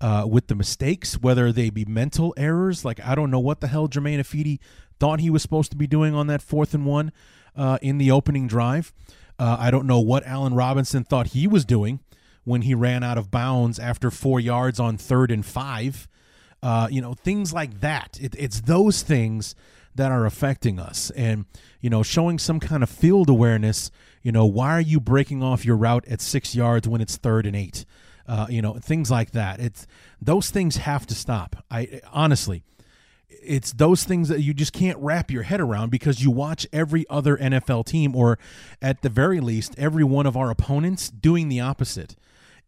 uh, 0.00 0.26
with 0.28 0.46
the 0.46 0.54
mistakes, 0.54 1.14
whether 1.14 1.52
they 1.52 1.70
be 1.70 1.84
mental 1.84 2.34
errors. 2.36 2.84
Like 2.84 3.00
I 3.00 3.14
don't 3.14 3.30
know 3.30 3.40
what 3.40 3.60
the 3.60 3.68
hell 3.68 3.88
Jermaine 3.88 4.18
Ifedi 4.18 4.58
thought 4.98 5.20
he 5.20 5.30
was 5.30 5.42
supposed 5.42 5.70
to 5.72 5.76
be 5.76 5.86
doing 5.86 6.14
on 6.14 6.26
that 6.28 6.42
fourth 6.42 6.74
and 6.74 6.86
one 6.86 7.12
uh, 7.56 7.78
in 7.82 7.98
the 7.98 8.10
opening 8.10 8.46
drive. 8.46 8.92
Uh, 9.38 9.56
I 9.58 9.70
don't 9.70 9.86
know 9.86 10.00
what 10.00 10.26
Allen 10.26 10.54
Robinson 10.54 11.04
thought 11.04 11.28
he 11.28 11.46
was 11.46 11.64
doing 11.64 12.00
when 12.50 12.62
he 12.62 12.74
ran 12.74 13.04
out 13.04 13.16
of 13.16 13.30
bounds 13.30 13.78
after 13.78 14.10
four 14.10 14.40
yards 14.40 14.80
on 14.80 14.96
third 14.96 15.30
and 15.30 15.46
five. 15.46 16.08
Uh, 16.62 16.88
you 16.90 17.00
know, 17.00 17.14
things 17.14 17.52
like 17.52 17.80
that. 17.80 18.18
It, 18.20 18.34
it's 18.36 18.62
those 18.62 19.02
things 19.02 19.54
that 19.94 20.10
are 20.10 20.26
affecting 20.26 20.80
us. 20.80 21.10
And, 21.12 21.46
you 21.80 21.88
know, 21.88 22.02
showing 22.02 22.40
some 22.40 22.58
kind 22.58 22.82
of 22.82 22.90
field 22.90 23.30
awareness, 23.30 23.92
you 24.22 24.32
know, 24.32 24.44
why 24.46 24.72
are 24.72 24.80
you 24.80 24.98
breaking 24.98 25.44
off 25.44 25.64
your 25.64 25.76
route 25.76 26.06
at 26.08 26.20
six 26.20 26.54
yards 26.54 26.88
when 26.88 27.00
it's 27.00 27.16
third 27.16 27.46
and 27.46 27.54
eight? 27.54 27.86
Uh, 28.26 28.46
you 28.50 28.60
know, 28.60 28.74
things 28.74 29.12
like 29.12 29.30
that. 29.30 29.60
It's 29.60 29.86
those 30.20 30.50
things 30.50 30.76
have 30.76 31.06
to 31.06 31.14
stop. 31.14 31.64
I 31.70 32.00
honestly, 32.12 32.62
it's 33.28 33.72
those 33.72 34.04
things 34.04 34.28
that 34.28 34.40
you 34.40 34.52
just 34.52 34.72
can't 34.72 34.98
wrap 34.98 35.30
your 35.30 35.44
head 35.44 35.60
around 35.60 35.90
because 35.90 36.22
you 36.22 36.30
watch 36.30 36.66
every 36.72 37.06
other 37.08 37.36
NFL 37.36 37.86
team, 37.86 38.14
or 38.14 38.38
at 38.82 39.02
the 39.02 39.08
very 39.08 39.40
least, 39.40 39.74
every 39.78 40.04
one 40.04 40.26
of 40.26 40.36
our 40.36 40.50
opponents 40.50 41.10
doing 41.10 41.48
the 41.48 41.60
opposite. 41.60 42.16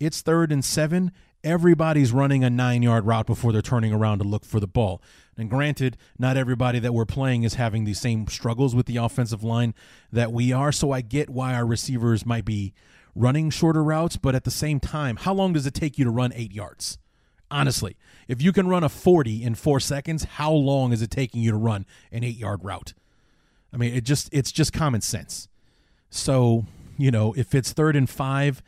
It's 0.02 0.20
third 0.20 0.50
and 0.50 0.64
seven. 0.64 1.12
Everybody's 1.44 2.10
running 2.10 2.42
a 2.42 2.50
nine 2.50 2.82
yard 2.82 3.06
route 3.06 3.24
before 3.24 3.52
they're 3.52 3.62
turning 3.62 3.92
around 3.92 4.18
to 4.18 4.24
look 4.24 4.44
for 4.44 4.58
the 4.58 4.66
ball. 4.66 5.00
And 5.36 5.48
granted, 5.48 5.96
not 6.18 6.36
everybody 6.36 6.80
that 6.80 6.92
we're 6.92 7.04
playing 7.04 7.44
is 7.44 7.54
having 7.54 7.84
the 7.84 7.94
same 7.94 8.26
struggles 8.26 8.74
with 8.74 8.86
the 8.86 8.96
offensive 8.96 9.44
line 9.44 9.74
that 10.10 10.32
we 10.32 10.52
are. 10.52 10.72
So 10.72 10.90
I 10.90 11.02
get 11.02 11.30
why 11.30 11.54
our 11.54 11.64
receivers 11.64 12.26
might 12.26 12.44
be 12.44 12.74
running 13.14 13.48
shorter 13.48 13.84
routes, 13.84 14.16
but 14.16 14.34
at 14.34 14.42
the 14.42 14.50
same 14.50 14.80
time, 14.80 15.18
how 15.18 15.32
long 15.32 15.52
does 15.52 15.66
it 15.66 15.74
take 15.74 15.96
you 15.98 16.04
to 16.04 16.10
run 16.10 16.32
eight 16.34 16.52
yards? 16.52 16.98
Honestly, 17.48 17.96
if 18.26 18.42
you 18.42 18.52
can 18.52 18.66
run 18.66 18.82
a 18.82 18.88
40 18.88 19.44
in 19.44 19.54
four 19.54 19.78
seconds, 19.78 20.24
how 20.24 20.50
long 20.50 20.92
is 20.92 21.00
it 21.00 21.12
taking 21.12 21.42
you 21.42 21.52
to 21.52 21.56
run 21.56 21.86
an 22.10 22.24
eight 22.24 22.38
yard 22.38 22.64
route? 22.64 22.92
I 23.72 23.76
mean, 23.76 23.94
it 23.94 24.02
just 24.02 24.28
it's 24.32 24.50
just 24.50 24.72
common 24.72 25.00
sense. 25.00 25.48
So, 26.10 26.66
you 26.98 27.12
know, 27.12 27.34
if 27.34 27.54
it's 27.54 27.72
third 27.72 27.94
and 27.94 28.10
five, 28.10 28.64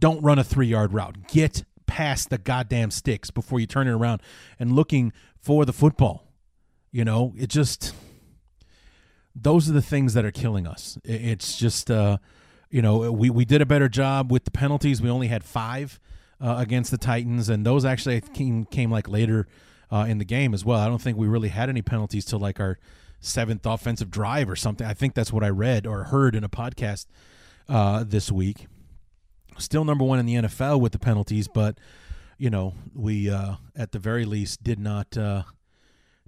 don't 0.00 0.22
run 0.22 0.38
a 0.38 0.44
three 0.44 0.66
yard 0.66 0.92
route. 0.92 1.28
Get 1.28 1.64
past 1.86 2.30
the 2.30 2.38
goddamn 2.38 2.90
sticks 2.90 3.30
before 3.30 3.60
you 3.60 3.66
turn 3.66 3.86
it 3.86 3.92
around 3.92 4.22
and 4.58 4.72
looking 4.72 5.12
for 5.38 5.64
the 5.64 5.72
football. 5.72 6.32
You 6.90 7.04
know, 7.04 7.34
it 7.36 7.48
just 7.48 7.94
those 9.34 9.68
are 9.68 9.72
the 9.72 9.82
things 9.82 10.14
that 10.14 10.24
are 10.24 10.30
killing 10.30 10.66
us. 10.66 10.98
It's 11.04 11.58
just 11.58 11.90
uh, 11.90 12.18
you 12.70 12.82
know, 12.82 13.10
we 13.12 13.30
we 13.30 13.44
did 13.44 13.60
a 13.60 13.66
better 13.66 13.88
job 13.88 14.32
with 14.32 14.44
the 14.44 14.50
penalties. 14.50 15.02
We 15.02 15.10
only 15.10 15.28
had 15.28 15.44
5 15.44 16.00
uh, 16.40 16.54
against 16.58 16.90
the 16.90 16.98
Titans 16.98 17.48
and 17.48 17.64
those 17.64 17.84
actually 17.84 18.20
came 18.20 18.64
came 18.64 18.90
like 18.90 19.08
later 19.08 19.46
uh, 19.92 20.06
in 20.08 20.18
the 20.18 20.24
game 20.24 20.54
as 20.54 20.64
well. 20.64 20.80
I 20.80 20.86
don't 20.86 21.02
think 21.02 21.18
we 21.18 21.28
really 21.28 21.48
had 21.48 21.68
any 21.68 21.82
penalties 21.82 22.24
till 22.24 22.38
like 22.38 22.60
our 22.60 22.78
seventh 23.20 23.66
offensive 23.66 24.10
drive 24.10 24.48
or 24.48 24.56
something. 24.56 24.86
I 24.86 24.94
think 24.94 25.14
that's 25.14 25.32
what 25.32 25.44
I 25.44 25.48
read 25.48 25.86
or 25.86 26.04
heard 26.04 26.34
in 26.34 26.42
a 26.44 26.48
podcast 26.48 27.06
uh, 27.68 28.04
this 28.06 28.32
week. 28.32 28.66
Still 29.60 29.84
number 29.84 30.04
one 30.04 30.18
in 30.18 30.26
the 30.26 30.34
NFL 30.34 30.80
with 30.80 30.92
the 30.92 30.98
penalties, 30.98 31.48
but 31.48 31.78
you 32.38 32.50
know, 32.50 32.74
we 32.94 33.30
uh, 33.30 33.56
at 33.76 33.92
the 33.92 33.98
very 33.98 34.24
least 34.24 34.64
did 34.64 34.78
not 34.78 35.16
uh, 35.16 35.42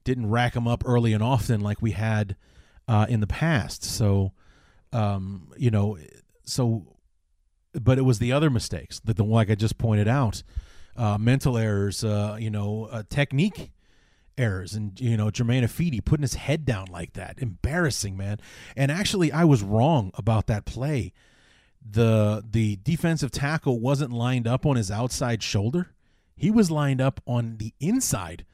didn't 0.05 0.29
rack 0.29 0.55
them 0.55 0.69
up 0.69 0.83
early 0.87 1.13
and 1.13 1.23
often 1.23 1.61
like 1.61 1.81
we 1.81 1.93
had 1.93 2.37
uh, 2.89 3.07
in 3.09 3.21
the 3.21 3.27
past. 3.27 3.85
So, 3.85 4.33
um, 4.93 5.53
you 5.57 5.71
know, 5.71 5.99
so, 6.45 6.97
but 7.73 7.99
it 7.99 8.03
was 8.03 8.19
the 8.19 8.33
other 8.33 8.51
mistakes 8.51 9.01
that 9.05 9.17
the 9.17 9.25
like 9.25 9.51
I 9.51 9.55
just 9.55 9.79
pointed 9.79 10.09
out, 10.09 10.43
uh, 10.97 11.17
mental 11.19 11.57
errors, 11.57 12.05
uh, 12.05 12.37
you 12.39 12.51
know, 12.51 12.89
uh, 12.91 13.03
technique 13.09 13.73
errors, 14.37 14.75
and 14.75 15.01
you 15.01 15.17
know, 15.17 15.27
Jermaine 15.27 15.63
Ifedi 15.63 16.05
putting 16.05 16.23
his 16.23 16.35
head 16.35 16.65
down 16.65 16.89
like 16.91 17.15
that, 17.15 17.39
embarrassing, 17.39 18.17
man. 18.17 18.39
And 18.77 18.91
actually, 18.93 19.33
I 19.33 19.45
was 19.45 19.63
wrong 19.63 20.11
about 20.15 20.47
that 20.49 20.67
play. 20.67 21.13
The 21.89 22.45
the 22.49 22.77
defensive 22.83 23.31
tackle 23.31 23.81
wasn't 23.81 24.13
lined 24.13 24.47
up 24.47 24.65
on 24.65 24.77
his 24.77 24.91
outside 24.91 25.43
shoulder 25.43 25.93
he 26.43 26.51
was 26.51 26.73
lined 26.73 27.01
up 27.01 27.21
on 27.25 27.59
the 27.59 27.73
inside 27.79 28.45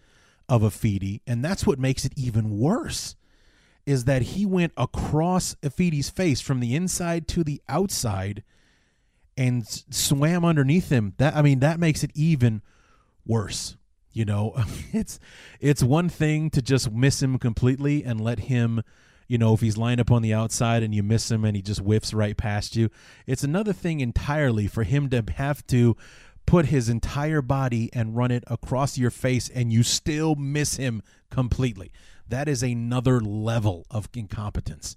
of 0.47 0.61
Ifedi, 0.61 1.23
and 1.27 1.43
that's 1.43 1.67
what 1.67 1.79
makes 1.79 2.05
it 2.05 2.13
even 2.17 2.59
worse. 2.59 3.17
Is 3.87 4.05
that 4.05 4.21
he 4.21 4.45
went 4.45 4.75
across 4.77 5.55
Ifedi's 5.63 6.11
face 6.11 6.43
from 6.43 6.61
the 6.61 6.75
inside 6.75 7.27
to 7.29 7.43
the 7.43 7.63
outside 7.67 8.45
and 9.39 9.67
swam 9.89 10.45
underneath 10.45 10.91
him. 10.91 11.15
That 11.17 11.35
I 11.35 11.41
mean, 11.41 11.61
that 11.61 11.81
makes 11.81 12.05
it 12.05 12.11
even 12.15 12.61
worse. 13.25 13.79
You 14.13 14.27
know, 14.27 14.55
it's 14.93 15.19
it's 15.59 15.83
one 15.83 16.11
thing 16.11 16.51
to 16.51 16.61
just 16.61 16.93
miss 16.93 17.23
him 17.23 17.39
completely 17.39 18.05
and 18.05 18.21
let 18.21 18.41
him, 18.41 18.83
you 19.29 19.37
know, 19.37 19.53
if 19.53 19.61
he's 19.61 19.77
lined 19.77 20.01
up 20.01 20.11
on 20.11 20.23
the 20.23 20.33
outside 20.33 20.83
and 20.83 20.95
you 20.95 21.03
miss 21.03 21.31
him 21.31 21.45
and 21.45 21.55
he 21.55 21.63
just 21.63 21.81
whiffs 21.81 22.15
right 22.15 22.37
past 22.37 22.75
you. 22.75 22.91
It's 23.27 23.45
another 23.45 23.75
thing 23.75 24.01
entirely 24.01 24.67
for 24.67 24.83
him 24.83 25.11
to 25.11 25.23
have 25.37 25.65
to 25.69 25.97
put 26.47 26.67
his 26.67 26.89
entire 26.89 27.43
body 27.43 27.91
and 27.93 28.17
run 28.17 28.31
it 28.31 28.43
across 28.47 28.97
your 28.97 29.11
face 29.11 29.51
and 29.51 29.71
you 29.71 29.83
still 29.83 30.35
miss 30.35 30.77
him 30.77 31.03
completely. 31.31 31.93
That 32.27 32.49
is 32.49 32.63
another 32.63 33.21
level 33.21 33.87
of 33.91 34.09
incompetence 34.15 34.97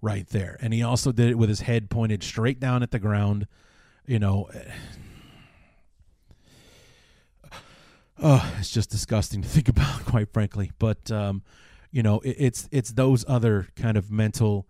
right 0.00 0.26
there. 0.28 0.56
And 0.60 0.72
he 0.72 0.82
also 0.82 1.12
did 1.12 1.28
it 1.28 1.38
with 1.38 1.50
his 1.50 1.60
head 1.60 1.90
pointed 1.90 2.22
straight 2.22 2.58
down 2.58 2.82
at 2.82 2.92
the 2.92 2.98
ground. 2.98 3.46
You 4.06 4.18
know, 4.18 4.48
oh, 8.22 8.54
it's 8.58 8.70
just 8.70 8.88
disgusting 8.88 9.42
to 9.42 9.48
think 9.48 9.68
about, 9.70 10.06
quite 10.06 10.32
frankly. 10.32 10.72
But 10.78 11.10
um, 11.10 11.42
you 11.96 12.02
know, 12.02 12.20
it, 12.20 12.36
it's 12.38 12.68
it's 12.70 12.90
those 12.90 13.24
other 13.26 13.68
kind 13.74 13.96
of 13.96 14.10
mental 14.10 14.68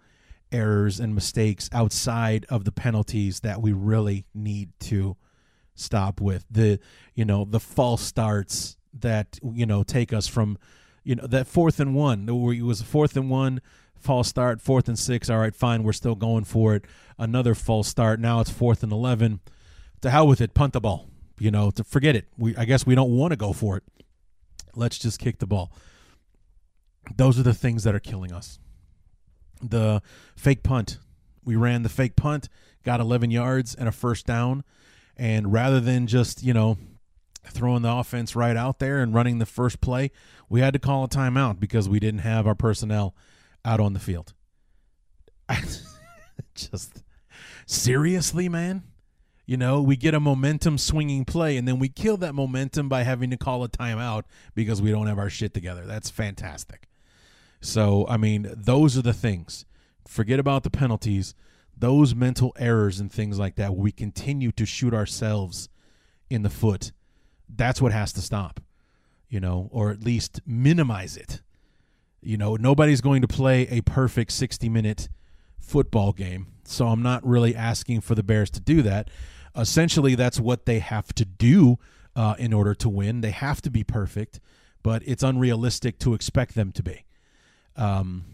errors 0.53 1.01
and 1.01 1.12
mistakes 1.12 1.68
outside 1.72 2.47
of 2.49 2.64
the 2.64 2.70
penalties 2.70 3.41
that 3.41 3.61
we 3.61 3.72
really 3.72 4.27
need 4.33 4.70
to 4.79 5.16
stop 5.74 6.20
with. 6.20 6.47
The 6.49 6.79
you 7.16 7.24
know 7.24 7.45
the 7.45 7.59
false 7.59 8.03
starts 8.03 8.77
that 8.95 9.41
you 9.43 9.66
know 9.66 9.83
take 9.83 10.12
us 10.12 10.29
from 10.29 10.57
you 11.03 11.16
know 11.16 11.27
that 11.27 11.49
fourth 11.49 11.81
and 11.81 11.97
one 11.97 12.29
it 12.29 12.62
was 12.62 12.81
a 12.81 12.85
fourth 12.85 13.16
and 13.16 13.29
one 13.29 13.61
false 13.99 14.29
start 14.29 14.62
fourth 14.62 14.87
and 14.87 14.97
six 14.97 15.29
all 15.29 15.39
right 15.39 15.57
fine 15.57 15.83
we're 15.83 15.93
still 15.93 16.14
going 16.14 16.45
for 16.45 16.77
it. 16.77 16.85
Another 17.18 17.57
false 17.57 17.89
start 17.89 18.20
now 18.20 18.39
it's 18.39 18.51
fourth 18.51 18.85
and 18.85 18.93
11 18.93 19.41
to 20.03 20.11
hell 20.11 20.29
with 20.29 20.41
it 20.41 20.55
punt 20.55 20.74
the 20.74 20.81
ball 20.81 21.09
you 21.41 21.51
know 21.51 21.72
to 21.72 21.83
forget 21.83 22.14
it. 22.14 22.29
We 22.39 22.57
i 22.57 22.64
guess 22.64 22.87
we 22.87 22.95
don't 22.95 23.16
want 23.16 23.33
to 23.33 23.37
go 23.37 23.53
for 23.53 23.79
it. 23.79 23.83
Let's 24.77 24.97
just 24.97 25.18
kick 25.18 25.41
the 25.41 25.47
ball 25.49 25.72
those 27.14 27.38
are 27.38 27.42
the 27.42 27.54
things 27.54 27.84
that 27.84 27.94
are 27.94 28.00
killing 28.00 28.32
us 28.32 28.59
the 29.62 30.02
fake 30.36 30.62
punt 30.62 30.98
we 31.44 31.57
ran 31.57 31.82
the 31.82 31.88
fake 31.88 32.16
punt 32.16 32.48
got 32.84 33.00
11 33.00 33.30
yards 33.30 33.74
and 33.74 33.88
a 33.88 33.92
first 33.92 34.26
down 34.26 34.64
and 35.16 35.52
rather 35.52 35.80
than 35.80 36.07
just, 36.07 36.42
you 36.42 36.52
know, 36.52 36.76
throwing 37.44 37.82
the 37.82 37.90
offense 37.90 38.36
right 38.36 38.57
out 38.57 38.78
there 38.78 38.98
and 38.98 39.14
running 39.14 39.38
the 39.38 39.46
first 39.46 39.80
play, 39.80 40.11
we 40.48 40.61
had 40.61 40.72
to 40.74 40.78
call 40.78 41.04
a 41.04 41.09
timeout 41.09 41.59
because 41.59 41.88
we 41.88 41.98
didn't 41.98 42.20
have 42.20 42.46
our 42.46 42.54
personnel 42.54 43.14
out 43.64 43.80
on 43.80 43.94
the 43.94 44.00
field. 44.00 44.34
just 46.54 47.02
seriously, 47.66 48.48
man? 48.48 48.82
You 49.46 49.57
know, 49.57 49.80
we 49.80 49.96
get 49.96 50.12
a 50.12 50.20
momentum 50.20 50.76
swinging 50.76 51.24
play 51.24 51.57
and 51.57 51.68
then 51.68 51.78
we 51.78 51.88
kill 51.88 52.16
that 52.18 52.34
momentum 52.34 52.88
by 52.88 53.04
having 53.04 53.30
to 53.30 53.36
call 53.36 53.62
a 53.62 53.68
timeout 53.68 54.24
because 54.54 54.82
we 54.82 54.90
don't 54.90 55.07
have 55.07 55.18
our 55.18 55.30
shit 55.30 55.54
together. 55.54 55.86
That's 55.86 56.11
fantastic. 56.11 56.88
So, 57.67 58.07
I 58.09 58.17
mean, 58.17 58.49
those 58.55 58.97
are 58.97 59.03
the 59.03 59.12
things. 59.12 59.67
Forget 60.07 60.39
about 60.39 60.62
the 60.62 60.71
penalties. 60.71 61.35
Those 61.77 62.14
mental 62.14 62.55
errors 62.57 63.01
and 63.01 63.12
things 63.12 63.41
like 63.41 63.57
that, 63.57 63.75
we 63.75 63.91
continue 63.91 64.53
to 64.53 64.64
shoot 64.64 64.95
ourselves 64.95 65.69
in 66.31 66.43
the 66.43 66.49
foot. 66.49 66.93
That's 67.49 67.83
what 67.83 67.91
has 67.91 68.12
to 68.12 68.23
stop, 68.23 68.61
you 69.29 69.41
know, 69.41 69.69
or 69.73 69.91
at 69.91 70.05
least 70.05 70.41
minimize 70.47 71.17
it. 71.17 71.43
You 72.23 72.37
know, 72.37 72.55
nobody's 72.55 73.01
going 73.01 73.21
to 73.23 73.29
play 73.29 73.67
a 73.69 73.81
perfect 73.81 74.31
60 74.31 74.69
minute 74.69 75.09
football 75.59 76.12
game. 76.12 76.47
So 76.64 76.87
I'm 76.87 77.03
not 77.03 77.27
really 77.27 77.57
asking 77.57 78.03
for 78.03 78.14
the 78.14 78.23
Bears 78.23 78.51
to 78.51 78.61
do 78.61 78.81
that. 78.83 79.11
Essentially, 79.57 80.14
that's 80.14 80.39
what 80.39 80.67
they 80.67 80.79
have 80.79 81.12
to 81.14 81.25
do 81.25 81.79
uh, 82.14 82.37
in 82.39 82.53
order 82.53 82.75
to 82.77 82.89
win. 82.89 83.23
They 83.23 83.33
have 83.33 83.61
to 83.62 83.71
be 83.71 83.83
perfect, 83.83 84.39
but 84.85 85.03
it's 85.05 85.25
unrealistic 85.25 85.99
to 86.01 86.14
expect 86.14 86.55
them 86.55 86.71
to 86.71 86.83
be. 86.85 87.03
Um, 87.77 88.24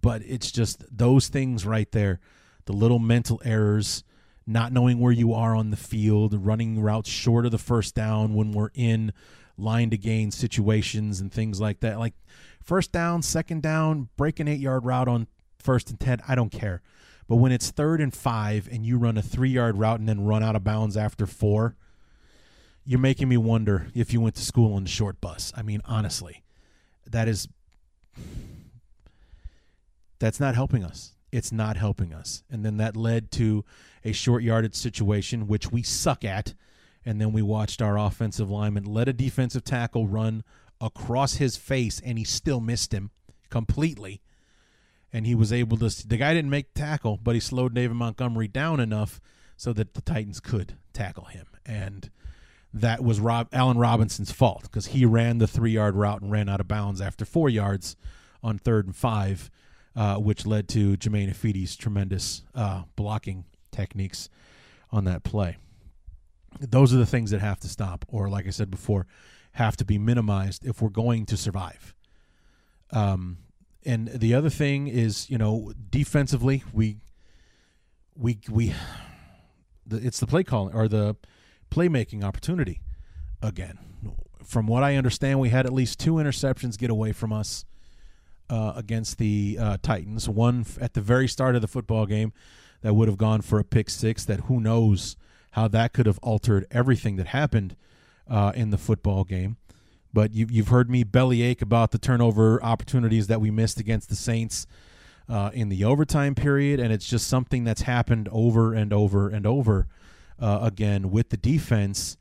but 0.00 0.22
it's 0.26 0.50
just 0.50 0.84
those 0.96 1.28
things 1.28 1.64
right 1.64 1.90
there 1.92 2.20
the 2.66 2.72
little 2.72 2.98
mental 2.98 3.40
errors, 3.44 4.04
not 4.46 4.72
knowing 4.72 4.98
where 4.98 5.12
you 5.12 5.34
are 5.34 5.54
on 5.54 5.70
the 5.70 5.76
field, 5.76 6.34
running 6.34 6.80
routes 6.80 7.10
short 7.10 7.44
of 7.44 7.50
the 7.50 7.58
first 7.58 7.94
down 7.94 8.34
when 8.34 8.52
we're 8.52 8.70
in 8.74 9.12
line 9.56 9.90
to 9.90 9.98
gain 9.98 10.30
situations 10.30 11.20
and 11.20 11.32
things 11.32 11.60
like 11.60 11.80
that. 11.80 11.98
Like 11.98 12.14
first 12.62 12.92
down, 12.92 13.22
second 13.22 13.62
down, 13.62 14.08
break 14.16 14.40
an 14.40 14.48
eight 14.48 14.60
yard 14.60 14.84
route 14.84 15.08
on 15.08 15.26
first 15.58 15.90
and 15.90 16.00
10, 16.00 16.22
I 16.26 16.34
don't 16.34 16.50
care. 16.50 16.82
But 17.28 17.36
when 17.36 17.52
it's 17.52 17.70
third 17.70 18.00
and 18.00 18.12
five 18.12 18.68
and 18.70 18.84
you 18.84 18.98
run 18.98 19.16
a 19.16 19.22
three 19.22 19.50
yard 19.50 19.78
route 19.78 19.98
and 19.98 20.08
then 20.08 20.24
run 20.24 20.42
out 20.42 20.56
of 20.56 20.64
bounds 20.64 20.96
after 20.96 21.26
four, 21.26 21.76
you're 22.84 23.00
making 23.00 23.28
me 23.28 23.38
wonder 23.38 23.86
if 23.94 24.12
you 24.12 24.20
went 24.20 24.34
to 24.34 24.42
school 24.42 24.74
on 24.74 24.84
the 24.84 24.90
short 24.90 25.20
bus. 25.20 25.52
I 25.56 25.62
mean, 25.62 25.80
honestly, 25.86 26.42
that 27.10 27.28
is 27.28 27.48
that's 30.24 30.40
not 30.40 30.54
helping 30.54 30.82
us. 30.82 31.12
It's 31.30 31.52
not 31.52 31.76
helping 31.76 32.14
us. 32.14 32.44
And 32.50 32.64
then 32.64 32.78
that 32.78 32.96
led 32.96 33.30
to 33.32 33.62
a 34.04 34.12
short 34.12 34.42
yardage 34.42 34.74
situation, 34.74 35.46
which 35.46 35.70
we 35.70 35.82
suck 35.82 36.24
at. 36.24 36.54
And 37.04 37.20
then 37.20 37.30
we 37.30 37.42
watched 37.42 37.82
our 37.82 37.98
offensive 37.98 38.48
lineman 38.48 38.84
let 38.84 39.06
a 39.06 39.12
defensive 39.12 39.64
tackle 39.64 40.06
run 40.06 40.42
across 40.80 41.34
his 41.34 41.58
face, 41.58 42.00
and 42.02 42.16
he 42.16 42.24
still 42.24 42.60
missed 42.60 42.94
him 42.94 43.10
completely 43.50 44.22
and 45.12 45.26
he 45.26 45.34
was 45.34 45.52
able 45.52 45.76
to. 45.76 46.08
The 46.08 46.16
guy 46.16 46.32
didn't 46.32 46.50
make 46.50 46.72
tackle, 46.72 47.18
but 47.22 47.34
he 47.34 47.40
slowed 47.40 47.74
David 47.74 47.94
Montgomery 47.94 48.48
down 48.48 48.80
enough 48.80 49.20
so 49.58 49.74
that 49.74 49.92
the 49.92 50.00
Titans 50.00 50.40
could 50.40 50.78
tackle 50.94 51.26
him, 51.26 51.48
and 51.66 52.10
that 52.72 53.04
was 53.04 53.20
Rob 53.20 53.48
Allen 53.52 53.76
Robinson's 53.76 54.32
fault 54.32 54.62
because 54.62 54.86
he 54.86 55.04
ran 55.04 55.36
the 55.36 55.46
three 55.46 55.72
yard 55.72 55.94
route 55.94 56.22
and 56.22 56.32
ran 56.32 56.48
out 56.48 56.60
of 56.60 56.66
bounds 56.66 57.02
after 57.02 57.26
four 57.26 57.50
yards 57.50 57.94
on 58.42 58.58
third 58.58 58.86
and 58.86 58.96
five, 58.96 59.50
uh, 59.96 60.16
which 60.16 60.46
led 60.46 60.68
to 60.68 60.96
Jermaine 60.96 61.30
Ifedi's 61.30 61.76
tremendous 61.76 62.42
uh, 62.54 62.82
blocking 62.96 63.44
techniques 63.70 64.28
on 64.90 65.04
that 65.04 65.24
play. 65.24 65.56
Those 66.60 66.94
are 66.94 66.98
the 66.98 67.06
things 67.06 67.30
that 67.30 67.40
have 67.40 67.58
to 67.60 67.68
stop, 67.68 68.04
or 68.08 68.28
like 68.28 68.46
I 68.46 68.50
said 68.50 68.70
before, 68.70 69.06
have 69.52 69.76
to 69.76 69.84
be 69.84 69.98
minimized 69.98 70.64
if 70.64 70.80
we're 70.80 70.88
going 70.88 71.26
to 71.26 71.36
survive. 71.36 71.94
Um, 72.90 73.38
and 73.84 74.08
the 74.08 74.34
other 74.34 74.50
thing 74.50 74.86
is, 74.86 75.28
you 75.28 75.38
know, 75.38 75.72
defensively, 75.90 76.64
we 76.72 76.98
we 78.16 78.38
we 78.48 78.72
the, 79.86 79.96
it's 79.96 80.20
the 80.20 80.26
play 80.26 80.44
calling 80.44 80.74
or 80.74 80.88
the 80.88 81.16
playmaking 81.70 82.24
opportunity 82.24 82.80
again. 83.42 83.78
From 84.44 84.66
what 84.66 84.82
I 84.82 84.96
understand, 84.96 85.40
we 85.40 85.48
had 85.48 85.66
at 85.66 85.72
least 85.72 85.98
two 85.98 86.14
interceptions 86.14 86.78
get 86.78 86.90
away 86.90 87.12
from 87.12 87.32
us 87.32 87.64
uh, 88.50 88.72
against 88.76 89.18
the 89.18 89.58
uh, 89.60 89.76
Titans. 89.82 90.28
One 90.28 90.66
at 90.80 90.94
the 90.94 91.00
very 91.00 91.28
start 91.28 91.54
of 91.54 91.62
the 91.62 91.68
football 91.68 92.06
game 92.06 92.32
that 92.82 92.94
would 92.94 93.08
have 93.08 93.18
gone 93.18 93.40
for 93.40 93.58
a 93.58 93.64
pick 93.64 93.90
six. 93.90 94.24
That 94.24 94.40
who 94.40 94.60
knows 94.60 95.16
how 95.52 95.68
that 95.68 95.92
could 95.92 96.06
have 96.06 96.18
altered 96.22 96.66
everything 96.70 97.16
that 97.16 97.28
happened 97.28 97.76
uh, 98.28 98.52
in 98.54 98.70
the 98.70 98.78
football 98.78 99.24
game. 99.24 99.56
But 100.12 100.32
you, 100.32 100.46
you've 100.48 100.68
heard 100.68 100.88
me 100.88 101.02
bellyache 101.02 101.62
about 101.62 101.90
the 101.90 101.98
turnover 101.98 102.62
opportunities 102.62 103.26
that 103.26 103.40
we 103.40 103.50
missed 103.50 103.80
against 103.80 104.08
the 104.08 104.16
Saints 104.16 104.66
uh, 105.28 105.50
in 105.52 105.68
the 105.70 105.84
overtime 105.84 106.34
period, 106.34 106.78
and 106.78 106.92
it's 106.92 107.08
just 107.08 107.26
something 107.26 107.64
that's 107.64 107.82
happened 107.82 108.28
over 108.30 108.74
and 108.74 108.92
over 108.92 109.28
and 109.28 109.46
over 109.46 109.88
uh, 110.38 110.60
again 110.62 111.10
with 111.10 111.30
the 111.30 111.36
defense. 111.36 112.16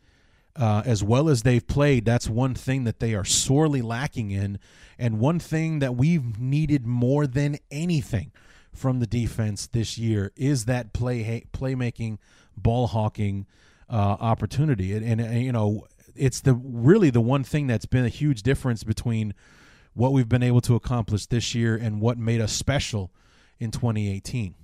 Uh, 0.56 0.84
as 0.86 1.04
well 1.04 1.30
as 1.30 1.41
they've 1.41 1.66
played, 1.66 2.06
that's 2.06 2.30
one 2.30 2.54
thing 2.54 2.84
that 2.84 2.99
they 2.99 3.16
are 3.16 3.26
sorely 3.26 3.82
lacking 3.82 4.30
in, 4.30 4.60
and 4.99 5.20
one 5.20 5.39
thing 5.39 5.80
that 5.80 5.95
we've 5.95 6.39
needed 6.39 6.86
more 6.86 7.26
than 7.26 7.58
anything 7.72 8.32
from 8.72 8.99
the 8.99 9.08
defense 9.08 9.68
this 9.68 9.97
year 9.97 10.32
is 10.36 10.66
that 10.66 10.93
play 10.93 11.43
playmaking, 11.54 12.18
ball 12.56 12.88
hawking 12.88 13.45
uh, 13.89 14.18
opportunity. 14.20 14.93
And, 14.93 15.06
and, 15.06 15.22
and, 15.22 15.41
you 15.41 15.51
know, 15.51 15.86
it's 16.16 16.41
the 16.41 16.54
really 16.54 17.10
the 17.10 17.22
one 17.22 17.43
thing 17.43 17.68
that's 17.68 17.86
been 17.86 18.06
a 18.06 18.10
huge 18.10 18.43
difference 18.43 18.84
between 18.84 19.34
what 19.93 20.12
we've 20.12 20.30
been 20.30 20.43
able 20.43 20.62
to 20.62 20.76
accomplish 20.76 21.28
this 21.28 21.54
year 21.54 21.76
and 21.76 22.01
what 22.01 22.18
made 22.18 22.41
us 22.41 22.51
special 22.51 23.12
in 23.60 23.72
2018 23.72 24.56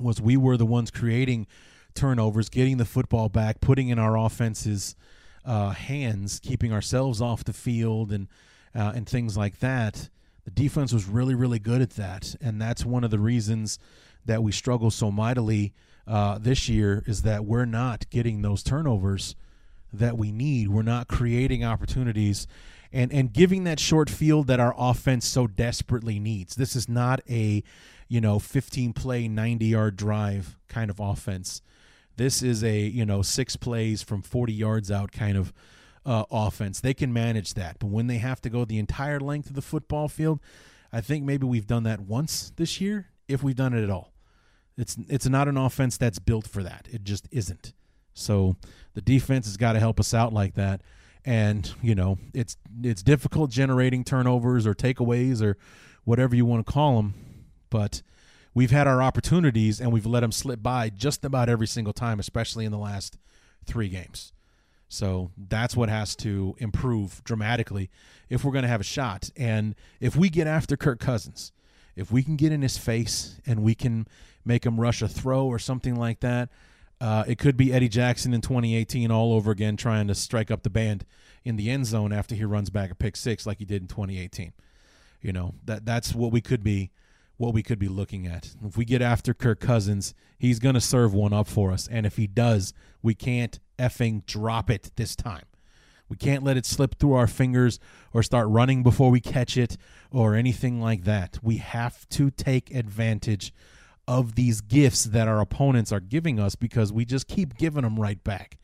was 0.00 0.20
we 0.20 0.36
were 0.36 0.56
the 0.56 0.66
ones 0.66 0.90
creating 0.90 1.46
turnovers, 1.94 2.48
getting 2.48 2.76
the 2.76 2.84
football 2.84 3.28
back, 3.28 3.60
putting 3.60 3.88
in 3.88 3.98
our 3.98 4.16
offense's 4.16 4.96
uh, 5.44 5.70
hands, 5.70 6.40
keeping 6.40 6.72
ourselves 6.72 7.20
off 7.20 7.44
the 7.44 7.52
field, 7.52 8.12
and 8.12 8.28
uh, 8.74 8.92
and 8.94 9.08
things 9.08 9.36
like 9.36 9.60
that. 9.60 10.08
The 10.44 10.50
defense 10.50 10.92
was 10.92 11.06
really, 11.06 11.34
really 11.34 11.58
good 11.58 11.80
at 11.80 11.90
that, 11.90 12.34
and 12.40 12.60
that's 12.60 12.84
one 12.84 13.04
of 13.04 13.10
the 13.10 13.18
reasons 13.18 13.78
that 14.24 14.42
we 14.42 14.52
struggle 14.52 14.90
so 14.90 15.10
mightily 15.10 15.72
uh, 16.06 16.38
this 16.38 16.68
year 16.68 17.02
is 17.06 17.22
that 17.22 17.44
we're 17.44 17.64
not 17.64 18.08
getting 18.10 18.42
those 18.42 18.62
turnovers 18.62 19.36
that 19.92 20.18
we 20.18 20.32
need. 20.32 20.68
We're 20.68 20.82
not 20.82 21.08
creating 21.08 21.64
opportunities 21.64 22.46
and 22.92 23.12
and 23.12 23.32
giving 23.32 23.64
that 23.64 23.80
short 23.80 24.08
field 24.08 24.46
that 24.46 24.60
our 24.60 24.74
offense 24.78 25.26
so 25.26 25.46
desperately 25.46 26.18
needs. 26.18 26.54
This 26.54 26.76
is 26.76 26.88
not 26.88 27.20
a, 27.28 27.62
you 28.08 28.20
know, 28.20 28.38
15 28.38 28.92
play 28.92 29.28
90 29.28 29.66
yard 29.66 29.96
drive 29.96 30.56
kind 30.68 30.90
of 30.90 31.00
offense. 31.00 31.62
This 32.16 32.42
is 32.42 32.62
a, 32.62 32.78
you 32.80 33.04
know, 33.04 33.22
six 33.22 33.56
plays 33.56 34.02
from 34.02 34.22
40 34.22 34.52
yards 34.52 34.90
out 34.90 35.12
kind 35.12 35.36
of 35.36 35.52
uh, 36.06 36.24
offense. 36.30 36.80
They 36.80 36.94
can 36.94 37.12
manage 37.12 37.54
that. 37.54 37.78
But 37.78 37.88
when 37.88 38.06
they 38.06 38.18
have 38.18 38.40
to 38.42 38.50
go 38.50 38.64
the 38.64 38.78
entire 38.78 39.20
length 39.20 39.48
of 39.48 39.54
the 39.54 39.62
football 39.62 40.08
field, 40.08 40.40
I 40.92 41.00
think 41.00 41.24
maybe 41.24 41.46
we've 41.46 41.66
done 41.66 41.82
that 41.84 42.00
once 42.00 42.52
this 42.56 42.80
year, 42.80 43.08
if 43.28 43.42
we've 43.42 43.56
done 43.56 43.74
it 43.74 43.82
at 43.82 43.90
all. 43.90 44.12
It's 44.76 44.96
it's 45.08 45.28
not 45.28 45.48
an 45.48 45.56
offense 45.56 45.96
that's 45.96 46.18
built 46.18 46.48
for 46.48 46.62
that. 46.62 46.88
It 46.90 47.04
just 47.04 47.28
isn't. 47.30 47.72
So 48.12 48.56
the 48.94 49.00
defense 49.00 49.46
has 49.46 49.56
got 49.56 49.74
to 49.74 49.80
help 49.80 50.00
us 50.00 50.12
out 50.12 50.32
like 50.32 50.54
that. 50.54 50.82
And 51.24 51.72
you 51.80 51.94
know, 51.94 52.18
it's 52.32 52.56
it's 52.82 53.02
difficult 53.02 53.50
generating 53.50 54.04
turnovers 54.04 54.66
or 54.66 54.74
takeaways 54.74 55.42
or 55.42 55.56
whatever 56.04 56.34
you 56.34 56.44
want 56.44 56.66
to 56.66 56.72
call 56.72 56.96
them, 56.96 57.14
but 57.70 58.02
we've 58.54 58.70
had 58.70 58.86
our 58.86 59.02
opportunities 59.02 59.80
and 59.80 59.92
we've 59.92 60.06
let 60.06 60.20
them 60.20 60.32
slip 60.32 60.62
by 60.62 60.88
just 60.88 61.24
about 61.24 61.48
every 61.48 61.66
single 61.66 61.92
time, 61.92 62.20
especially 62.20 62.64
in 62.64 62.72
the 62.72 62.78
last 62.78 63.18
three 63.66 63.88
games. 63.88 64.32
So 64.88 65.32
that's 65.36 65.76
what 65.76 65.88
has 65.88 66.14
to 66.16 66.54
improve 66.58 67.22
dramatically 67.24 67.90
if 68.28 68.44
we're 68.44 68.52
going 68.52 68.62
to 68.62 68.68
have 68.68 68.80
a 68.80 68.84
shot. 68.84 69.30
And 69.36 69.74
if 70.00 70.14
we 70.14 70.28
get 70.28 70.46
after 70.46 70.76
Kirk 70.76 71.00
Cousins, 71.00 71.52
if 71.96 72.12
we 72.12 72.22
can 72.22 72.36
get 72.36 72.52
in 72.52 72.62
his 72.62 72.78
face 72.78 73.40
and 73.46 73.62
we 73.62 73.74
can 73.74 74.06
make 74.44 74.64
him 74.64 74.80
rush 74.80 75.02
a 75.02 75.08
throw 75.08 75.46
or 75.46 75.58
something 75.58 75.96
like 75.96 76.20
that, 76.20 76.48
uh, 77.00 77.24
it 77.26 77.38
could 77.38 77.56
be 77.56 77.72
Eddie 77.72 77.88
Jackson 77.88 78.32
in 78.32 78.40
2018 78.40 79.10
all 79.10 79.32
over 79.32 79.50
again, 79.50 79.76
trying 79.76 80.06
to 80.06 80.14
strike 80.14 80.50
up 80.50 80.62
the 80.62 80.70
band 80.70 81.04
in 81.44 81.56
the 81.56 81.70
end 81.70 81.86
zone 81.86 82.12
after 82.12 82.34
he 82.34 82.44
runs 82.44 82.70
back 82.70 82.90
a 82.90 82.94
pick 82.94 83.16
six 83.16 83.46
like 83.46 83.58
he 83.58 83.64
did 83.64 83.82
in 83.82 83.88
2018. 83.88 84.52
You 85.20 85.32
know 85.32 85.54
that 85.64 85.84
that's 85.84 86.14
what 86.14 86.32
we 86.32 86.40
could 86.40 86.62
be, 86.62 86.90
what 87.36 87.54
we 87.54 87.62
could 87.62 87.78
be 87.78 87.88
looking 87.88 88.26
at. 88.26 88.54
If 88.64 88.76
we 88.76 88.84
get 88.84 89.02
after 89.02 89.34
Kirk 89.34 89.60
Cousins, 89.60 90.14
he's 90.38 90.58
going 90.58 90.74
to 90.74 90.80
serve 90.80 91.12
one 91.12 91.32
up 91.32 91.48
for 91.48 91.72
us, 91.72 91.88
and 91.90 92.06
if 92.06 92.16
he 92.16 92.26
does, 92.26 92.72
we 93.02 93.14
can't 93.14 93.58
effing 93.78 94.24
drop 94.26 94.70
it 94.70 94.92
this 94.96 95.16
time. 95.16 95.44
We 96.08 96.16
can't 96.16 96.44
let 96.44 96.56
it 96.56 96.66
slip 96.66 96.98
through 96.98 97.14
our 97.14 97.26
fingers 97.26 97.80
or 98.12 98.22
start 98.22 98.48
running 98.48 98.82
before 98.82 99.10
we 99.10 99.20
catch 99.20 99.56
it 99.56 99.76
or 100.10 100.34
anything 100.34 100.80
like 100.80 101.04
that. 101.04 101.38
We 101.42 101.56
have 101.56 102.08
to 102.10 102.30
take 102.30 102.74
advantage 102.74 103.52
of 104.06 104.34
these 104.34 104.60
gifts 104.60 105.04
that 105.04 105.28
our 105.28 105.40
opponents 105.40 105.92
are 105.92 106.00
giving 106.00 106.38
us 106.38 106.54
because 106.54 106.92
we 106.92 107.04
just 107.04 107.26
keep 107.26 107.56
giving 107.56 107.82
them 107.82 107.98
right 107.98 108.22
back. 108.22 108.58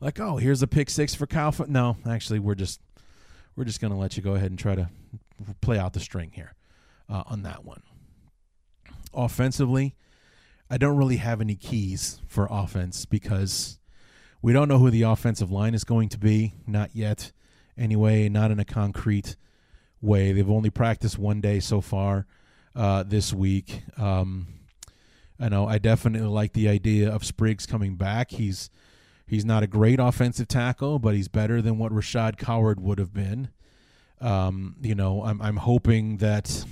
Like, 0.00 0.20
oh, 0.20 0.36
here's 0.36 0.62
a 0.62 0.66
pick 0.66 0.90
six 0.90 1.14
for 1.14 1.26
Kyle. 1.26 1.48
F-. 1.48 1.68
No, 1.68 1.96
actually, 2.06 2.38
we're 2.38 2.54
just 2.54 2.80
we're 3.56 3.64
just 3.64 3.80
to 3.80 3.88
let 3.88 4.16
you 4.16 4.22
go 4.22 4.34
ahead 4.34 4.50
and 4.50 4.58
try 4.58 4.74
to 4.74 4.90
play 5.60 5.78
out 5.78 5.94
the 5.94 6.00
string 6.00 6.32
here 6.34 6.54
uh, 7.08 7.22
on 7.26 7.42
that 7.42 7.64
one. 7.64 7.82
Offensively, 9.14 9.94
I 10.70 10.76
don't 10.78 10.96
really 10.96 11.16
have 11.18 11.40
any 11.40 11.56
keys 11.56 12.20
for 12.26 12.48
offense 12.50 13.06
because 13.06 13.78
we 14.42 14.52
don't 14.52 14.68
know 14.68 14.78
who 14.78 14.90
the 14.90 15.02
offensive 15.02 15.50
line 15.50 15.74
is 15.74 15.84
going 15.84 16.08
to 16.10 16.18
be, 16.18 16.54
not 16.66 16.90
yet. 16.94 17.32
Anyway, 17.76 18.28
not 18.28 18.50
in 18.50 18.60
a 18.60 18.64
concrete 18.64 19.36
way. 20.00 20.32
They've 20.32 20.50
only 20.50 20.70
practiced 20.70 21.18
one 21.18 21.40
day 21.40 21.60
so 21.60 21.80
far 21.80 22.26
uh, 22.76 23.02
this 23.04 23.32
week. 23.32 23.82
Um, 23.96 24.48
I 25.40 25.48
know 25.48 25.66
I 25.66 25.78
definitely 25.78 26.28
like 26.28 26.52
the 26.52 26.68
idea 26.68 27.10
of 27.10 27.24
Spriggs 27.24 27.66
coming 27.66 27.96
back. 27.96 28.30
He's 28.30 28.70
he's 29.26 29.44
not 29.44 29.62
a 29.62 29.66
great 29.66 29.98
offensive 29.98 30.48
tackle, 30.48 30.98
but 30.98 31.14
he's 31.14 31.28
better 31.28 31.60
than 31.60 31.78
what 31.78 31.92
Rashad 31.92 32.36
Coward 32.36 32.80
would 32.80 32.98
have 32.98 33.12
been. 33.12 33.48
Um, 34.20 34.76
you 34.80 34.94
know, 34.94 35.24
I'm 35.24 35.42
I'm 35.42 35.56
hoping 35.56 36.18
that 36.18 36.64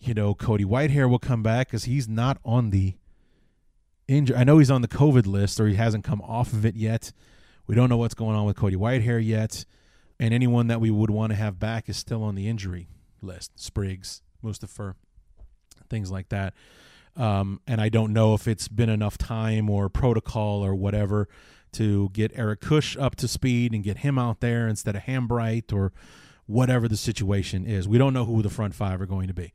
you 0.00 0.14
know 0.14 0.34
Cody 0.34 0.64
Whitehair 0.64 1.08
will 1.08 1.18
come 1.18 1.42
back 1.42 1.68
because 1.68 1.84
he's 1.84 2.08
not 2.08 2.38
on 2.44 2.70
the 2.70 2.94
injury. 4.06 4.36
I 4.36 4.44
know 4.44 4.58
he's 4.58 4.70
on 4.70 4.82
the 4.82 4.88
COVID 4.88 5.26
list 5.26 5.60
or 5.60 5.66
he 5.66 5.74
hasn't 5.74 6.04
come 6.04 6.20
off 6.22 6.52
of 6.52 6.64
it 6.64 6.76
yet. 6.76 7.12
We 7.66 7.74
don't 7.74 7.88
know 7.88 7.96
what's 7.96 8.14
going 8.14 8.36
on 8.36 8.46
with 8.46 8.56
Cody 8.56 8.76
Whitehair 8.76 9.24
yet, 9.24 9.64
and 10.18 10.32
anyone 10.32 10.68
that 10.68 10.80
we 10.80 10.90
would 10.90 11.10
want 11.10 11.30
to 11.30 11.36
have 11.36 11.58
back 11.58 11.88
is 11.88 11.96
still 11.96 12.22
on 12.22 12.34
the 12.34 12.48
injury 12.48 12.88
list. 13.20 13.52
Spriggs, 13.60 14.22
Mustipher, 14.42 14.94
things 15.90 16.10
like 16.10 16.30
that. 16.30 16.54
Um, 17.16 17.60
and 17.66 17.80
I 17.80 17.88
don't 17.88 18.12
know 18.12 18.34
if 18.34 18.46
it's 18.46 18.68
been 18.68 18.88
enough 18.88 19.18
time 19.18 19.68
or 19.68 19.88
protocol 19.88 20.64
or 20.64 20.74
whatever 20.74 21.28
to 21.72 22.08
get 22.10 22.32
Eric 22.34 22.60
Kush 22.60 22.96
up 22.96 23.16
to 23.16 23.28
speed 23.28 23.72
and 23.72 23.82
get 23.82 23.98
him 23.98 24.18
out 24.18 24.40
there 24.40 24.68
instead 24.68 24.96
of 24.96 25.02
Hambright 25.02 25.72
or 25.72 25.92
whatever 26.46 26.88
the 26.88 26.96
situation 26.96 27.66
is. 27.66 27.86
We 27.86 27.98
don't 27.98 28.14
know 28.14 28.24
who 28.24 28.40
the 28.40 28.48
front 28.48 28.74
five 28.74 29.00
are 29.00 29.06
going 29.06 29.28
to 29.28 29.34
be. 29.34 29.52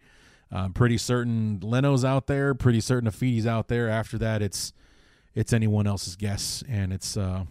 I'm 0.53 0.71
pretty 0.71 0.97
certain 0.97 1.59
Leno's 1.61 2.05
out 2.05 2.27
there. 2.27 2.53
Pretty 2.53 2.79
certain 2.79 3.09
Ifedi's 3.09 3.47
out 3.47 3.67
there. 3.67 3.89
After 3.89 4.17
that, 4.19 4.41
it's 4.41 4.71
it's 5.33 5.51
anyone 5.51 5.87
else's 5.87 6.15
guess, 6.15 6.63
and 6.69 6.93
it's 6.93 7.17
uh, 7.17 7.45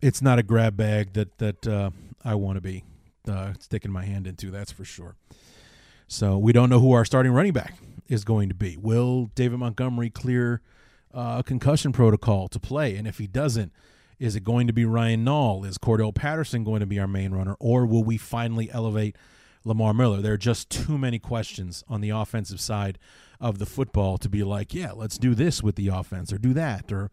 it's 0.00 0.22
not 0.22 0.38
a 0.38 0.42
grab 0.42 0.76
bag 0.76 1.12
that 1.12 1.36
that 1.38 1.66
uh, 1.66 1.90
I 2.24 2.34
want 2.36 2.56
to 2.56 2.62
be 2.62 2.84
uh, 3.28 3.52
sticking 3.58 3.92
my 3.92 4.04
hand 4.04 4.26
into. 4.26 4.50
That's 4.50 4.72
for 4.72 4.84
sure. 4.84 5.16
So 6.06 6.38
we 6.38 6.52
don't 6.52 6.70
know 6.70 6.80
who 6.80 6.92
our 6.92 7.04
starting 7.04 7.32
running 7.32 7.52
back 7.52 7.74
is 8.08 8.24
going 8.24 8.48
to 8.48 8.54
be. 8.54 8.78
Will 8.78 9.30
David 9.34 9.58
Montgomery 9.58 10.08
clear 10.08 10.62
uh, 11.12 11.42
concussion 11.42 11.92
protocol 11.92 12.48
to 12.48 12.58
play? 12.58 12.96
And 12.96 13.06
if 13.06 13.18
he 13.18 13.26
doesn't, 13.26 13.72
is 14.18 14.34
it 14.34 14.42
going 14.42 14.66
to 14.68 14.72
be 14.72 14.86
Ryan 14.86 15.26
Nall? 15.26 15.66
Is 15.66 15.76
Cordarrelle 15.76 16.14
Patterson 16.14 16.64
going 16.64 16.80
to 16.80 16.86
be 16.86 16.98
our 16.98 17.06
main 17.06 17.32
runner? 17.32 17.56
Or 17.60 17.84
will 17.84 18.02
we 18.02 18.16
finally 18.16 18.70
elevate 18.72 19.16
Lamar 19.68 19.94
Miller? 19.94 20.20
There 20.20 20.32
are 20.32 20.38
just 20.38 20.70
too 20.70 20.98
many 20.98 21.18
questions 21.18 21.84
on 21.88 22.00
the 22.00 22.10
offensive 22.10 22.60
side 22.60 22.98
of 23.40 23.58
the 23.58 23.66
football 23.66 24.18
to 24.18 24.28
be 24.28 24.42
like, 24.42 24.74
yeah, 24.74 24.92
let's 24.92 25.18
do 25.18 25.34
this 25.34 25.62
with 25.62 25.76
the 25.76 25.88
offense 25.88 26.32
or 26.32 26.38
do 26.38 26.52
that 26.54 26.90
or 26.90 27.10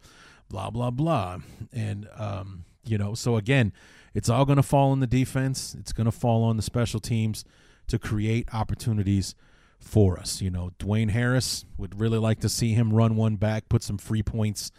blah, 0.48 0.70
blah, 0.70 0.90
blah. 0.90 1.38
And, 1.72 2.08
um, 2.16 2.64
you 2.84 2.98
know, 2.98 3.14
so 3.14 3.36
again, 3.36 3.72
it's 4.14 4.28
all 4.28 4.44
going 4.44 4.56
to 4.56 4.62
fall 4.62 4.90
on 4.90 5.00
the 5.00 5.06
defense, 5.06 5.76
it's 5.78 5.92
going 5.92 6.06
to 6.06 6.12
fall 6.12 6.42
on 6.42 6.56
the 6.56 6.62
special 6.62 6.98
teams 6.98 7.44
to 7.86 7.98
create 7.98 8.48
opportunities 8.52 9.34
for 9.78 10.18
us. 10.18 10.40
You 10.40 10.50
know, 10.50 10.70
Dwayne 10.78 11.10
Harris 11.10 11.64
would 11.76 12.00
really 12.00 12.18
like 12.18 12.40
to 12.40 12.48
see 12.48 12.72
him 12.72 12.92
run 12.92 13.14
one 13.16 13.36
back, 13.36 13.68
put 13.68 13.82
some 13.82 13.98
free 13.98 14.22
points 14.22 14.72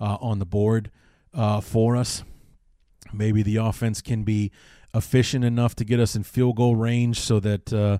uh, 0.00 0.16
on 0.20 0.38
the 0.38 0.46
board 0.46 0.90
uh, 1.34 1.60
for 1.60 1.96
us. 1.96 2.22
Maybe 3.12 3.42
the 3.42 3.56
offense 3.56 4.00
can 4.00 4.22
be 4.22 4.50
efficient 4.96 5.44
enough 5.44 5.74
to 5.76 5.84
get 5.84 6.00
us 6.00 6.16
in 6.16 6.22
field 6.22 6.56
goal 6.56 6.74
range 6.74 7.20
so 7.20 7.38
that 7.40 7.72
uh, 7.72 7.98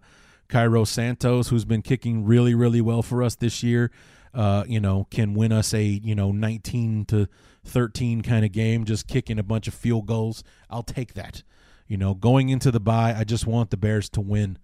Cairo 0.49 0.85
Santos, 0.85 1.49
who's 1.49 1.65
been 1.65 1.83
kicking 1.83 2.25
really, 2.25 2.55
really 2.55 2.81
well 2.81 3.03
for 3.03 3.23
us 3.23 3.37
this 3.37 3.63
year, 3.63 3.91
uh, 4.35 4.65
you 4.67 4.81
know, 4.81 5.07
can 5.11 5.35
win 5.35 5.53
us 5.53 5.73
a 5.73 5.83
you 5.83 6.15
know 6.15 6.33
19 6.33 7.05
to 7.07 7.29
13 7.65 8.23
kind 8.23 8.45
of 8.45 8.53
game, 8.53 8.85
just 8.85 9.07
kicking 9.07 9.39
a 9.39 9.43
bunch 9.43 9.69
of 9.69 9.75
field 9.75 10.07
goals. 10.07 10.43
I'll 10.71 10.83
take 10.83 11.15
that. 11.15 11.43
You 11.87 11.97
know, 11.97 12.15
going 12.15 12.49
into 12.49 12.71
the 12.71 12.81
bye, 12.81 13.15
I 13.17 13.25
just 13.25 13.47
want 13.47 13.71
the 13.71 13.77
Bears 13.77 14.09
to 14.11 14.21
win 14.21 14.59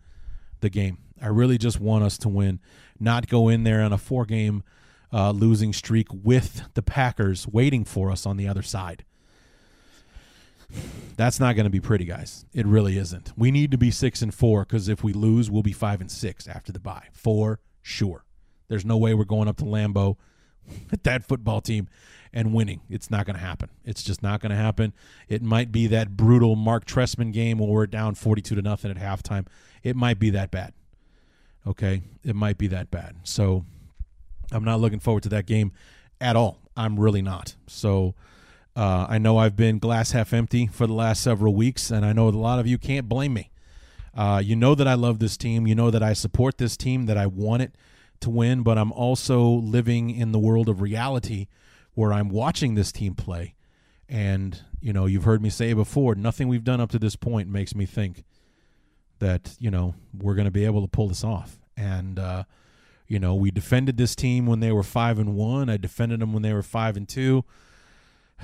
the 0.61 0.71
game. 0.71 0.99
I 1.21 1.29
really 1.29 1.59
just 1.59 1.81
want 1.81 2.05
us 2.05 2.19
to 2.19 2.29
win, 2.29 2.61
not 2.99 3.29
go 3.29 3.49
in 3.49 3.63
there 3.65 3.81
on 3.83 3.93
a 3.93 3.99
four 3.99 4.25
game 4.25 4.65
uh, 5.13 5.31
losing 5.31 5.73
streak 5.73 6.09
with 6.11 6.63
the 6.75 6.83
Packers 6.83 7.47
waiting 7.47 7.85
for 7.85 8.11
us 8.11 8.27
on 8.27 8.37
the 8.37 8.49
other 8.49 8.63
side. 8.63 9.05
That's 11.17 11.39
not 11.39 11.55
going 11.55 11.65
to 11.65 11.71
be 11.71 11.81
pretty, 11.81 12.05
guys. 12.05 12.45
It 12.55 12.67
really 12.67 12.99
isn't. 12.99 13.33
We 13.37 13.51
need 13.51 13.71
to 13.71 13.79
be 13.79 13.91
six 13.91 14.23
and 14.23 14.33
four 14.35 14.65
because 14.65 14.89
if 14.89 15.05
we 15.05 15.13
lose, 15.13 15.51
we'll 15.51 15.63
be 15.63 15.73
five 15.73 16.01
and 16.01 16.11
six 16.11 16.49
after 16.49 16.73
the 16.73 16.81
bye 16.81 17.09
for 17.13 17.61
sure. 17.83 18.25
There's 18.69 18.85
no 18.85 18.97
way 18.97 19.15
we're 19.15 19.25
going 19.25 19.49
up 19.49 19.59
to 19.59 19.65
Lambeau 19.65 20.17
with 20.91 21.03
that 21.03 21.25
football 21.25 21.61
team 21.61 21.89
and 22.33 22.55
winning. 22.55 22.81
It's 22.89 23.11
not 23.11 23.27
going 23.27 23.37
to 23.37 23.43
happen. 23.43 23.69
It's 23.85 24.03
just 24.03 24.23
not 24.23 24.41
going 24.41 24.51
to 24.51 24.57
happen. 24.57 24.95
It 25.29 25.43
might 25.43 25.71
be 25.71 25.87
that 25.89 26.17
brutal 26.17 26.57
Mark 26.57 26.87
Trestman 26.87 27.33
game 27.33 27.59
where 27.59 27.69
we're 27.69 27.87
down 27.87 28.15
42 28.15 28.55
to 28.55 28.63
nothing 28.63 28.91
at 28.91 28.97
halftime. 28.97 29.47
It 29.83 29.97
might 29.97 30.19
be 30.19 30.31
that 30.31 30.51
bad. 30.51 30.73
Okay, 31.67 32.03
it 32.25 32.35
might 32.35 32.59
be 32.59 32.67
that 32.69 32.91
bad. 32.91 33.17
So 33.23 33.65
I'm 34.51 34.65
not 34.65 34.81
looking 34.81 34.99
forward 34.99 35.23
to 35.25 35.29
that 35.31 35.47
game 35.47 35.73
at 36.21 36.35
all. 36.35 36.59
I'm 36.77 36.99
really 36.99 37.23
not. 37.23 37.55
So 37.67 38.15
uh, 38.75 39.07
I 39.09 39.19
know 39.19 39.39
I've 39.39 39.57
been 39.57 39.79
glass 39.79 40.13
half 40.13 40.33
empty 40.33 40.67
for 40.67 40.87
the 40.87 40.93
last 40.93 41.23
several 41.23 41.55
weeks, 41.55 41.91
and 41.91 42.05
I 42.05 42.13
know 42.13 42.29
a 42.29 42.31
lot 42.31 42.59
of 42.59 42.67
you 42.67 42.79
can't 42.79 43.09
blame 43.09 43.35
me. 43.35 43.51
Uh, 44.15 44.41
you 44.45 44.57
know 44.57 44.75
that 44.75 44.89
I 44.89 44.95
love 44.95 45.19
this 45.19 45.37
team. 45.37 45.67
You 45.67 45.75
know 45.75 45.91
that 45.91 46.03
I 46.03 46.13
support 46.13 46.59
this 46.59 46.77
team, 46.77 47.07
that 47.07 47.17
I 47.17 47.27
want 47.27 47.63
it 47.63 47.75
to 48.21 48.31
win, 48.31 48.63
but 48.63 48.79
I'm 48.79 48.93
also 48.93 49.43
living 49.43 50.11
in 50.11 50.33
the 50.33 50.39
world 50.39 50.69
of 50.69 50.81
reality 50.81 51.49
where 51.95 52.13
I'm 52.13 52.29
watching 52.29 52.75
this 52.75 52.93
team 52.93 53.15
play. 53.15 53.55
And, 54.09 54.61
you 54.81 54.93
know, 54.93 55.07
you've 55.07 55.25
heard 55.25 55.43
me 55.43 55.51
say 55.51 55.73
before, 55.73 56.15
nothing 56.15 56.49
we've 56.49 56.65
done 56.65 56.81
up 56.81 56.91
to 56.91 56.99
this 56.99 57.17
point 57.17 57.49
makes 57.49 57.75
me 57.75 57.87
think 57.87 58.25
that, 59.19 59.57
you 59.59 59.71
know, 59.71 59.95
we're 60.19 60.35
going 60.35 60.47
to 60.47 60.51
be 60.51 60.65
able 60.65 60.83
to 60.83 60.89
pull 60.89 61.09
this 61.09 61.25
off. 61.25 61.59
And, 61.77 62.19
uh, 62.19 62.45
you 63.07 63.19
know, 63.19 63.35
we 63.35 63.51
defended 63.51 63.97
this 63.97 64.15
team 64.15 64.47
when 64.47 64.61
they 64.61 64.73
were 64.73 64.83
five 64.83 65.19
and 65.19 65.35
one. 65.35 65.69
I 65.69 65.77
defended 65.77 66.21
them 66.21 66.33
when 66.33 66.43
they 66.43 66.53
were 66.53 66.63
five 66.63 66.97
and 66.97 67.09
two. 67.09 67.45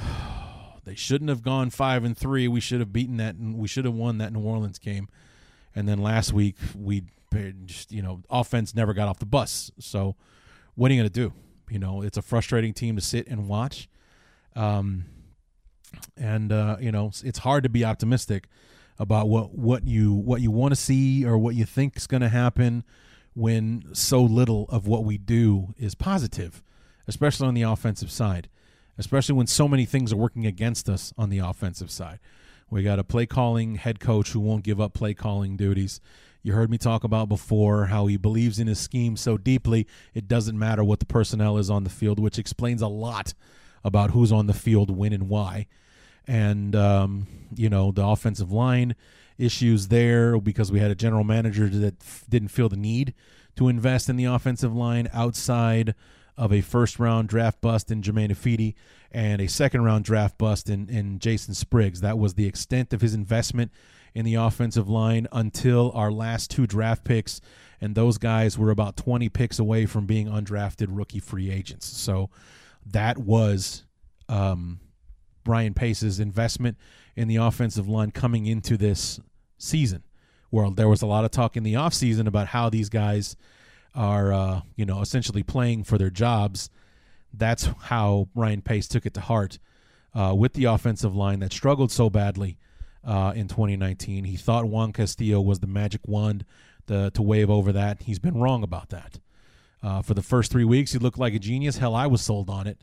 they 0.85 0.95
shouldn't 0.95 1.31
have 1.31 1.43
gone 1.43 1.71
five 1.71 2.05
and 2.05 2.17
three. 2.17 2.49
We 2.49 2.61
should 2.61 2.81
have 2.81 2.93
beaten 2.93 3.17
that, 3.19 3.37
and 3.37 3.57
we 3.59 3.69
should 3.69 3.85
have 3.85 3.95
won 3.95 4.19
that 4.19 4.33
New 4.33 4.41
Orleans 4.41 4.79
game. 4.79 5.09
And 5.75 5.89
then 5.89 5.99
last 5.99 6.33
week 6.33 6.57
we 6.75 7.05
just, 7.67 7.93
you 7.93 8.03
know, 8.03 8.23
offense 8.31 8.75
never 8.75 8.95
got 8.95 9.09
off 9.09 9.19
the 9.19 9.27
bus. 9.27 9.71
So 9.79 10.17
what 10.75 10.91
are 10.91 10.95
you 10.95 11.01
going 11.01 11.11
to 11.11 11.21
do? 11.29 11.33
You 11.71 11.79
know, 11.79 12.03
it's 12.03 12.17
a 12.17 12.23
frustrating 12.23 12.73
team 12.73 12.97
to 12.97 13.03
sit 13.03 13.27
and 13.29 13.49
watch. 13.49 13.89
Um, 14.57 15.05
and 16.17 16.53
uh, 16.53 16.77
you 16.81 16.93
know, 16.93 17.11
it's 17.23 17.39
hard 17.39 17.63
to 17.63 17.69
be 17.69 17.85
optimistic 17.85 18.49
about 18.99 19.29
what 19.29 19.55
what 19.55 19.85
you 19.85 20.13
what 20.13 20.41
you 20.41 20.51
want 20.51 20.73
to 20.73 20.77
see 20.77 21.25
or 21.25 21.39
what 21.39 21.55
you 21.55 21.65
think 21.65 21.97
is 21.97 22.07
going 22.07 22.21
to 22.21 22.29
happen 22.29 22.85
when 23.35 23.85
so 23.93 24.21
little 24.23 24.67
of 24.69 24.87
what 24.87 25.05
we 25.05 25.17
do 25.17 25.75
is 25.79 25.95
positive, 25.95 26.63
especially 27.07 27.47
on 27.47 27.55
the 27.55 27.63
offensive 27.63 28.11
side, 28.11 28.49
especially 28.99 29.35
when 29.35 29.47
so 29.47 29.69
many 29.69 29.85
things 29.85 30.13
are 30.13 30.17
working 30.17 30.47
against 30.47 30.89
us 30.89 31.13
on 31.17 31.31
the 31.31 31.39
offensive 31.39 31.91
side. 31.91 32.19
We 32.71 32.83
got 32.83 32.99
a 32.99 33.05
play 33.05 33.25
calling 33.27 33.77
head 33.77 34.01
coach 34.01 34.33
who 34.33 34.41
won't 34.41 34.65
give 34.65 34.81
up 34.81 34.93
play 34.93 35.15
calling 35.15 35.57
duties. 35.57 36.01
You 36.43 36.53
heard 36.53 36.71
me 36.71 36.79
talk 36.79 37.05
about 37.05 37.29
before 37.29 37.87
how 37.87 38.07
he 38.07 38.17
believes 38.17 38.59
in 38.59 38.67
his 38.67 38.79
scheme 38.79 39.17
so 39.17 39.39
deeply 39.39 39.87
it 40.15 40.29
doesn't 40.29 40.59
matter 40.59 40.85
what 40.85 41.01
the 41.01 41.07
personnel 41.07 41.57
is 41.57 41.71
on 41.71 41.85
the 41.85 41.91
field, 41.91 42.19
which 42.19 42.39
explains 42.39 42.83
a 42.83 42.89
lot 42.89 43.35
about 43.85 44.11
who's 44.11 44.33
on 44.33 44.47
the 44.47 44.55
field, 44.55 44.91
when, 44.91 45.13
and 45.13 45.29
why. 45.29 45.67
And, 46.27 46.77
um, 46.77 47.27
you 47.55 47.71
know, 47.71 47.91
the 47.91 48.05
offensive 48.05 48.53
line 48.53 48.95
issues 49.39 49.89
there 49.89 50.39
because 50.39 50.71
we 50.71 50.81
had 50.81 50.91
a 50.91 50.97
general 50.97 51.25
manager 51.25 51.69
that 51.69 51.95
f- 52.03 52.25
didn't 52.29 52.49
feel 52.49 52.69
the 52.69 52.77
need 52.77 53.15
to 53.57 53.69
invest 53.69 54.09
in 54.09 54.17
the 54.17 54.25
offensive 54.25 54.75
line 54.75 55.09
outside 55.13 55.95
of 56.39 56.53
a 56.53 56.61
first 56.61 56.99
round 56.99 57.29
draft 57.29 57.61
bust 57.61 57.91
in 57.91 58.01
Jermaine 58.01 58.31
Ifedi 58.31 58.75
and 59.11 59.41
a 59.41 59.49
second 59.49 59.83
round 59.83 60.05
draft 60.05 60.39
bust 60.39 60.71
in, 60.71 60.89
in 60.89 61.19
Jason 61.19 61.53
Spriggs. 61.53 62.01
That 62.01 62.19
was 62.19 62.35
the 62.35 62.47
extent 62.47 62.93
of 62.93 63.01
his 63.01 63.13
investment 63.13 63.73
in 64.15 64.25
the 64.25 64.37
offensive 64.37 64.89
line 64.89 65.27
until 65.33 65.91
our 65.93 66.11
last 66.11 66.51
two 66.51 66.67
draft 66.67 67.05
picks, 67.05 67.41
and 67.81 67.95
those 67.95 68.19
guys 68.19 68.57
were 68.57 68.71
about 68.71 68.97
20 68.97 69.29
picks 69.29 69.59
away 69.59 69.85
from 69.85 70.07
being 70.07 70.29
undrafted 70.29 70.87
rookie 70.91 71.21
free 71.21 71.51
agents. 71.51 71.87
So 71.87 72.31
that 72.87 73.19
was 73.19 73.85
um, 74.29 74.81
Ryan 75.45 75.75
Pace's 75.75 76.21
investment 76.21 76.77
in 77.17 77.29
the 77.29 77.37
offensive 77.37 77.89
line 77.89 78.13
coming 78.13 78.47
into 78.47 78.77
this 78.77 79.21
season, 79.59 80.05
where 80.51 80.71
there 80.71 80.89
was 80.89 81.03
a 81.03 81.07
lot 81.07 81.25
of 81.25 81.31
talk 81.31 81.57
in 81.57 81.65
the 81.65 81.75
offseason 81.75 82.27
about 82.27 82.49
how 82.49 82.71
these 82.71 82.89
guys 82.89 83.37
are, 83.99 84.33
uh, 84.33 84.61
you 84.77 84.87
know, 84.87 85.01
essentially 85.01 85.43
playing 85.43 85.83
for 85.83 85.99
their 85.99 86.09
jobs. 86.09 86.71
That's 87.35 87.65
how 87.65 88.29
Ryan 88.35 88.63
Pace 88.63 88.87
took 88.87 89.05
it 89.05 89.13
to 89.15 89.21
heart 89.21 89.59
uh, 90.15 90.35
with 90.37 90.53
the 90.53 90.67
offensive 90.67 91.17
line 91.17 91.41
that 91.41 91.53
struggled 91.53 91.91
so 91.91 92.09
badly 92.09 92.57
uh, 93.05 93.33
in 93.35 93.49
2019. 93.49 94.25
He 94.25 94.37
thought 94.37 94.67
Juan 94.67 94.93
Castillo 94.93 95.41
was 95.41 95.59
the 95.59 95.67
magic 95.67 96.03
wand 96.07 96.45
to, 96.87 97.11
to 97.11 97.23
wave 97.23 97.51
over 97.51 97.73
that. 97.73 98.03
He's 98.03 98.21
been 98.21 98.39
wrong 98.39 98.63
about 98.63 98.91
that. 98.91 99.19
Uh, 99.83 100.01
for 100.01 100.15
the 100.15 100.23
first 100.23 100.53
three 100.53 100.65
weeks, 100.65 100.93
he 100.93 100.99
looked 100.99 101.19
like 101.19 101.35
a 101.35 101.39
genius. 101.41 101.79
Hell, 101.79 101.95
I 101.95 102.07
was 102.07 102.23
sold 102.23 102.49
on 102.49 102.69
it. 102.69 102.79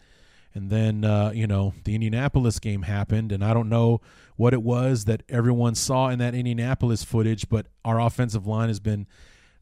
And 0.54 0.70
then, 0.70 1.06
uh, 1.06 1.32
you 1.34 1.48
know, 1.48 1.74
the 1.86 1.96
Indianapolis 1.96 2.60
game 2.60 2.84
happened, 2.84 3.34
and 3.34 3.44
I 3.44 3.54
don't 3.54 3.68
know 3.68 4.00
what 4.36 4.54
it 4.54 4.62
was 4.62 5.06
that 5.06 5.24
everyone 5.28 5.76
saw 5.76 6.10
in 6.10 6.20
that 6.20 6.36
Indianapolis 6.36 7.04
footage, 7.04 7.50
but 7.50 7.68
our 7.84 8.00
offensive 8.00 8.48
line 8.48 8.70
has 8.70 8.80
been 8.80 9.06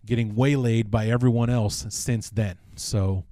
getting 0.06 0.36
waylaid 0.36 0.92
by 0.92 1.08
everyone 1.08 1.50
else 1.50 1.86
since 1.90 2.30
then. 2.30 2.58
So, 2.76 3.24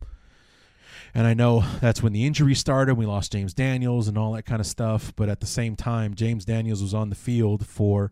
and 1.13 1.27
I 1.27 1.33
know 1.33 1.63
that's 1.81 2.01
when 2.01 2.13
the 2.13 2.25
injury 2.25 2.55
started. 2.55 2.95
We 2.95 3.05
lost 3.05 3.33
James 3.33 3.53
Daniels 3.53 4.07
and 4.07 4.17
all 4.17 4.33
that 4.33 4.43
kind 4.43 4.59
of 4.59 4.67
stuff. 4.67 5.13
But 5.15 5.29
at 5.29 5.39
the 5.39 5.47
same 5.47 5.75
time, 5.75 6.15
James 6.15 6.45
Daniels 6.45 6.81
was 6.81 6.93
on 6.93 7.09
the 7.09 7.15
field 7.15 7.65
for 7.67 8.11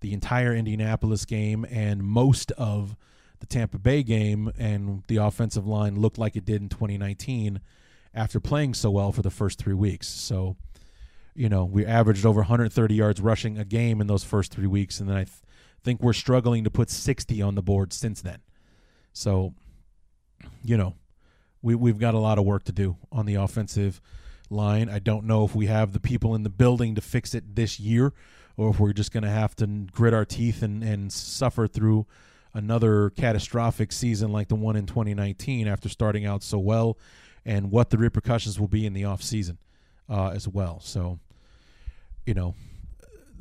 the 0.00 0.12
entire 0.12 0.54
Indianapolis 0.54 1.24
game 1.24 1.64
and 1.70 2.02
most 2.02 2.50
of 2.52 2.96
the 3.42 3.46
Tampa 3.46 3.78
Bay 3.78 4.04
game, 4.04 4.52
and 4.56 5.02
the 5.08 5.16
offensive 5.16 5.66
line 5.66 5.96
looked 5.96 6.16
like 6.16 6.36
it 6.36 6.44
did 6.44 6.62
in 6.62 6.68
2019 6.68 7.60
after 8.14 8.38
playing 8.38 8.72
so 8.72 8.90
well 8.90 9.10
for 9.10 9.22
the 9.22 9.30
first 9.30 9.58
three 9.58 9.74
weeks. 9.74 10.06
So, 10.06 10.56
you 11.34 11.48
know, 11.48 11.64
we 11.64 11.84
averaged 11.84 12.24
over 12.24 12.40
130 12.40 12.94
yards 12.94 13.20
rushing 13.20 13.58
a 13.58 13.64
game 13.64 14.00
in 14.00 14.06
those 14.06 14.22
first 14.22 14.52
three 14.52 14.68
weeks, 14.68 15.00
and 15.00 15.08
then 15.08 15.16
I 15.16 15.24
th- 15.24 15.36
think 15.82 16.02
we're 16.02 16.12
struggling 16.12 16.64
to 16.64 16.70
put 16.70 16.90
60 16.90 17.42
on 17.42 17.54
the 17.54 17.62
board 17.62 17.92
since 17.92 18.22
then. 18.22 18.38
So, 19.12 19.54
you 20.62 20.76
know, 20.76 20.94
we 21.60 21.74
we've 21.74 21.98
got 21.98 22.14
a 22.14 22.18
lot 22.18 22.38
of 22.38 22.44
work 22.44 22.64
to 22.64 22.72
do 22.72 22.96
on 23.10 23.26
the 23.26 23.34
offensive 23.36 24.00
line. 24.50 24.88
I 24.88 24.98
don't 24.98 25.24
know 25.24 25.44
if 25.44 25.54
we 25.54 25.66
have 25.66 25.92
the 25.92 26.00
people 26.00 26.34
in 26.34 26.42
the 26.42 26.50
building 26.50 26.94
to 26.94 27.00
fix 27.00 27.34
it 27.34 27.54
this 27.54 27.78
year, 27.78 28.12
or 28.56 28.70
if 28.70 28.80
we're 28.80 28.92
just 28.92 29.12
going 29.12 29.22
to 29.22 29.30
have 29.30 29.54
to 29.56 29.66
grit 29.66 30.14
our 30.14 30.24
teeth 30.24 30.62
and 30.62 30.82
and 30.82 31.12
suffer 31.12 31.66
through 31.66 32.06
another 32.54 33.10
catastrophic 33.10 33.92
season 33.92 34.30
like 34.30 34.48
the 34.48 34.54
one 34.54 34.76
in 34.76 34.84
2019 34.84 35.66
after 35.66 35.88
starting 35.88 36.26
out 36.26 36.42
so 36.42 36.58
well, 36.58 36.98
and 37.44 37.70
what 37.70 37.90
the 37.90 37.98
repercussions 37.98 38.58
will 38.58 38.68
be 38.68 38.84
in 38.84 38.92
the 38.92 39.04
off 39.04 39.22
season 39.22 39.58
uh, 40.08 40.28
as 40.28 40.46
well. 40.46 40.80
So, 40.80 41.18
you 42.26 42.34
know, 42.34 42.54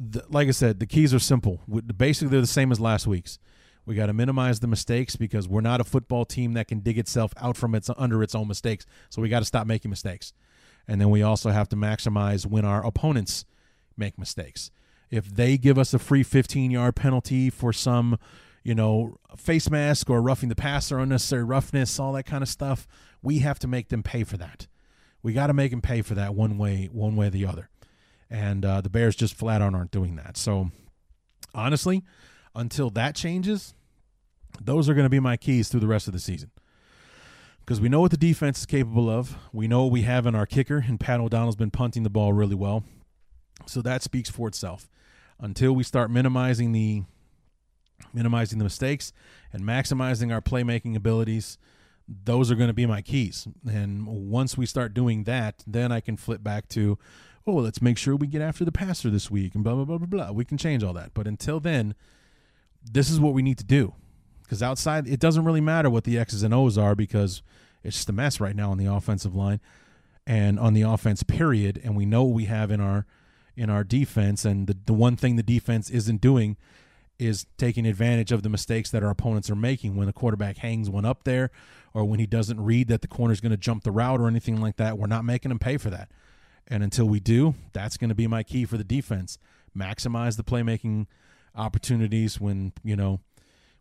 the, 0.10 0.24
like 0.30 0.48
I 0.48 0.52
said, 0.52 0.80
the 0.80 0.86
keys 0.86 1.14
are 1.14 1.20
simple. 1.20 1.62
Basically, 1.98 2.30
they're 2.30 2.42
the 2.42 2.48
same 2.48 2.72
as 2.72 2.80
last 2.80 3.06
week's. 3.06 3.38
We 3.86 3.96
got 3.96 4.08
to 4.08 4.14
minimize 4.14 4.60
the 4.60 4.68
mistakes 4.68 5.16
because 5.16 5.48
we're 5.48 5.62
not 5.62 5.82
a 5.82 5.84
football 5.84 6.26
team 6.26 6.54
that 6.54 6.68
can 6.68 6.80
dig 6.80 6.98
itself 6.98 7.34
out 7.38 7.58
from 7.58 7.74
its 7.74 7.90
under 7.98 8.22
its 8.22 8.36
own 8.36 8.48
mistakes. 8.48 8.86
So 9.10 9.22
we 9.22 9.30
got 9.30 9.40
to 9.40 9.46
stop 9.46 9.66
making 9.66 9.90
mistakes. 9.90 10.34
And 10.88 11.02
then 11.02 11.10
we 11.10 11.22
also 11.22 11.50
have 11.50 11.70
to 11.70 11.76
maximize 11.76 12.46
when 12.46 12.66
our 12.66 12.86
opponents 12.86 13.46
make 13.98 14.18
mistakes. 14.18 14.72
If 15.10 15.26
they 15.26 15.58
give 15.58 15.78
us 15.78 15.94
a 15.94 16.00
free 16.00 16.24
15-yard 16.24 16.96
penalty 16.96 17.50
for 17.50 17.74
some, 17.74 18.18
you 18.64 18.76
know, 18.76 19.18
face 19.36 19.70
mask 19.70 20.10
or 20.10 20.22
roughing 20.22 20.50
the 20.50 20.56
passer, 20.56 21.00
unnecessary 21.00 21.44
roughness, 21.44 22.00
all 22.00 22.14
that 22.14 22.26
kind 22.26 22.44
of 22.44 22.50
stuff, 22.50 22.88
we 23.22 23.40
have 23.40 23.60
to 23.60 23.68
make 23.68 23.90
them 23.90 24.04
pay 24.04 24.24
for 24.24 24.38
that. 24.38 24.68
We 25.24 25.34
got 25.34 25.48
to 25.48 25.54
make 25.54 25.72
them 25.72 25.82
pay 25.82 26.02
for 26.02 26.16
that 26.16 26.34
one 26.34 26.58
way, 26.58 26.88
one 26.92 27.16
way 27.16 27.28
or 27.28 27.32
the 27.32 27.46
other. 27.46 27.70
And 28.32 28.64
uh, 28.64 28.80
the 28.80 28.90
Bears 28.90 29.16
just 29.16 29.36
flat 29.36 29.62
out 29.62 29.76
aren't 29.76 29.92
doing 29.92 30.16
that. 30.16 30.38
So 30.38 30.72
honestly, 31.54 32.02
until 32.56 32.90
that 32.92 33.14
changes, 33.14 33.74
those 34.60 34.88
are 34.88 34.94
going 34.94 35.06
to 35.06 35.10
be 35.10 35.20
my 35.20 35.36
keys 35.36 35.68
through 35.68 35.82
the 35.82 35.88
rest 35.88 36.08
of 36.08 36.14
the 36.14 36.20
season. 36.20 36.50
Because 37.60 37.82
we 37.82 37.90
know 37.90 38.00
what 38.00 38.12
the 38.12 38.18
defense 38.18 38.60
is 38.60 38.66
capable 38.66 39.10
of. 39.10 39.36
We 39.52 39.68
know 39.68 39.84
what 39.84 39.92
we 39.92 40.04
have 40.04 40.26
in 40.26 40.34
our 40.34 40.46
kicker, 40.46 40.84
and 40.88 41.00
Pat 41.00 41.20
O'Donnell's 41.20 41.56
been 41.58 41.72
punting 41.72 42.04
the 42.04 42.10
ball 42.10 42.34
really 42.34 42.56
well. 42.56 42.84
So 43.66 43.82
that 43.82 44.02
speaks 44.02 44.30
for 44.30 44.48
itself. 44.48 44.90
Until 45.40 45.74
we 45.74 45.84
start 45.84 46.10
minimizing 46.10 46.72
the 46.72 47.04
minimizing 48.14 48.58
the 48.58 48.64
mistakes 48.64 49.14
and 49.54 49.64
maximizing 49.64 50.34
our 50.34 50.42
playmaking 50.42 50.96
abilities, 50.96 51.58
those 52.08 52.50
are 52.50 52.56
going 52.56 52.70
to 52.70 52.74
be 52.74 52.86
my 52.86 53.02
keys. 53.02 53.48
And 53.70 54.08
once 54.08 54.58
we 54.58 54.66
start 54.66 54.94
doing 54.94 55.26
that, 55.26 55.64
then 55.68 55.92
I 55.92 56.00
can 56.00 56.18
flip 56.18 56.44
back 56.44 56.68
to, 56.70 56.98
oh, 57.48 57.56
let's 57.56 57.82
make 57.82 57.98
sure 57.98 58.16
we 58.16 58.28
get 58.28 58.42
after 58.42 58.64
the 58.64 58.72
passer 58.72 59.10
this 59.10 59.32
week 59.32 59.56
and 59.56 59.64
blah 59.64 59.76
blah 59.76 59.86
blah 59.86 59.98
blah 59.98 60.08
blah. 60.08 60.32
We 60.32 60.46
can 60.46 60.58
change 60.58 60.84
all 60.84 60.94
that. 60.94 61.14
But 61.14 61.28
until 61.28 61.60
then, 61.60 61.96
this 62.84 63.10
is 63.10 63.20
what 63.20 63.34
we 63.34 63.42
need 63.42 63.58
to 63.58 63.64
do. 63.64 63.94
Because 64.44 64.62
outside, 64.62 65.08
it 65.08 65.20
doesn't 65.20 65.46
really 65.46 65.62
matter 65.62 65.90
what 65.90 66.04
the 66.04 66.18
X's 66.18 66.44
and 66.44 66.54
O's 66.54 66.78
are 66.78 66.94
because 66.96 67.42
it's 67.84 67.98
just 67.98 68.10
a 68.10 68.14
mess 68.14 68.40
right 68.40 68.56
now 68.56 68.72
on 68.72 68.78
the 68.78 68.86
offensive 68.86 69.34
line 69.34 69.62
and 70.28 70.60
on 70.60 70.74
the 70.74 70.82
offense 70.82 71.24
period. 71.24 71.80
And 71.84 71.96
we 71.96 72.06
know 72.06 72.26
we 72.26 72.46
have 72.46 72.70
in 72.70 72.82
our 72.82 73.06
in 73.56 73.70
our 73.70 73.84
defense. 73.84 74.46
And 74.46 74.68
the, 74.68 74.78
the 74.86 74.94
one 74.94 75.16
thing 75.16 75.36
the 75.36 75.44
defense 75.44 75.90
isn't 75.90 76.22
doing 76.22 76.58
is 77.20 77.46
taking 77.58 77.86
advantage 77.86 78.32
of 78.32 78.42
the 78.42 78.50
mistakes 78.50 78.90
that 78.92 79.04
our 79.04 79.10
opponents 79.12 79.50
are 79.50 79.56
making 79.56 79.96
when 79.96 80.08
the 80.08 80.14
quarterback 80.14 80.58
hangs 80.58 80.90
one 80.90 81.06
up 81.06 81.24
there 81.24 81.52
or 81.94 82.04
when 82.04 82.20
he 82.20 82.26
doesn't 82.26 82.60
read 82.60 82.88
that 82.88 83.02
the 83.02 83.08
corner 83.08 83.32
is 83.32 83.42
going 83.42 83.52
to 83.52 83.58
jump 83.58 83.84
the 83.84 83.92
route 83.92 84.20
or 84.20 84.28
anything 84.28 84.60
like 84.60 84.78
that. 84.78 84.98
We're 84.98 85.08
not 85.08 85.24
making 85.24 85.52
him 85.52 85.60
pay 85.60 85.78
for 85.78 85.90
that. 85.92 86.10
And 86.68 86.84
until 86.84 87.08
we 87.08 87.20
do, 87.20 87.56
that's 87.74 87.98
going 87.98 88.10
to 88.10 88.16
be 88.16 88.28
my 88.28 88.44
key 88.44 88.66
for 88.66 88.78
the 88.78 88.84
defense. 88.84 89.38
Maximize 89.78 90.38
the 90.38 90.44
playmaking 90.44 91.08
opportunities 91.56 92.40
when, 92.40 92.74
you 92.84 92.96
know, 92.96 93.20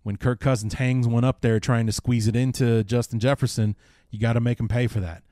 when 0.02 0.16
Kirk 0.16 0.40
Cousins 0.40 0.74
hangs 0.74 1.06
one 1.06 1.24
up 1.24 1.40
there 1.40 1.60
trying 1.60 1.86
to 1.86 1.92
squeeze 1.92 2.26
it 2.26 2.34
into 2.34 2.82
Justin 2.84 3.20
Jefferson, 3.20 3.76
you 4.10 4.18
got 4.18 4.32
to 4.32 4.40
make 4.40 4.58
him 4.58 4.68
pay 4.68 4.86
for 4.86 5.00
that. 5.00 5.22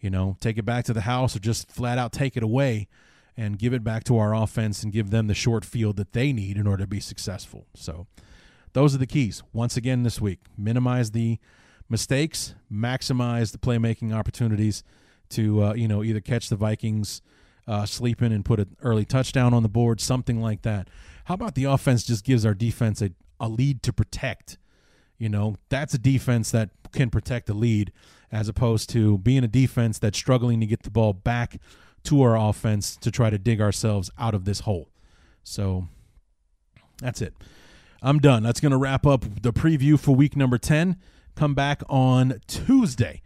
You 0.00 0.10
know, 0.10 0.36
take 0.40 0.58
it 0.58 0.64
back 0.64 0.84
to 0.86 0.92
the 0.92 1.02
house 1.02 1.36
or 1.36 1.38
just 1.38 1.70
flat 1.70 1.98
out 1.98 2.12
take 2.12 2.36
it 2.36 2.42
away 2.42 2.88
and 3.36 3.58
give 3.58 3.72
it 3.72 3.84
back 3.84 4.04
to 4.04 4.16
our 4.18 4.34
offense 4.34 4.82
and 4.82 4.92
give 4.92 5.10
them 5.10 5.26
the 5.26 5.34
short 5.34 5.64
field 5.64 5.96
that 5.96 6.12
they 6.12 6.32
need 6.32 6.56
in 6.56 6.66
order 6.66 6.84
to 6.84 6.88
be 6.88 7.00
successful. 7.00 7.66
So, 7.74 8.06
those 8.72 8.94
are 8.94 8.98
the 8.98 9.06
keys. 9.06 9.42
Once 9.52 9.76
again 9.76 10.02
this 10.02 10.20
week, 10.20 10.40
minimize 10.56 11.12
the 11.12 11.38
mistakes, 11.88 12.54
maximize 12.70 13.52
the 13.52 13.58
playmaking 13.58 14.14
opportunities 14.14 14.84
to 15.30 15.62
uh, 15.62 15.74
you 15.74 15.88
know 15.88 16.02
either 16.02 16.20
catch 16.20 16.48
the 16.48 16.56
Vikings 16.56 17.22
uh, 17.66 17.86
sleeping 17.86 18.32
and 18.32 18.44
put 18.44 18.60
an 18.60 18.76
early 18.82 19.04
touchdown 19.04 19.52
on 19.52 19.62
the 19.62 19.68
board, 19.68 20.00
something 20.00 20.40
like 20.40 20.62
that. 20.62 20.88
How 21.24 21.34
about 21.34 21.54
the 21.54 21.64
offense 21.64 22.04
just 22.04 22.24
gives 22.24 22.46
our 22.46 22.54
defense 22.54 23.02
a, 23.02 23.10
a 23.40 23.48
lead 23.48 23.82
to 23.82 23.92
protect? 23.92 24.58
You 25.18 25.28
know, 25.28 25.56
that's 25.68 25.94
a 25.94 25.98
defense 25.98 26.50
that 26.50 26.70
can 26.92 27.10
protect 27.10 27.48
a 27.48 27.54
lead 27.54 27.92
as 28.30 28.48
opposed 28.48 28.90
to 28.90 29.18
being 29.18 29.44
a 29.44 29.48
defense 29.48 29.98
that's 29.98 30.18
struggling 30.18 30.60
to 30.60 30.66
get 30.66 30.82
the 30.82 30.90
ball 30.90 31.12
back 31.12 31.60
to 32.04 32.22
our 32.22 32.36
offense 32.36 32.96
to 32.96 33.10
try 33.10 33.30
to 33.30 33.38
dig 33.38 33.60
ourselves 33.60 34.10
out 34.18 34.34
of 34.34 34.44
this 34.44 34.60
hole. 34.60 34.88
So 35.42 35.88
that's 36.98 37.20
it. 37.20 37.34
I'm 38.02 38.18
done. 38.18 38.42
That's 38.42 38.60
going 38.60 38.72
to 38.72 38.78
wrap 38.78 39.06
up 39.06 39.24
the 39.42 39.52
preview 39.52 39.98
for 39.98 40.14
week 40.14 40.36
number 40.36 40.58
10. 40.58 40.96
Come 41.34 41.54
back 41.54 41.82
on 41.88 42.40
Tuesday 42.46 43.22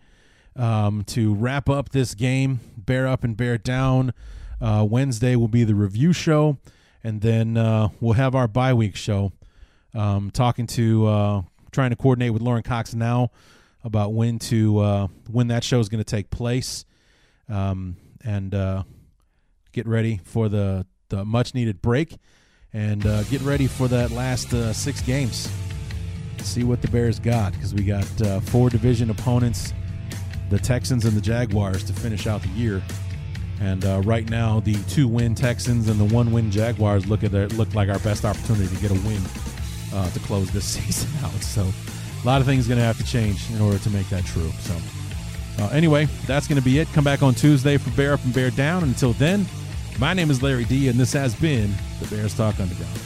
um, 0.60 1.04
to 1.04 1.34
wrap 1.34 1.68
up 1.68 1.88
this 1.88 2.14
game. 2.14 2.60
Bear 2.76 3.08
up 3.08 3.24
and 3.24 3.36
bear 3.36 3.58
down. 3.58 4.12
Uh, 4.60 4.86
Wednesday 4.88 5.34
will 5.34 5.48
be 5.48 5.64
the 5.64 5.74
review 5.74 6.12
show, 6.12 6.58
and 7.02 7.22
then 7.22 7.56
uh, 7.56 7.88
we'll 8.00 8.12
have 8.12 8.34
our 8.34 8.46
bye 8.46 8.74
week 8.74 8.94
show. 8.94 9.32
Um, 9.94 10.30
talking 10.30 10.66
to, 10.68 11.06
uh, 11.06 11.42
trying 11.72 11.90
to 11.90 11.96
coordinate 11.96 12.32
with 12.32 12.42
Lauren 12.42 12.62
Cox 12.62 12.94
now 12.94 13.30
about 13.82 14.12
when 14.12 14.38
to 14.38 14.78
uh, 14.78 15.06
when 15.30 15.48
that 15.48 15.64
show 15.64 15.80
is 15.80 15.88
going 15.88 16.04
to 16.04 16.08
take 16.08 16.30
place, 16.30 16.84
um, 17.48 17.96
and 18.22 18.54
uh, 18.54 18.82
get 19.72 19.88
ready 19.88 20.20
for 20.24 20.50
the 20.50 20.86
the 21.08 21.24
much 21.24 21.54
needed 21.54 21.80
break, 21.80 22.16
and 22.74 23.06
uh, 23.06 23.22
get 23.24 23.40
ready 23.40 23.66
for 23.66 23.88
that 23.88 24.10
last 24.10 24.50
six 24.76 25.00
games. 25.00 25.50
See 26.42 26.64
what 26.64 26.82
the 26.82 26.88
Bears 26.88 27.18
got 27.18 27.52
because 27.52 27.74
we 27.74 27.84
got 27.84 28.04
four 28.44 28.70
division 28.70 29.10
opponents 29.10 29.72
the 30.50 30.58
Texans 30.58 31.04
and 31.04 31.16
the 31.16 31.20
Jaguars 31.20 31.84
to 31.84 31.92
finish 31.92 32.26
out 32.26 32.42
the 32.42 32.48
year. 32.48 32.82
And 33.60 33.84
uh, 33.84 34.00
right 34.04 34.28
now, 34.28 34.60
the 34.60 34.74
two-win 34.88 35.34
Texans 35.34 35.88
and 35.88 36.00
the 36.00 36.14
one-win 36.14 36.50
Jaguars 36.50 37.06
look 37.06 37.22
at 37.22 37.30
their, 37.30 37.48
look 37.48 37.74
like 37.74 37.88
our 37.88 37.98
best 38.00 38.24
opportunity 38.24 38.74
to 38.74 38.82
get 38.82 38.90
a 38.90 39.00
win 39.06 39.22
uh, 39.94 40.10
to 40.10 40.18
close 40.20 40.50
this 40.50 40.64
season 40.76 41.10
out. 41.24 41.32
So, 41.42 41.62
a 41.62 42.26
lot 42.26 42.40
of 42.40 42.46
things 42.46 42.66
going 42.68 42.78
to 42.78 42.84
have 42.84 42.98
to 42.98 43.04
change 43.04 43.50
in 43.50 43.60
order 43.60 43.78
to 43.78 43.90
make 43.90 44.08
that 44.10 44.24
true. 44.24 44.50
So, 44.60 44.76
uh, 45.62 45.68
anyway, 45.68 46.06
that's 46.26 46.46
going 46.46 46.58
to 46.58 46.64
be 46.64 46.78
it. 46.78 46.88
Come 46.88 47.04
back 47.04 47.22
on 47.22 47.34
Tuesday 47.34 47.76
for 47.76 47.90
Bear 47.90 48.12
Up 48.14 48.24
and 48.24 48.34
Bear 48.34 48.50
Down. 48.50 48.82
Until 48.82 49.12
then, 49.14 49.46
my 49.98 50.14
name 50.14 50.30
is 50.30 50.42
Larry 50.42 50.64
D, 50.64 50.88
and 50.88 50.98
this 50.98 51.12
has 51.12 51.34
been 51.34 51.72
the 52.00 52.06
Bears 52.08 52.34
Talk 52.34 52.58
Underground. 52.60 52.98